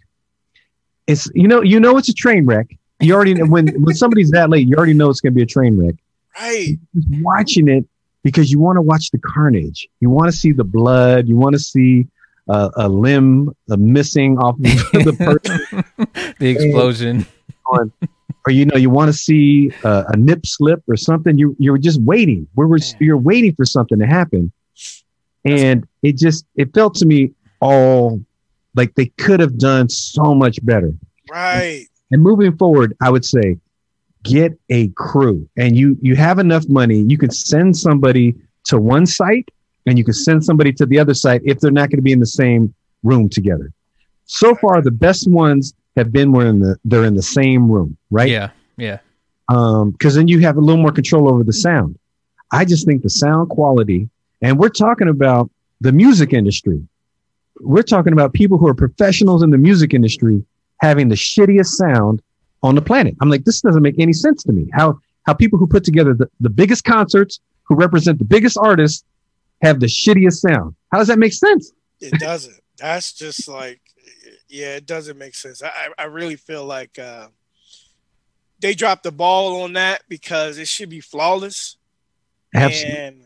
it's 1.06 1.28
you 1.34 1.46
know 1.46 1.62
you 1.62 1.78
know 1.78 1.96
it's 1.98 2.08
a 2.08 2.14
train 2.14 2.46
wreck. 2.46 2.76
You 3.00 3.14
already 3.14 3.34
know 3.34 3.46
when 3.46 3.68
when 3.82 3.94
somebody's 3.94 4.30
that 4.30 4.50
late, 4.50 4.66
you 4.66 4.76
already 4.76 4.94
know 4.94 5.10
it's 5.10 5.20
going 5.20 5.32
to 5.32 5.36
be 5.36 5.42
a 5.42 5.46
train 5.46 5.76
wreck. 5.76 5.94
Right. 6.40 6.78
Just 6.94 7.08
watching 7.22 7.68
it 7.68 7.84
because 8.22 8.50
you 8.50 8.58
want 8.58 8.76
to 8.76 8.82
watch 8.82 9.10
the 9.10 9.18
carnage. 9.18 9.88
You 10.00 10.10
want 10.10 10.30
to 10.30 10.36
see 10.36 10.52
the 10.52 10.64
blood. 10.64 11.28
You 11.28 11.36
want 11.36 11.54
to 11.54 11.58
see 11.58 12.06
uh, 12.48 12.70
a 12.76 12.88
limb 12.88 13.50
uh, 13.70 13.76
missing 13.76 14.38
off 14.38 14.56
of 14.56 14.62
the 15.04 15.16
person, 15.18 15.84
the 16.38 16.48
explosion. 16.48 17.26
or 18.44 18.50
you 18.52 18.64
know 18.66 18.76
you 18.76 18.90
want 18.90 19.08
to 19.08 19.12
see 19.12 19.70
uh, 19.84 20.04
a 20.08 20.16
nip 20.16 20.44
slip 20.46 20.82
or 20.88 20.96
something. 20.96 21.38
You 21.38 21.54
you're 21.58 21.78
just 21.78 22.00
waiting. 22.02 22.46
We 22.56 22.66
were 22.66 22.78
Yeah. 22.78 22.96
you're 23.00 23.18
waiting 23.18 23.54
for 23.54 23.64
something 23.64 23.98
to 23.98 24.06
happen, 24.06 24.52
and 25.44 25.86
it 26.02 26.16
just 26.16 26.44
it 26.56 26.72
felt 26.74 26.94
to 26.96 27.06
me 27.06 27.32
all 27.60 28.20
like 28.74 28.94
they 28.94 29.06
could 29.18 29.38
have 29.40 29.58
done 29.58 29.88
so 29.88 30.34
much 30.34 30.58
better. 30.64 30.92
Right. 31.30 31.86
And 32.10 32.22
moving 32.22 32.56
forward, 32.56 32.96
I 33.00 33.10
would 33.10 33.24
say 33.24 33.58
get 34.24 34.52
a 34.70 34.88
crew, 34.88 35.48
and 35.56 35.76
you 35.76 35.96
you 36.02 36.16
have 36.16 36.38
enough 36.38 36.68
money. 36.68 37.04
You 37.08 37.16
can 37.18 37.30
send 37.30 37.76
somebody 37.76 38.34
to 38.64 38.78
one 38.78 39.06
site, 39.06 39.48
and 39.86 39.98
you 39.98 40.04
can 40.04 40.14
send 40.14 40.44
somebody 40.44 40.72
to 40.74 40.86
the 40.86 40.98
other 40.98 41.14
site 41.14 41.42
if 41.44 41.60
they're 41.60 41.70
not 41.70 41.90
going 41.90 41.98
to 41.98 42.02
be 42.02 42.12
in 42.12 42.20
the 42.20 42.26
same 42.26 42.74
room 43.02 43.28
together. 43.28 43.72
So 44.24 44.54
far, 44.54 44.80
the 44.80 44.90
best 44.90 45.28
ones 45.28 45.74
have 45.96 46.12
been 46.12 46.32
when 46.32 46.60
the 46.60 46.76
they're 46.84 47.04
in 47.04 47.14
the 47.14 47.22
same 47.22 47.70
room, 47.70 47.96
right? 48.10 48.28
Yeah, 48.30 48.50
yeah. 48.76 48.98
um 49.48 49.90
because 49.90 50.14
then 50.14 50.28
you 50.28 50.40
have 50.40 50.56
a 50.56 50.60
little 50.60 50.80
more 50.80 50.92
control 50.92 51.28
over 51.32 51.42
the 51.44 51.52
sound 51.52 51.98
i 52.52 52.64
just 52.64 52.86
think 52.86 53.02
the 53.02 53.10
sound 53.10 53.48
quality 53.50 54.08
and 54.40 54.58
we're 54.58 54.68
talking 54.68 55.08
about 55.08 55.50
the 55.80 55.92
music 55.92 56.32
industry 56.32 56.80
we're 57.60 57.82
talking 57.82 58.12
about 58.12 58.32
people 58.32 58.56
who 58.58 58.66
are 58.66 58.74
professionals 58.74 59.42
in 59.42 59.50
the 59.50 59.58
music 59.58 59.94
industry 59.94 60.44
having 60.78 61.08
the 61.08 61.14
shittiest 61.14 61.66
sound 61.74 62.22
on 62.62 62.74
the 62.74 62.82
planet 62.82 63.14
i'm 63.20 63.28
like 63.28 63.44
this 63.44 63.60
doesn't 63.60 63.82
make 63.82 63.98
any 63.98 64.12
sense 64.12 64.42
to 64.42 64.52
me 64.52 64.68
how 64.72 64.98
how 65.24 65.34
people 65.34 65.58
who 65.58 65.66
put 65.66 65.84
together 65.84 66.14
the, 66.14 66.28
the 66.40 66.50
biggest 66.50 66.84
concerts 66.84 67.40
who 67.64 67.74
represent 67.74 68.18
the 68.18 68.24
biggest 68.24 68.56
artists 68.56 69.04
have 69.62 69.80
the 69.80 69.86
shittiest 69.86 70.40
sound 70.40 70.74
how 70.90 70.98
does 70.98 71.08
that 71.08 71.18
make 71.18 71.32
sense 71.32 71.72
It 72.00 72.18
doesn't. 72.18 72.58
That's 72.78 73.12
just 73.12 73.46
like, 73.48 73.80
yeah, 74.48 74.74
it 74.76 74.86
doesn't 74.86 75.16
make 75.16 75.34
sense. 75.36 75.62
I, 75.62 75.88
I- 75.96 76.04
really 76.06 76.34
feel 76.36 76.64
like 76.64 76.98
uh, 76.98 77.28
they 78.60 78.74
dropped 78.74 79.04
the 79.04 79.12
ball 79.12 79.62
on 79.62 79.74
that 79.74 80.02
because 80.08 80.58
it 80.58 80.66
should 80.68 80.88
be 80.90 81.00
flawless. 81.00 81.76
Absolutely. 82.54 82.98
And 82.98 83.16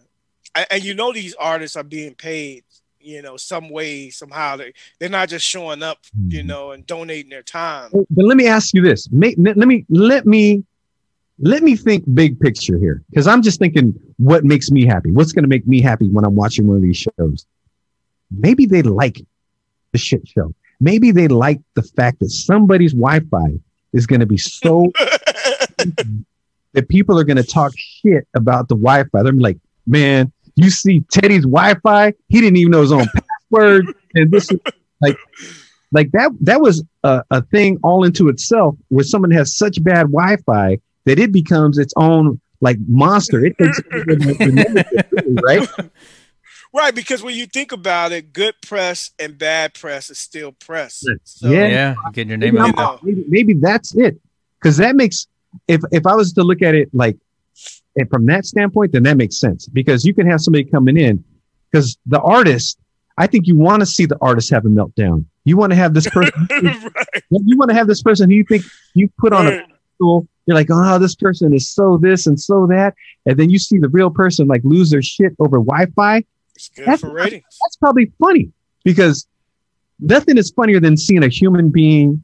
and- 0.54 0.66
and 0.70 0.84
you 0.84 0.94
know 0.94 1.12
these 1.12 1.34
artists 1.34 1.76
are 1.76 1.82
being 1.84 2.14
paid, 2.14 2.64
you 3.00 3.20
know, 3.22 3.36
some 3.36 3.68
way 3.70 4.10
somehow. 4.10 4.56
They 4.56 4.72
they're 4.98 5.08
not 5.10 5.28
just 5.28 5.46
showing 5.46 5.82
up, 5.82 5.98
you 6.28 6.42
know, 6.42 6.72
and 6.72 6.86
donating 6.86 7.30
their 7.30 7.42
time. 7.42 7.90
but 7.92 8.24
let 8.24 8.36
me 8.36 8.46
ask 8.46 8.74
you 8.74 8.82
this 8.82 9.08
Make, 9.10 9.36
let 9.38 9.56
me 9.56 9.84
let 9.88 10.26
me 10.26 10.64
let 11.38 11.62
me 11.62 11.76
think 11.76 12.04
big 12.14 12.40
picture 12.40 12.78
here 12.78 13.02
because 13.10 13.26
i'm 13.26 13.42
just 13.42 13.58
thinking 13.58 13.94
what 14.16 14.44
makes 14.44 14.70
me 14.70 14.86
happy 14.86 15.10
what's 15.10 15.32
going 15.32 15.42
to 15.42 15.48
make 15.48 15.66
me 15.66 15.80
happy 15.80 16.08
when 16.08 16.24
i'm 16.24 16.34
watching 16.34 16.66
one 16.66 16.76
of 16.76 16.82
these 16.82 17.06
shows. 17.18 17.46
Maybe 18.30 18.66
they 18.66 18.82
like 18.82 19.20
the 19.92 19.98
shit 19.98 20.26
show. 20.26 20.54
Maybe 20.80 21.10
they 21.10 21.28
like 21.28 21.60
the 21.74 21.82
fact 21.82 22.20
that 22.20 22.30
somebody's 22.30 22.92
wi-fi 22.92 23.58
is 23.92 24.06
going 24.06 24.20
to 24.20 24.26
be 24.26 24.36
so 24.36 24.90
that 26.72 26.88
people 26.88 27.18
are 27.18 27.24
going 27.24 27.36
to 27.38 27.44
talk 27.44 27.72
shit 27.76 28.26
about 28.34 28.68
the 28.68 28.74
wi-fi. 28.74 29.22
They're 29.22 29.32
like 29.32 29.58
man 29.86 30.32
you 30.56 30.70
see 30.70 31.00
teddy's 31.10 31.44
wi-fi? 31.44 32.14
He 32.28 32.40
didn't 32.40 32.56
even 32.56 32.72
know 32.72 32.80
his 32.80 32.92
own 32.92 33.06
password. 33.50 33.94
And 34.14 34.30
this 34.30 34.50
is 34.50 34.58
like 35.00 35.16
like 35.92 36.10
that 36.12 36.32
that 36.40 36.60
was 36.60 36.84
a, 37.04 37.22
a 37.30 37.42
thing 37.42 37.78
all 37.82 38.04
into 38.04 38.28
itself 38.28 38.74
where 38.88 39.04
someone 39.04 39.30
has 39.30 39.56
such 39.56 39.82
bad 39.82 40.10
wi-fi 40.10 40.78
that 41.06 41.18
it 41.18 41.32
becomes 41.32 41.78
its 41.78 41.94
own 41.96 42.40
like 42.60 42.78
monster 42.86 43.44
it 43.44 43.56
takes 43.58 43.80
over 43.92 44.14
the- 44.14 44.36
the 44.38 44.46
neighborhood, 44.52 45.06
really, 45.12 45.42
right 45.42 45.90
Right, 46.74 46.94
because 46.94 47.22
when 47.22 47.34
you 47.34 47.46
think 47.46 47.72
about 47.72 48.12
it, 48.12 48.34
good 48.34 48.54
press 48.60 49.10
and 49.18 49.38
bad 49.38 49.72
press 49.72 50.10
is 50.10 50.18
still 50.18 50.52
press. 50.52 51.02
Yeah. 51.06 51.14
So, 51.24 51.50
Yeah. 51.50 51.66
Yeah, 51.68 51.94
getting 52.12 52.28
your 52.28 52.36
name 52.36 52.54
maybe, 52.54 52.68
out. 52.68 52.78
I'm- 52.78 52.88
I'm- 52.88 52.98
maybe, 53.02 53.24
maybe 53.28 53.54
that's 53.54 53.94
it. 53.94 54.20
Because 54.60 54.76
that 54.76 54.94
makes 54.94 55.26
if 55.68 55.80
if 55.90 56.06
I 56.06 56.14
was 56.14 56.34
to 56.34 56.42
look 56.42 56.60
at 56.60 56.74
it 56.74 56.90
like 56.92 57.16
and 57.96 58.10
from 58.10 58.26
that 58.26 58.44
standpoint, 58.44 58.92
then 58.92 59.04
that 59.04 59.16
makes 59.16 59.38
sense. 59.38 59.66
Because 59.68 60.04
you 60.04 60.12
can 60.12 60.26
have 60.26 60.40
somebody 60.42 60.64
coming 60.64 60.98
in 60.98 61.24
because 61.70 61.96
the 62.04 62.20
artist, 62.20 62.78
I 63.16 63.26
think 63.26 63.46
you 63.46 63.56
want 63.56 63.80
to 63.80 63.86
see 63.86 64.04
the 64.04 64.18
artist 64.20 64.50
have 64.50 64.66
a 64.66 64.68
meltdown. 64.68 65.24
You 65.44 65.56
want 65.56 65.70
to 65.70 65.76
have 65.76 65.94
this 65.94 66.06
person. 66.10 66.32
right, 66.50 67.22
you 67.30 67.56
want 67.56 67.70
to 67.70 67.74
have 67.74 67.86
this 67.86 68.02
person 68.02 68.28
who 68.28 68.36
you 68.36 68.44
think 68.44 68.64
you 68.92 69.08
put 69.18 69.32
on 69.32 69.46
a 69.46 69.50
right. 69.50 69.66
pedestal. 69.66 70.28
You're 70.46 70.56
like, 70.56 70.68
oh, 70.70 70.98
this 70.98 71.14
person 71.16 71.52
is 71.52 71.68
so 71.68 71.98
this 72.00 72.26
and 72.26 72.38
so 72.40 72.66
that, 72.68 72.94
and 73.26 73.36
then 73.38 73.50
you 73.50 73.58
see 73.58 73.78
the 73.78 73.88
real 73.88 74.10
person 74.10 74.46
like 74.46 74.62
lose 74.64 74.90
their 74.90 75.02
shit 75.02 75.32
over 75.40 75.58
Wi-Fi. 75.58 76.24
It's 76.54 76.68
good 76.70 76.86
That's- 76.86 77.00
for 77.00 77.12
ratings. 77.12 77.44
That's 77.62 77.76
probably 77.76 78.12
funny 78.20 78.52
because 78.84 79.26
nothing 79.98 80.38
is 80.38 80.50
funnier 80.50 80.80
than 80.80 80.96
seeing 80.96 81.24
a 81.24 81.28
human 81.28 81.70
being 81.70 82.22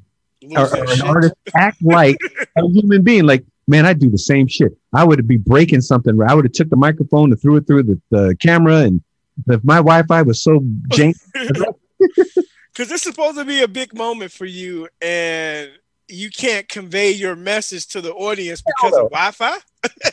or, 0.56 0.68
or 0.68 0.82
an 0.82 0.86
shit. 0.88 1.04
artist 1.04 1.34
act 1.56 1.82
like 1.82 2.16
a 2.56 2.62
human 2.68 3.02
being. 3.02 3.24
Like, 3.24 3.44
man, 3.66 3.86
I 3.86 3.92
do 3.92 4.08
the 4.10 4.18
same 4.18 4.46
shit. 4.46 4.76
I 4.92 5.04
would 5.04 5.26
be 5.26 5.36
breaking 5.36 5.80
something. 5.80 6.18
I 6.22 6.34
would 6.34 6.44
have 6.44 6.52
took 6.52 6.70
the 6.70 6.76
microphone 6.76 7.32
and 7.32 7.40
threw 7.40 7.56
it 7.56 7.66
through 7.66 7.82
the, 7.84 8.00
the 8.10 8.36
camera. 8.40 8.76
And 8.82 9.02
if 9.48 9.64
my 9.64 9.76
Wi-Fi 9.76 10.22
was 10.22 10.42
so 10.42 10.60
jank, 10.88 11.14
because 11.34 12.90
it's 12.90 13.02
supposed 13.02 13.38
to 13.38 13.44
be 13.44 13.62
a 13.62 13.68
big 13.68 13.94
moment 13.94 14.32
for 14.32 14.46
you 14.46 14.88
and 15.00 15.70
you 16.08 16.30
can't 16.30 16.68
convey 16.68 17.10
your 17.10 17.36
message 17.36 17.86
to 17.88 18.00
the 18.00 18.12
audience 18.12 18.62
because 18.62 18.94
of 18.94 19.10
wi-fi? 19.10 19.58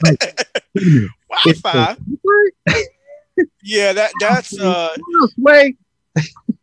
Wait 0.04 0.24
a 0.24 0.26
minute, 0.26 1.08
it's 1.46 1.62
wi-fi 1.62 1.98
yeah 3.64 3.94
that 3.94 4.12
that's 4.20 4.60
uh 4.60 4.96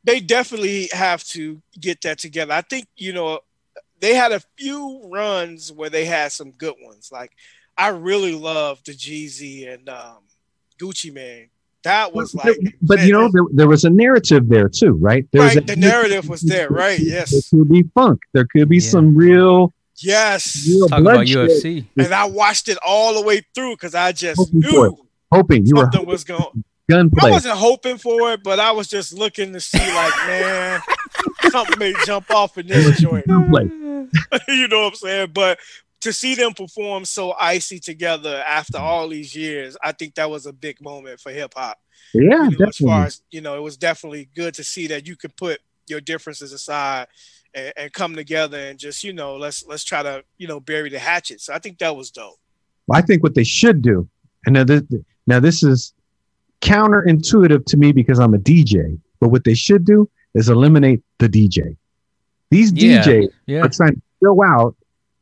they 0.05 0.21
definitely 0.21 0.89
have 0.93 1.25
to 1.25 1.61
get 1.81 2.01
that 2.03 2.19
together. 2.19 2.53
I 2.53 2.61
think 2.63 2.87
you 2.97 3.13
know 3.13 3.41
they 4.01 4.15
had 4.15 4.33
a 4.33 4.41
few 4.59 5.09
runs 5.11 5.73
where 5.73 5.91
they 5.91 6.05
had 6.05 6.33
some 6.33 6.51
good 6.53 6.75
ones. 6.83 7.11
Like 7.13 7.33
i 7.79 7.89
really 7.89 8.35
love 8.35 8.83
the 8.85 8.93
jeezy 8.93 9.73
and 9.73 9.89
um 9.89 10.19
Gucci 10.81 11.13
Mane 11.13 11.51
that 11.87 12.13
was 12.15 12.35
like 12.35 12.57
but 12.83 13.01
you 13.07 13.13
know, 13.13 13.31
there, 13.33 13.43
there 13.53 13.69
was 13.69 13.85
a 13.85 13.91
narrative 13.91 14.49
there 14.49 14.69
too, 14.69 14.93
right? 14.93 15.25
There 15.33 15.43
was 15.43 15.55
right 15.57 15.65
a- 15.65 15.75
the 15.75 15.77
narrative 15.77 16.29
was 16.29 16.41
there 16.43 16.69
right 16.69 16.99
Yes, 16.99 17.31
There 17.31 17.61
could 17.61 17.69
be 17.71 17.85
funk. 17.95 18.21
There 18.35 18.47
could 18.53 18.69
be 18.69 18.77
Yeah. 18.79 18.91
some 18.91 19.17
real, 19.17 19.73
yes 19.99 20.67
real 20.69 20.89
Talk 20.89 21.01
about 21.01 21.15
bloodshed. 21.27 21.49
UFC. 21.51 21.87
and 21.97 22.13
I 22.13 22.25
watched 22.27 22.69
it 22.69 22.79
all 22.87 23.15
the 23.15 23.23
way 23.23 23.41
through 23.55 23.75
because 23.77 23.95
I 23.95 24.13
just 24.13 24.39
Hoping 24.39 24.63
for 24.63 24.87
it. 24.87 24.91
knew 24.91 25.07
Hoping 25.33 25.67
you 25.67 25.75
were 25.77 25.83
something 25.85 26.07
was 26.07 26.25
going. 26.25 26.65
I 26.89 27.31
wasn't 27.31 27.57
hoping 27.59 27.99
for 27.99 28.33
it, 28.35 28.45
but 28.45 28.61
I 28.61 28.71
was 28.71 28.87
just 28.87 29.13
looking 29.13 29.53
to 29.55 29.59
see, 29.61 29.77
like, 29.79 30.15
man, 30.29 30.81
something 31.51 31.77
may 31.81 31.93
jump 32.05 32.31
off 32.31 32.57
in 32.59 32.69
this 32.69 33.01
joint. 33.01 33.27
You 34.49 34.69
know 34.69 34.83
what 34.85 34.89
I'm 34.91 34.95
saying? 34.95 35.31
But 35.35 35.59
to 36.03 36.13
see 36.13 36.35
them 36.35 36.53
perform 36.53 37.05
so 37.05 37.33
icy 37.41 37.79
together 37.81 38.43
after 38.47 38.79
all 38.79 39.09
these 39.09 39.35
years, 39.35 39.77
I 39.83 39.93
think 39.93 40.15
that 40.17 40.31
was 40.31 40.47
a 40.47 40.53
big 40.53 40.81
moment 40.83 41.21
for 41.21 41.33
hip 41.33 41.55
hop. 41.57 41.79
Yeah, 42.15 42.23
You 42.23 42.29
know, 42.31 42.45
as 42.45 42.51
definitely. 42.53 42.87
far 42.87 43.05
as 43.07 43.23
you 43.31 43.41
know, 43.41 43.57
it 43.57 43.63
was 43.63 43.77
definitely 43.77 44.29
good 44.35 44.55
to 44.55 44.65
see 44.65 44.87
that 44.89 45.07
you 45.07 45.17
could 45.17 45.35
put 45.37 45.61
your 45.89 46.01
differences 46.01 46.53
aside 46.53 47.07
and, 47.55 47.73
and 47.77 47.93
come 47.93 48.15
together 48.15 48.59
and 48.59 48.79
just 48.79 49.03
you 49.05 49.13
know 49.13 49.37
let's 49.37 49.65
let's 49.67 49.85
try 49.85 50.03
to 50.03 50.23
you 50.39 50.47
know 50.47 50.61
bury 50.61 50.91
the 50.91 50.99
hatchet. 50.99 51.41
So 51.41 51.53
I 51.55 51.59
think 51.59 51.79
that 51.79 51.97
was 51.97 52.11
dope. 52.11 52.39
Well, 52.87 52.99
I 52.99 53.03
think 53.03 53.23
what 53.23 53.35
they 53.35 53.45
should 53.45 53.83
do, 53.83 54.09
and 54.45 54.55
now 54.55 54.65
this, 54.65 54.83
now 55.27 55.41
this 55.41 55.63
is 55.63 55.93
counterintuitive 56.61 57.65
to 57.67 57.77
me 57.77 57.93
because 57.93 58.19
I'm 58.19 58.35
a 58.35 58.39
DJ, 58.39 58.99
but 59.21 59.29
what 59.31 59.45
they 59.45 59.55
should 59.55 59.85
do 59.85 60.09
is 60.35 60.49
eliminate 60.49 61.03
the 61.19 61.29
DJ. 61.29 61.77
These 62.51 62.73
Yeah. 62.73 63.03
DJs 63.03 63.29
Yeah. 63.47 63.61
are 63.63 63.69
trying 63.69 63.95
to 63.95 64.03
show 64.23 64.43
out, 64.45 64.77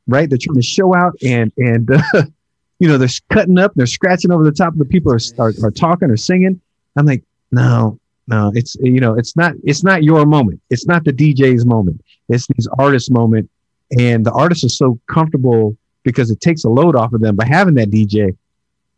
right? 0.06 0.28
They're 0.28 0.38
trying 0.40 0.56
to 0.56 0.62
show 0.62 0.94
out 0.94 1.14
and, 1.22 1.52
and, 1.56 1.90
uh, 1.90 2.02
you 2.78 2.88
know, 2.88 2.98
they're 2.98 3.08
cutting 3.30 3.58
up, 3.58 3.72
they're 3.74 3.86
scratching 3.86 4.30
over 4.30 4.44
the 4.44 4.52
top 4.52 4.72
of 4.72 4.78
the 4.78 4.84
people 4.84 5.12
are, 5.12 5.20
are, 5.38 5.52
are 5.62 5.70
talking 5.70 6.10
or 6.10 6.16
singing. 6.16 6.60
I'm 6.96 7.06
like, 7.06 7.22
no, 7.50 7.98
no, 8.26 8.52
it's, 8.54 8.74
you 8.76 9.00
know, 9.00 9.14
it's 9.14 9.36
not, 9.36 9.54
it's 9.64 9.84
not 9.84 10.02
your 10.02 10.26
moment. 10.26 10.60
It's 10.70 10.86
not 10.86 11.04
the 11.04 11.12
DJ's 11.12 11.66
moment. 11.66 12.00
It's 12.28 12.46
these 12.48 12.68
artists' 12.78 13.10
moment. 13.10 13.50
And 13.98 14.24
the 14.24 14.32
artists 14.32 14.64
are 14.64 14.70
so 14.70 14.98
comfortable 15.08 15.76
because 16.02 16.30
it 16.30 16.40
takes 16.40 16.64
a 16.64 16.68
load 16.68 16.96
off 16.96 17.12
of 17.12 17.20
them 17.20 17.36
by 17.36 17.46
having 17.46 17.74
that 17.74 17.90
DJ. 17.90 18.36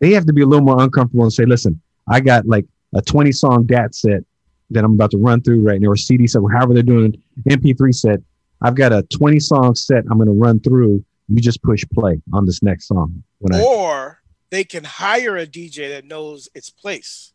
They 0.01 0.13
have 0.13 0.27
to 0.27 0.33
be 0.33 0.43
a 0.43 0.47
little 0.47 0.65
more 0.65 0.81
uncomfortable 0.81 1.25
and 1.25 1.33
say, 1.33 1.45
listen, 1.45 1.81
I 2.09 2.21
got 2.21 2.47
like 2.47 2.67
a 2.95 3.03
20 3.03 3.33
song 3.33 3.65
DAT 3.65 3.95
set 3.95 4.23
that 4.71 4.85
I'm 4.85 4.95
about 4.95 5.11
to 5.13 5.19
run 5.19 5.43
through 5.43 5.63
right 5.63 5.81
now, 5.81 5.89
or 5.89 5.97
CD 5.97 6.27
set, 6.27 6.43
or 6.43 6.51
however 6.51 6.75
they're 6.75 6.83
doing 6.83 7.21
MP3 7.49 7.95
set. 7.95 8.21
I've 8.63 8.75
got 8.75 8.93
a 8.93 9.03
20 9.03 9.39
song 9.41 9.75
set 9.75 10.05
I'm 10.11 10.19
going 10.19 10.29
to 10.29 10.35
run 10.35 10.61
through. 10.61 11.05
You 11.29 11.41
just 11.41 11.63
push 11.63 11.85
play 11.93 12.21
on 12.33 12.47
this 12.47 12.63
next 12.63 12.89
song. 12.89 13.23
When 13.39 13.55
I, 13.55 13.63
or 13.63 14.21
they 14.51 14.65
can 14.65 14.85
hire 14.85 15.37
a 15.37 15.47
DJ 15.47 15.91
that 15.91 16.05
knows 16.05 16.49
its 16.55 16.71
place. 16.71 17.33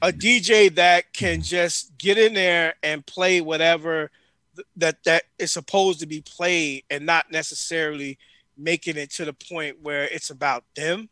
A 0.00 0.12
DJ 0.12 0.72
that 0.76 1.12
can 1.12 1.42
just 1.42 1.96
get 1.98 2.18
in 2.18 2.34
there 2.34 2.74
and 2.82 3.04
play 3.04 3.40
whatever 3.40 4.10
th- 4.54 4.66
that 4.76 5.02
that 5.04 5.24
is 5.38 5.50
supposed 5.50 6.00
to 6.00 6.06
be 6.06 6.20
played 6.20 6.84
and 6.88 7.04
not 7.04 7.32
necessarily 7.32 8.18
making 8.56 8.96
it 8.96 9.10
to 9.12 9.24
the 9.24 9.32
point 9.32 9.80
where 9.82 10.04
it's 10.04 10.30
about 10.30 10.64
them. 10.76 11.08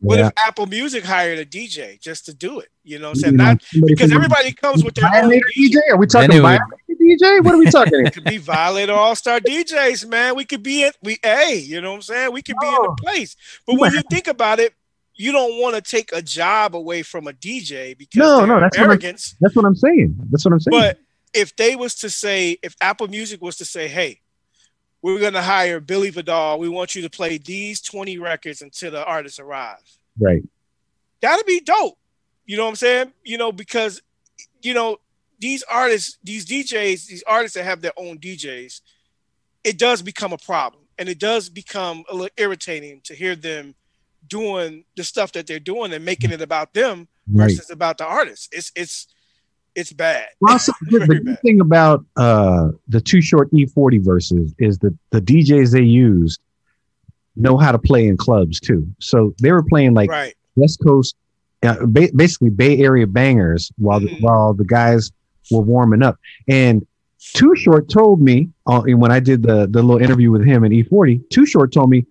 What 0.00 0.18
yeah. 0.18 0.28
if 0.28 0.32
Apple 0.44 0.66
Music 0.66 1.04
hired 1.04 1.38
a 1.38 1.44
DJ 1.44 2.00
just 2.00 2.26
to 2.26 2.34
do 2.34 2.58
it? 2.60 2.68
You 2.84 2.98
know 2.98 3.10
what 3.10 3.18
I'm 3.18 3.20
saying? 3.20 3.36
Not 3.36 3.62
because 3.86 4.10
everybody 4.10 4.52
comes 4.52 4.82
with 4.82 4.94
their 4.94 5.04
own 5.06 5.12
Violator 5.12 5.46
DJ. 5.56 5.68
DJ? 5.68 5.92
Are 5.92 5.96
we 5.96 6.06
talking 6.06 6.30
Then 6.30 6.38
it 6.38 6.42
would- 6.42 6.48
Violator 6.48 6.81
DJ? 7.02 7.44
What 7.44 7.54
are 7.54 7.58
we 7.58 7.70
talking? 7.70 8.06
It 8.06 8.12
could 8.14 8.24
be 8.24 8.38
Violator 8.38 8.92
All 8.92 9.14
Star 9.16 9.40
DJs, 9.40 10.08
man. 10.08 10.36
We 10.36 10.44
could 10.44 10.62
be 10.62 10.84
in 10.84 10.92
we 11.02 11.18
hey, 11.22 11.56
you 11.58 11.80
know 11.80 11.90
what 11.90 11.96
I'm 11.96 12.02
saying? 12.02 12.32
We 12.32 12.42
could 12.42 12.56
be 12.60 12.66
in 12.68 12.74
Oh. 12.78 12.94
the 12.96 13.02
place. 13.02 13.36
But 13.66 13.78
when 13.78 13.92
you 13.92 14.02
think 14.10 14.28
about 14.28 14.60
it, 14.60 14.74
you 15.14 15.32
don't 15.32 15.60
want 15.60 15.74
to 15.76 15.82
take 15.82 16.10
a 16.12 16.22
job 16.22 16.74
away 16.74 17.02
from 17.02 17.26
a 17.28 17.32
DJ 17.32 17.96
because 17.96 18.18
No, 18.18 18.44
no, 18.44 18.60
that's 18.60 18.76
what 18.78 18.86
arrogance. 18.86 19.34
That's 19.40 19.54
what 19.54 19.64
I'm 19.64 19.74
saying. 19.76 20.14
That's 20.30 20.44
what 20.44 20.52
I'm 20.54 20.60
saying. 20.60 20.80
But 20.80 20.98
if 21.34 21.54
they 21.56 21.76
was 21.76 21.94
to 21.96 22.10
say, 22.10 22.58
if 22.62 22.74
Apple 22.80 23.08
Music 23.08 23.40
was 23.42 23.56
to 23.58 23.64
say, 23.64 23.88
hey, 23.88 24.20
we're 25.02 25.18
gonna 25.20 25.42
hire 25.42 25.80
Billy 25.80 26.10
Vidal, 26.10 26.58
we 26.58 26.68
want 26.68 26.94
you 26.94 27.02
to 27.02 27.10
play 27.10 27.36
these 27.38 27.80
20 27.80 28.18
records 28.18 28.62
until 28.62 28.90
the 28.92 29.04
artist 29.04 29.38
arrives. 29.40 29.98
right. 30.18 30.42
That'd 31.20 31.46
be 31.46 31.60
dope. 31.60 31.98
You 32.46 32.56
know 32.56 32.64
what 32.64 32.70
I'm 32.70 32.76
saying? 32.76 33.12
You 33.24 33.38
know, 33.38 33.52
because 33.52 34.02
you 34.62 34.74
know, 34.74 34.98
these 35.42 35.62
artists, 35.64 36.18
these 36.22 36.46
DJs, 36.46 37.06
these 37.06 37.24
artists 37.26 37.56
that 37.56 37.64
have 37.64 37.80
their 37.82 37.92
own 37.96 38.16
DJs, 38.18 38.80
it 39.64 39.76
does 39.78 40.00
become 40.00 40.32
a 40.32 40.38
problem. 40.38 40.82
And 40.98 41.08
it 41.08 41.18
does 41.18 41.48
become 41.48 42.04
a 42.08 42.14
little 42.14 42.30
irritating 42.36 43.00
to 43.04 43.14
hear 43.14 43.34
them 43.34 43.74
doing 44.28 44.84
the 44.96 45.02
stuff 45.02 45.32
that 45.32 45.46
they're 45.48 45.58
doing 45.58 45.92
and 45.92 46.04
making 46.04 46.30
it 46.30 46.40
about 46.40 46.72
them 46.72 47.08
Right. 47.32 47.46
versus 47.50 47.70
about 47.70 47.98
the 47.98 48.04
artist. 48.04 48.48
It's 48.52 48.72
it's 48.76 49.06
it's 49.74 49.92
bad. 49.92 50.26
Well, 50.40 50.52
also, 50.54 50.72
the, 50.90 50.98
the 51.00 51.06
good 51.06 51.24
bad. 51.24 51.40
thing 51.42 51.60
about 51.60 52.04
uh, 52.16 52.68
the 52.88 53.00
Too 53.00 53.20
Short 53.22 53.48
E-40 53.52 54.04
Verzuz 54.04 54.52
is 54.58 54.78
that 54.78 54.96
the 55.10 55.20
DJs 55.20 55.72
they 55.72 55.82
used 55.82 56.40
know 57.36 57.56
how 57.58 57.72
to 57.72 57.78
play 57.78 58.06
in 58.06 58.16
clubs 58.16 58.60
too. 58.60 58.86
So 59.00 59.34
they 59.40 59.50
were 59.52 59.62
playing 59.62 59.94
like 59.94 60.10
right. 60.10 60.34
West 60.56 60.80
Coast, 60.84 61.14
uh, 61.62 61.76
ba- 61.86 62.10
basically 62.14 62.50
Bay 62.50 62.78
Area 62.78 63.06
bangers 63.06 63.72
while 63.78 64.00
the, 64.00 64.08
Mhm. 64.08 64.20
while 64.20 64.52
the 64.54 64.64
guys 64.64 65.10
were 65.50 65.60
warming 65.60 66.02
up. 66.02 66.18
And 66.48 66.86
Too 67.34 67.54
Short 67.56 67.88
told 67.88 68.20
me 68.20 68.48
uh, 68.66 68.82
when 68.82 69.12
I 69.12 69.20
did 69.20 69.42
the 69.42 69.66
the 69.66 69.82
little 69.82 70.02
interview 70.02 70.30
with 70.30 70.44
him 70.44 70.64
in 70.64 70.72
E-40. 70.72 71.28
Too 71.30 71.46
Short 71.46 71.72
told 71.72 71.90
me 71.90 72.06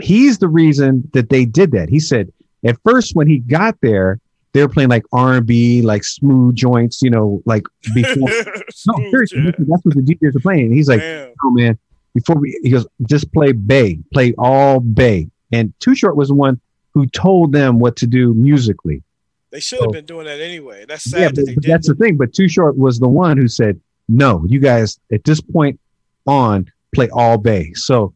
he's 0.00 0.38
the 0.38 0.48
reason 0.48 1.08
that 1.12 1.30
they 1.30 1.44
did 1.44 1.72
that. 1.72 1.88
He 1.88 2.00
said 2.00 2.32
at 2.64 2.76
first 2.84 3.14
when 3.14 3.26
he 3.26 3.38
got 3.38 3.76
there, 3.80 4.20
they 4.52 4.62
were 4.62 4.68
playing 4.68 4.88
like 4.88 5.04
R 5.12 5.34
and 5.34 5.46
B, 5.46 5.82
like 5.82 6.04
smooth 6.04 6.56
joints, 6.56 7.02
you 7.02 7.10
know, 7.10 7.42
like 7.44 7.64
before. 7.94 8.28
no, 8.86 9.10
seriously, 9.10 9.42
jazz. 9.42 9.54
that's 9.58 9.84
what 9.84 9.94
the 9.94 10.02
DJs 10.02 10.36
are 10.36 10.40
playing. 10.40 10.66
And 10.66 10.74
he's 10.74 10.88
like, 10.88 11.00
Damn. 11.00 11.32
oh 11.44 11.50
man, 11.50 11.78
before 12.14 12.36
we, 12.36 12.58
he 12.62 12.70
goes, 12.70 12.86
just 13.08 13.32
play 13.32 13.52
Bay, 13.52 13.98
play 14.12 14.34
all 14.38 14.80
Bay. 14.80 15.28
And 15.52 15.72
Too 15.80 15.94
Short 15.94 16.16
was 16.16 16.28
the 16.28 16.34
one 16.34 16.60
who 16.94 17.06
told 17.06 17.52
them 17.52 17.78
what 17.78 17.96
to 17.96 18.06
do 18.06 18.34
musically. 18.34 19.02
They 19.50 19.60
should 19.60 19.80
have 19.80 19.92
been 19.92 20.04
doing 20.04 20.26
that 20.26 20.40
anyway. 20.40 20.84
That's 20.86 21.04
sad 21.04 21.20
yeah, 21.20 21.28
that 21.28 21.54
but, 21.54 21.64
that's 21.64 21.88
the 21.88 21.94
thing. 21.94 22.16
But 22.16 22.34
Too 22.34 22.48
Short 22.48 22.76
was 22.76 22.98
the 22.98 23.08
one 23.08 23.38
who 23.38 23.48
said, 23.48 23.80
no, 24.08 24.44
you 24.46 24.58
guys 24.60 24.98
at 25.12 25.24
this 25.24 25.40
point 25.40 25.80
on 26.26 26.70
play 26.94 27.08
all 27.10 27.38
Bay. 27.38 27.72
So 27.74 28.12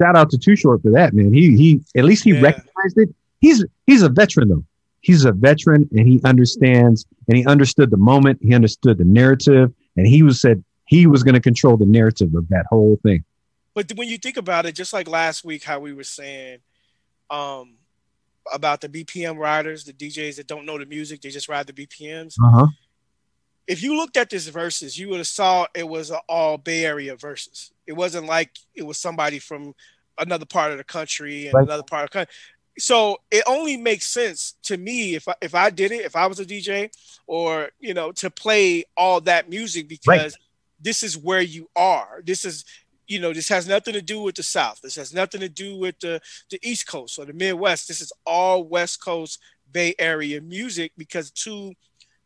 shout 0.00 0.16
out 0.16 0.30
to 0.30 0.38
Too 0.38 0.56
Short 0.56 0.82
for 0.82 0.92
that, 0.92 1.14
man. 1.14 1.32
He 1.32 1.56
he 1.56 1.80
at 1.96 2.04
least 2.04 2.24
he 2.24 2.30
Yeah. 2.30 2.40
recognized 2.42 2.96
it. 2.96 3.14
He's 3.40 3.64
he's 3.86 4.02
a 4.02 4.08
veteran 4.08 4.48
though. 4.48 4.64
He's 5.00 5.24
a 5.24 5.32
veteran 5.32 5.88
and 5.92 6.06
he 6.06 6.20
understands 6.24 7.06
and 7.28 7.36
he 7.36 7.44
understood 7.46 7.90
the 7.90 7.96
moment. 7.96 8.38
He 8.40 8.54
understood 8.54 8.98
the 8.98 9.04
narrative, 9.04 9.72
and 9.96 10.06
he 10.06 10.22
was 10.22 10.40
said 10.40 10.62
he 10.86 11.06
was 11.06 11.22
going 11.22 11.34
to 11.34 11.40
control 11.40 11.76
the 11.76 11.86
narrative 11.86 12.34
of 12.34 12.48
that 12.48 12.66
whole 12.68 12.98
thing. 13.02 13.24
But 13.74 13.90
when 13.96 14.08
you 14.08 14.18
think 14.18 14.36
about 14.36 14.66
it, 14.66 14.74
just 14.74 14.92
like 14.92 15.08
last 15.08 15.44
week, 15.44 15.64
how 15.64 15.80
we 15.80 15.92
were 15.92 16.04
saying, 16.04 16.58
um, 17.30 17.74
about 18.52 18.80
the 18.80 18.88
BPM 18.88 19.38
riders, 19.38 19.84
the 19.84 19.92
DJs 19.92 20.36
that 20.36 20.46
don't 20.46 20.66
know 20.66 20.78
the 20.78 20.86
music, 20.86 21.20
they 21.20 21.30
just 21.30 21.48
ride 21.48 21.66
the 21.66 21.72
BPMs. 21.72 22.34
Uh 22.42 22.50
huh. 22.50 22.66
If 23.66 23.82
you 23.82 23.96
looked 23.96 24.16
at 24.16 24.28
this 24.30 24.48
Verzuz, 24.50 24.98
you 24.98 25.08
would 25.08 25.18
have 25.18 25.26
saw 25.26 25.66
it 25.74 25.86
was 25.88 26.10
a 26.10 26.18
all 26.28 26.58
Bay 26.58 26.84
Area 26.84 27.14
Verzuz. 27.16 27.70
It 27.86 27.92
wasn't 27.92 28.26
like 28.26 28.50
it 28.74 28.82
was 28.82 28.98
somebody 28.98 29.38
from 29.38 29.74
another 30.18 30.46
part 30.46 30.72
of 30.72 30.78
the 30.78 30.84
country 30.84 31.46
and 31.46 31.54
Right. 31.54 31.64
another 31.64 31.82
part 31.84 32.04
of 32.04 32.10
the 32.10 32.12
country. 32.18 32.34
So 32.78 33.18
it 33.30 33.44
only 33.46 33.76
makes 33.76 34.06
sense 34.06 34.54
to 34.64 34.76
me 34.76 35.14
if 35.14 35.28
I, 35.28 35.34
if 35.42 35.54
I 35.54 35.70
did 35.70 35.92
it, 35.92 36.04
if 36.04 36.16
I 36.16 36.26
was 36.26 36.40
a 36.40 36.44
DJ, 36.44 36.90
or 37.26 37.70
you 37.80 37.94
know, 37.94 38.12
to 38.12 38.30
play 38.30 38.84
all 38.96 39.20
that 39.22 39.48
music 39.48 39.88
because 39.88 40.36
this 40.80 41.02
is 41.02 41.16
where 41.16 41.40
you 41.40 41.68
are. 41.76 42.22
This 42.24 42.44
is 42.44 42.64
you 43.08 43.20
know, 43.20 43.32
this 43.32 43.48
has 43.48 43.66
nothing 43.68 43.94
to 43.94 44.02
do 44.02 44.20
with 44.22 44.36
the 44.36 44.42
South. 44.42 44.80
This 44.80 44.96
has 44.96 45.12
nothing 45.12 45.40
to 45.40 45.48
do 45.48 45.76
with 45.76 45.98
the 46.00 46.20
the 46.50 46.58
East 46.62 46.86
Coast 46.86 47.18
or 47.18 47.24
the 47.24 47.32
Midwest. 47.32 47.88
This 47.88 48.00
is 48.00 48.12
all 48.24 48.64
West 48.64 49.02
Coast 49.02 49.38
Bay 49.70 49.94
Area 49.98 50.40
music 50.40 50.92
because 50.96 51.30
two 51.30 51.74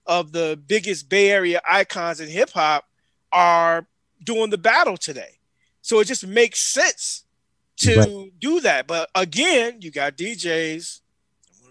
of 0.06 0.32
the 0.32 0.60
biggest 0.66 1.08
Bay 1.08 1.30
Area 1.30 1.60
icons 1.68 2.20
in 2.20 2.28
hip 2.28 2.50
hop 2.50 2.84
are 3.32 3.86
doing 4.24 4.50
the 4.50 4.58
battle 4.58 4.96
today. 4.96 5.38
So 5.82 6.00
it 6.00 6.06
just 6.06 6.26
makes 6.26 6.60
sense 6.60 7.24
to 7.78 7.98
Right. 7.98 8.40
do 8.40 8.60
that. 8.60 8.86
But 8.86 9.10
again, 9.14 9.78
you 9.80 9.90
got 9.90 10.16
DJs. 10.16 11.00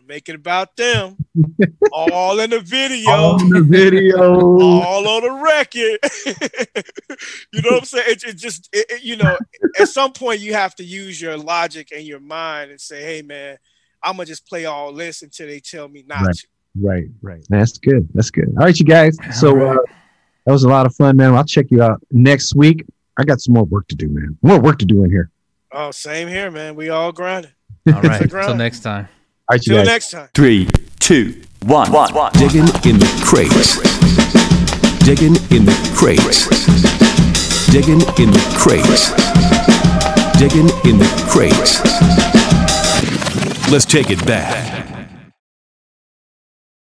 I'm 0.06 0.10
gonna 0.10 0.16
make 0.16 0.30
it 0.30 0.36
about 0.36 0.76
them. 0.76 1.18
all 1.92 2.40
in 2.40 2.50
the 2.52 2.60
video 2.60 3.12
On 3.12 3.50
the 3.50 3.62
video. 3.64 4.40
all 4.40 5.08
on 5.08 5.22
the 5.24 5.32
record. 5.44 6.00
you 7.54 7.62
know 7.62 7.72
what 7.72 7.80
I'm 7.80 7.86
saying? 7.86 8.06
It, 8.08 8.24
it 8.24 8.34
just, 8.38 8.70
it, 8.72 8.86
it- 8.90 9.04
you 9.04 9.16
know, 9.18 9.38
at 9.80 9.88
some 9.90 10.12
point 10.14 10.40
you 10.42 10.54
have 10.54 10.76
to 10.76 10.84
use 10.84 11.20
your 11.22 11.38
logic 11.38 11.90
and 11.94 12.04
your 12.06 12.20
mind 12.20 12.72
and 12.72 12.80
say, 12.80 13.02
hey, 13.04 13.22
man, 13.22 13.58
I'm 14.04 14.16
going 14.16 14.26
to 14.26 14.32
just 14.32 14.48
play 14.48 14.66
all 14.66 14.94
this 14.94 15.22
until 15.24 15.48
they 15.48 15.60
tell 15.60 15.88
me 15.88 16.04
not 16.08 16.22
Right. 16.26 16.36
to. 16.36 16.48
Right, 16.82 17.06
right. 17.22 17.46
That's 17.50 17.78
good. 17.78 18.08
That's 18.14 18.30
good. 18.32 18.50
All 18.58 18.66
right, 18.66 18.78
you 18.78 18.86
guys. 18.86 19.18
So 19.40 19.50
All 19.60 19.70
uh, 19.72 19.78
that 20.46 20.52
was 20.52 20.64
a 20.64 20.70
lot 20.70 20.86
of 20.86 20.94
fun, 20.96 21.16
man. 21.18 21.34
I'll 21.34 21.46
check 21.46 21.68
you 21.72 21.82
out 21.82 22.02
next 22.12 22.54
week. 22.56 22.86
I 23.18 23.24
got 23.24 23.40
some 23.40 23.54
more 23.54 23.64
work 23.64 23.88
to 23.88 23.96
do, 23.96 24.10
man. 24.10 24.38
More 24.44 24.60
work 24.60 24.78
to 24.80 24.86
do 24.86 25.04
in 25.06 25.10
here. 25.10 25.32
Oh, 25.72 25.92
same 25.92 26.28
here, 26.28 26.52
man. 26.52 26.76
We 26.76 26.90
all 26.90 27.12
grinding. 27.14 27.52
All 27.88 27.94
right. 28.02 28.06
It's 28.22 28.26
a 28.26 28.28
grind. 28.28 28.48
Till 28.48 28.56
next 28.58 28.82
time. 28.82 29.08
All 29.48 29.54
right, 29.54 29.68
you 29.68 29.76
guys. 29.76 29.86
next 29.86 30.10
time. 30.10 30.28
Three, 30.34 30.68
two, 31.00 31.40
one. 31.66 31.92
Digging 32.34 32.66
in 32.84 32.98
the 32.98 33.22
crates. 33.24 33.78
Digging 35.06 35.36
in 35.56 35.66
the 35.66 35.92
crates. 35.96 36.50
Digging 37.70 38.02
in 38.18 38.32
the 38.32 38.42
crates. 38.58 39.12
Digging 40.40 40.68
in 40.90 40.98
the 40.98 41.06
crates. 41.30 41.80
Let's 43.72 43.86
take 43.86 44.10
it 44.10 44.26
back. 44.26 44.95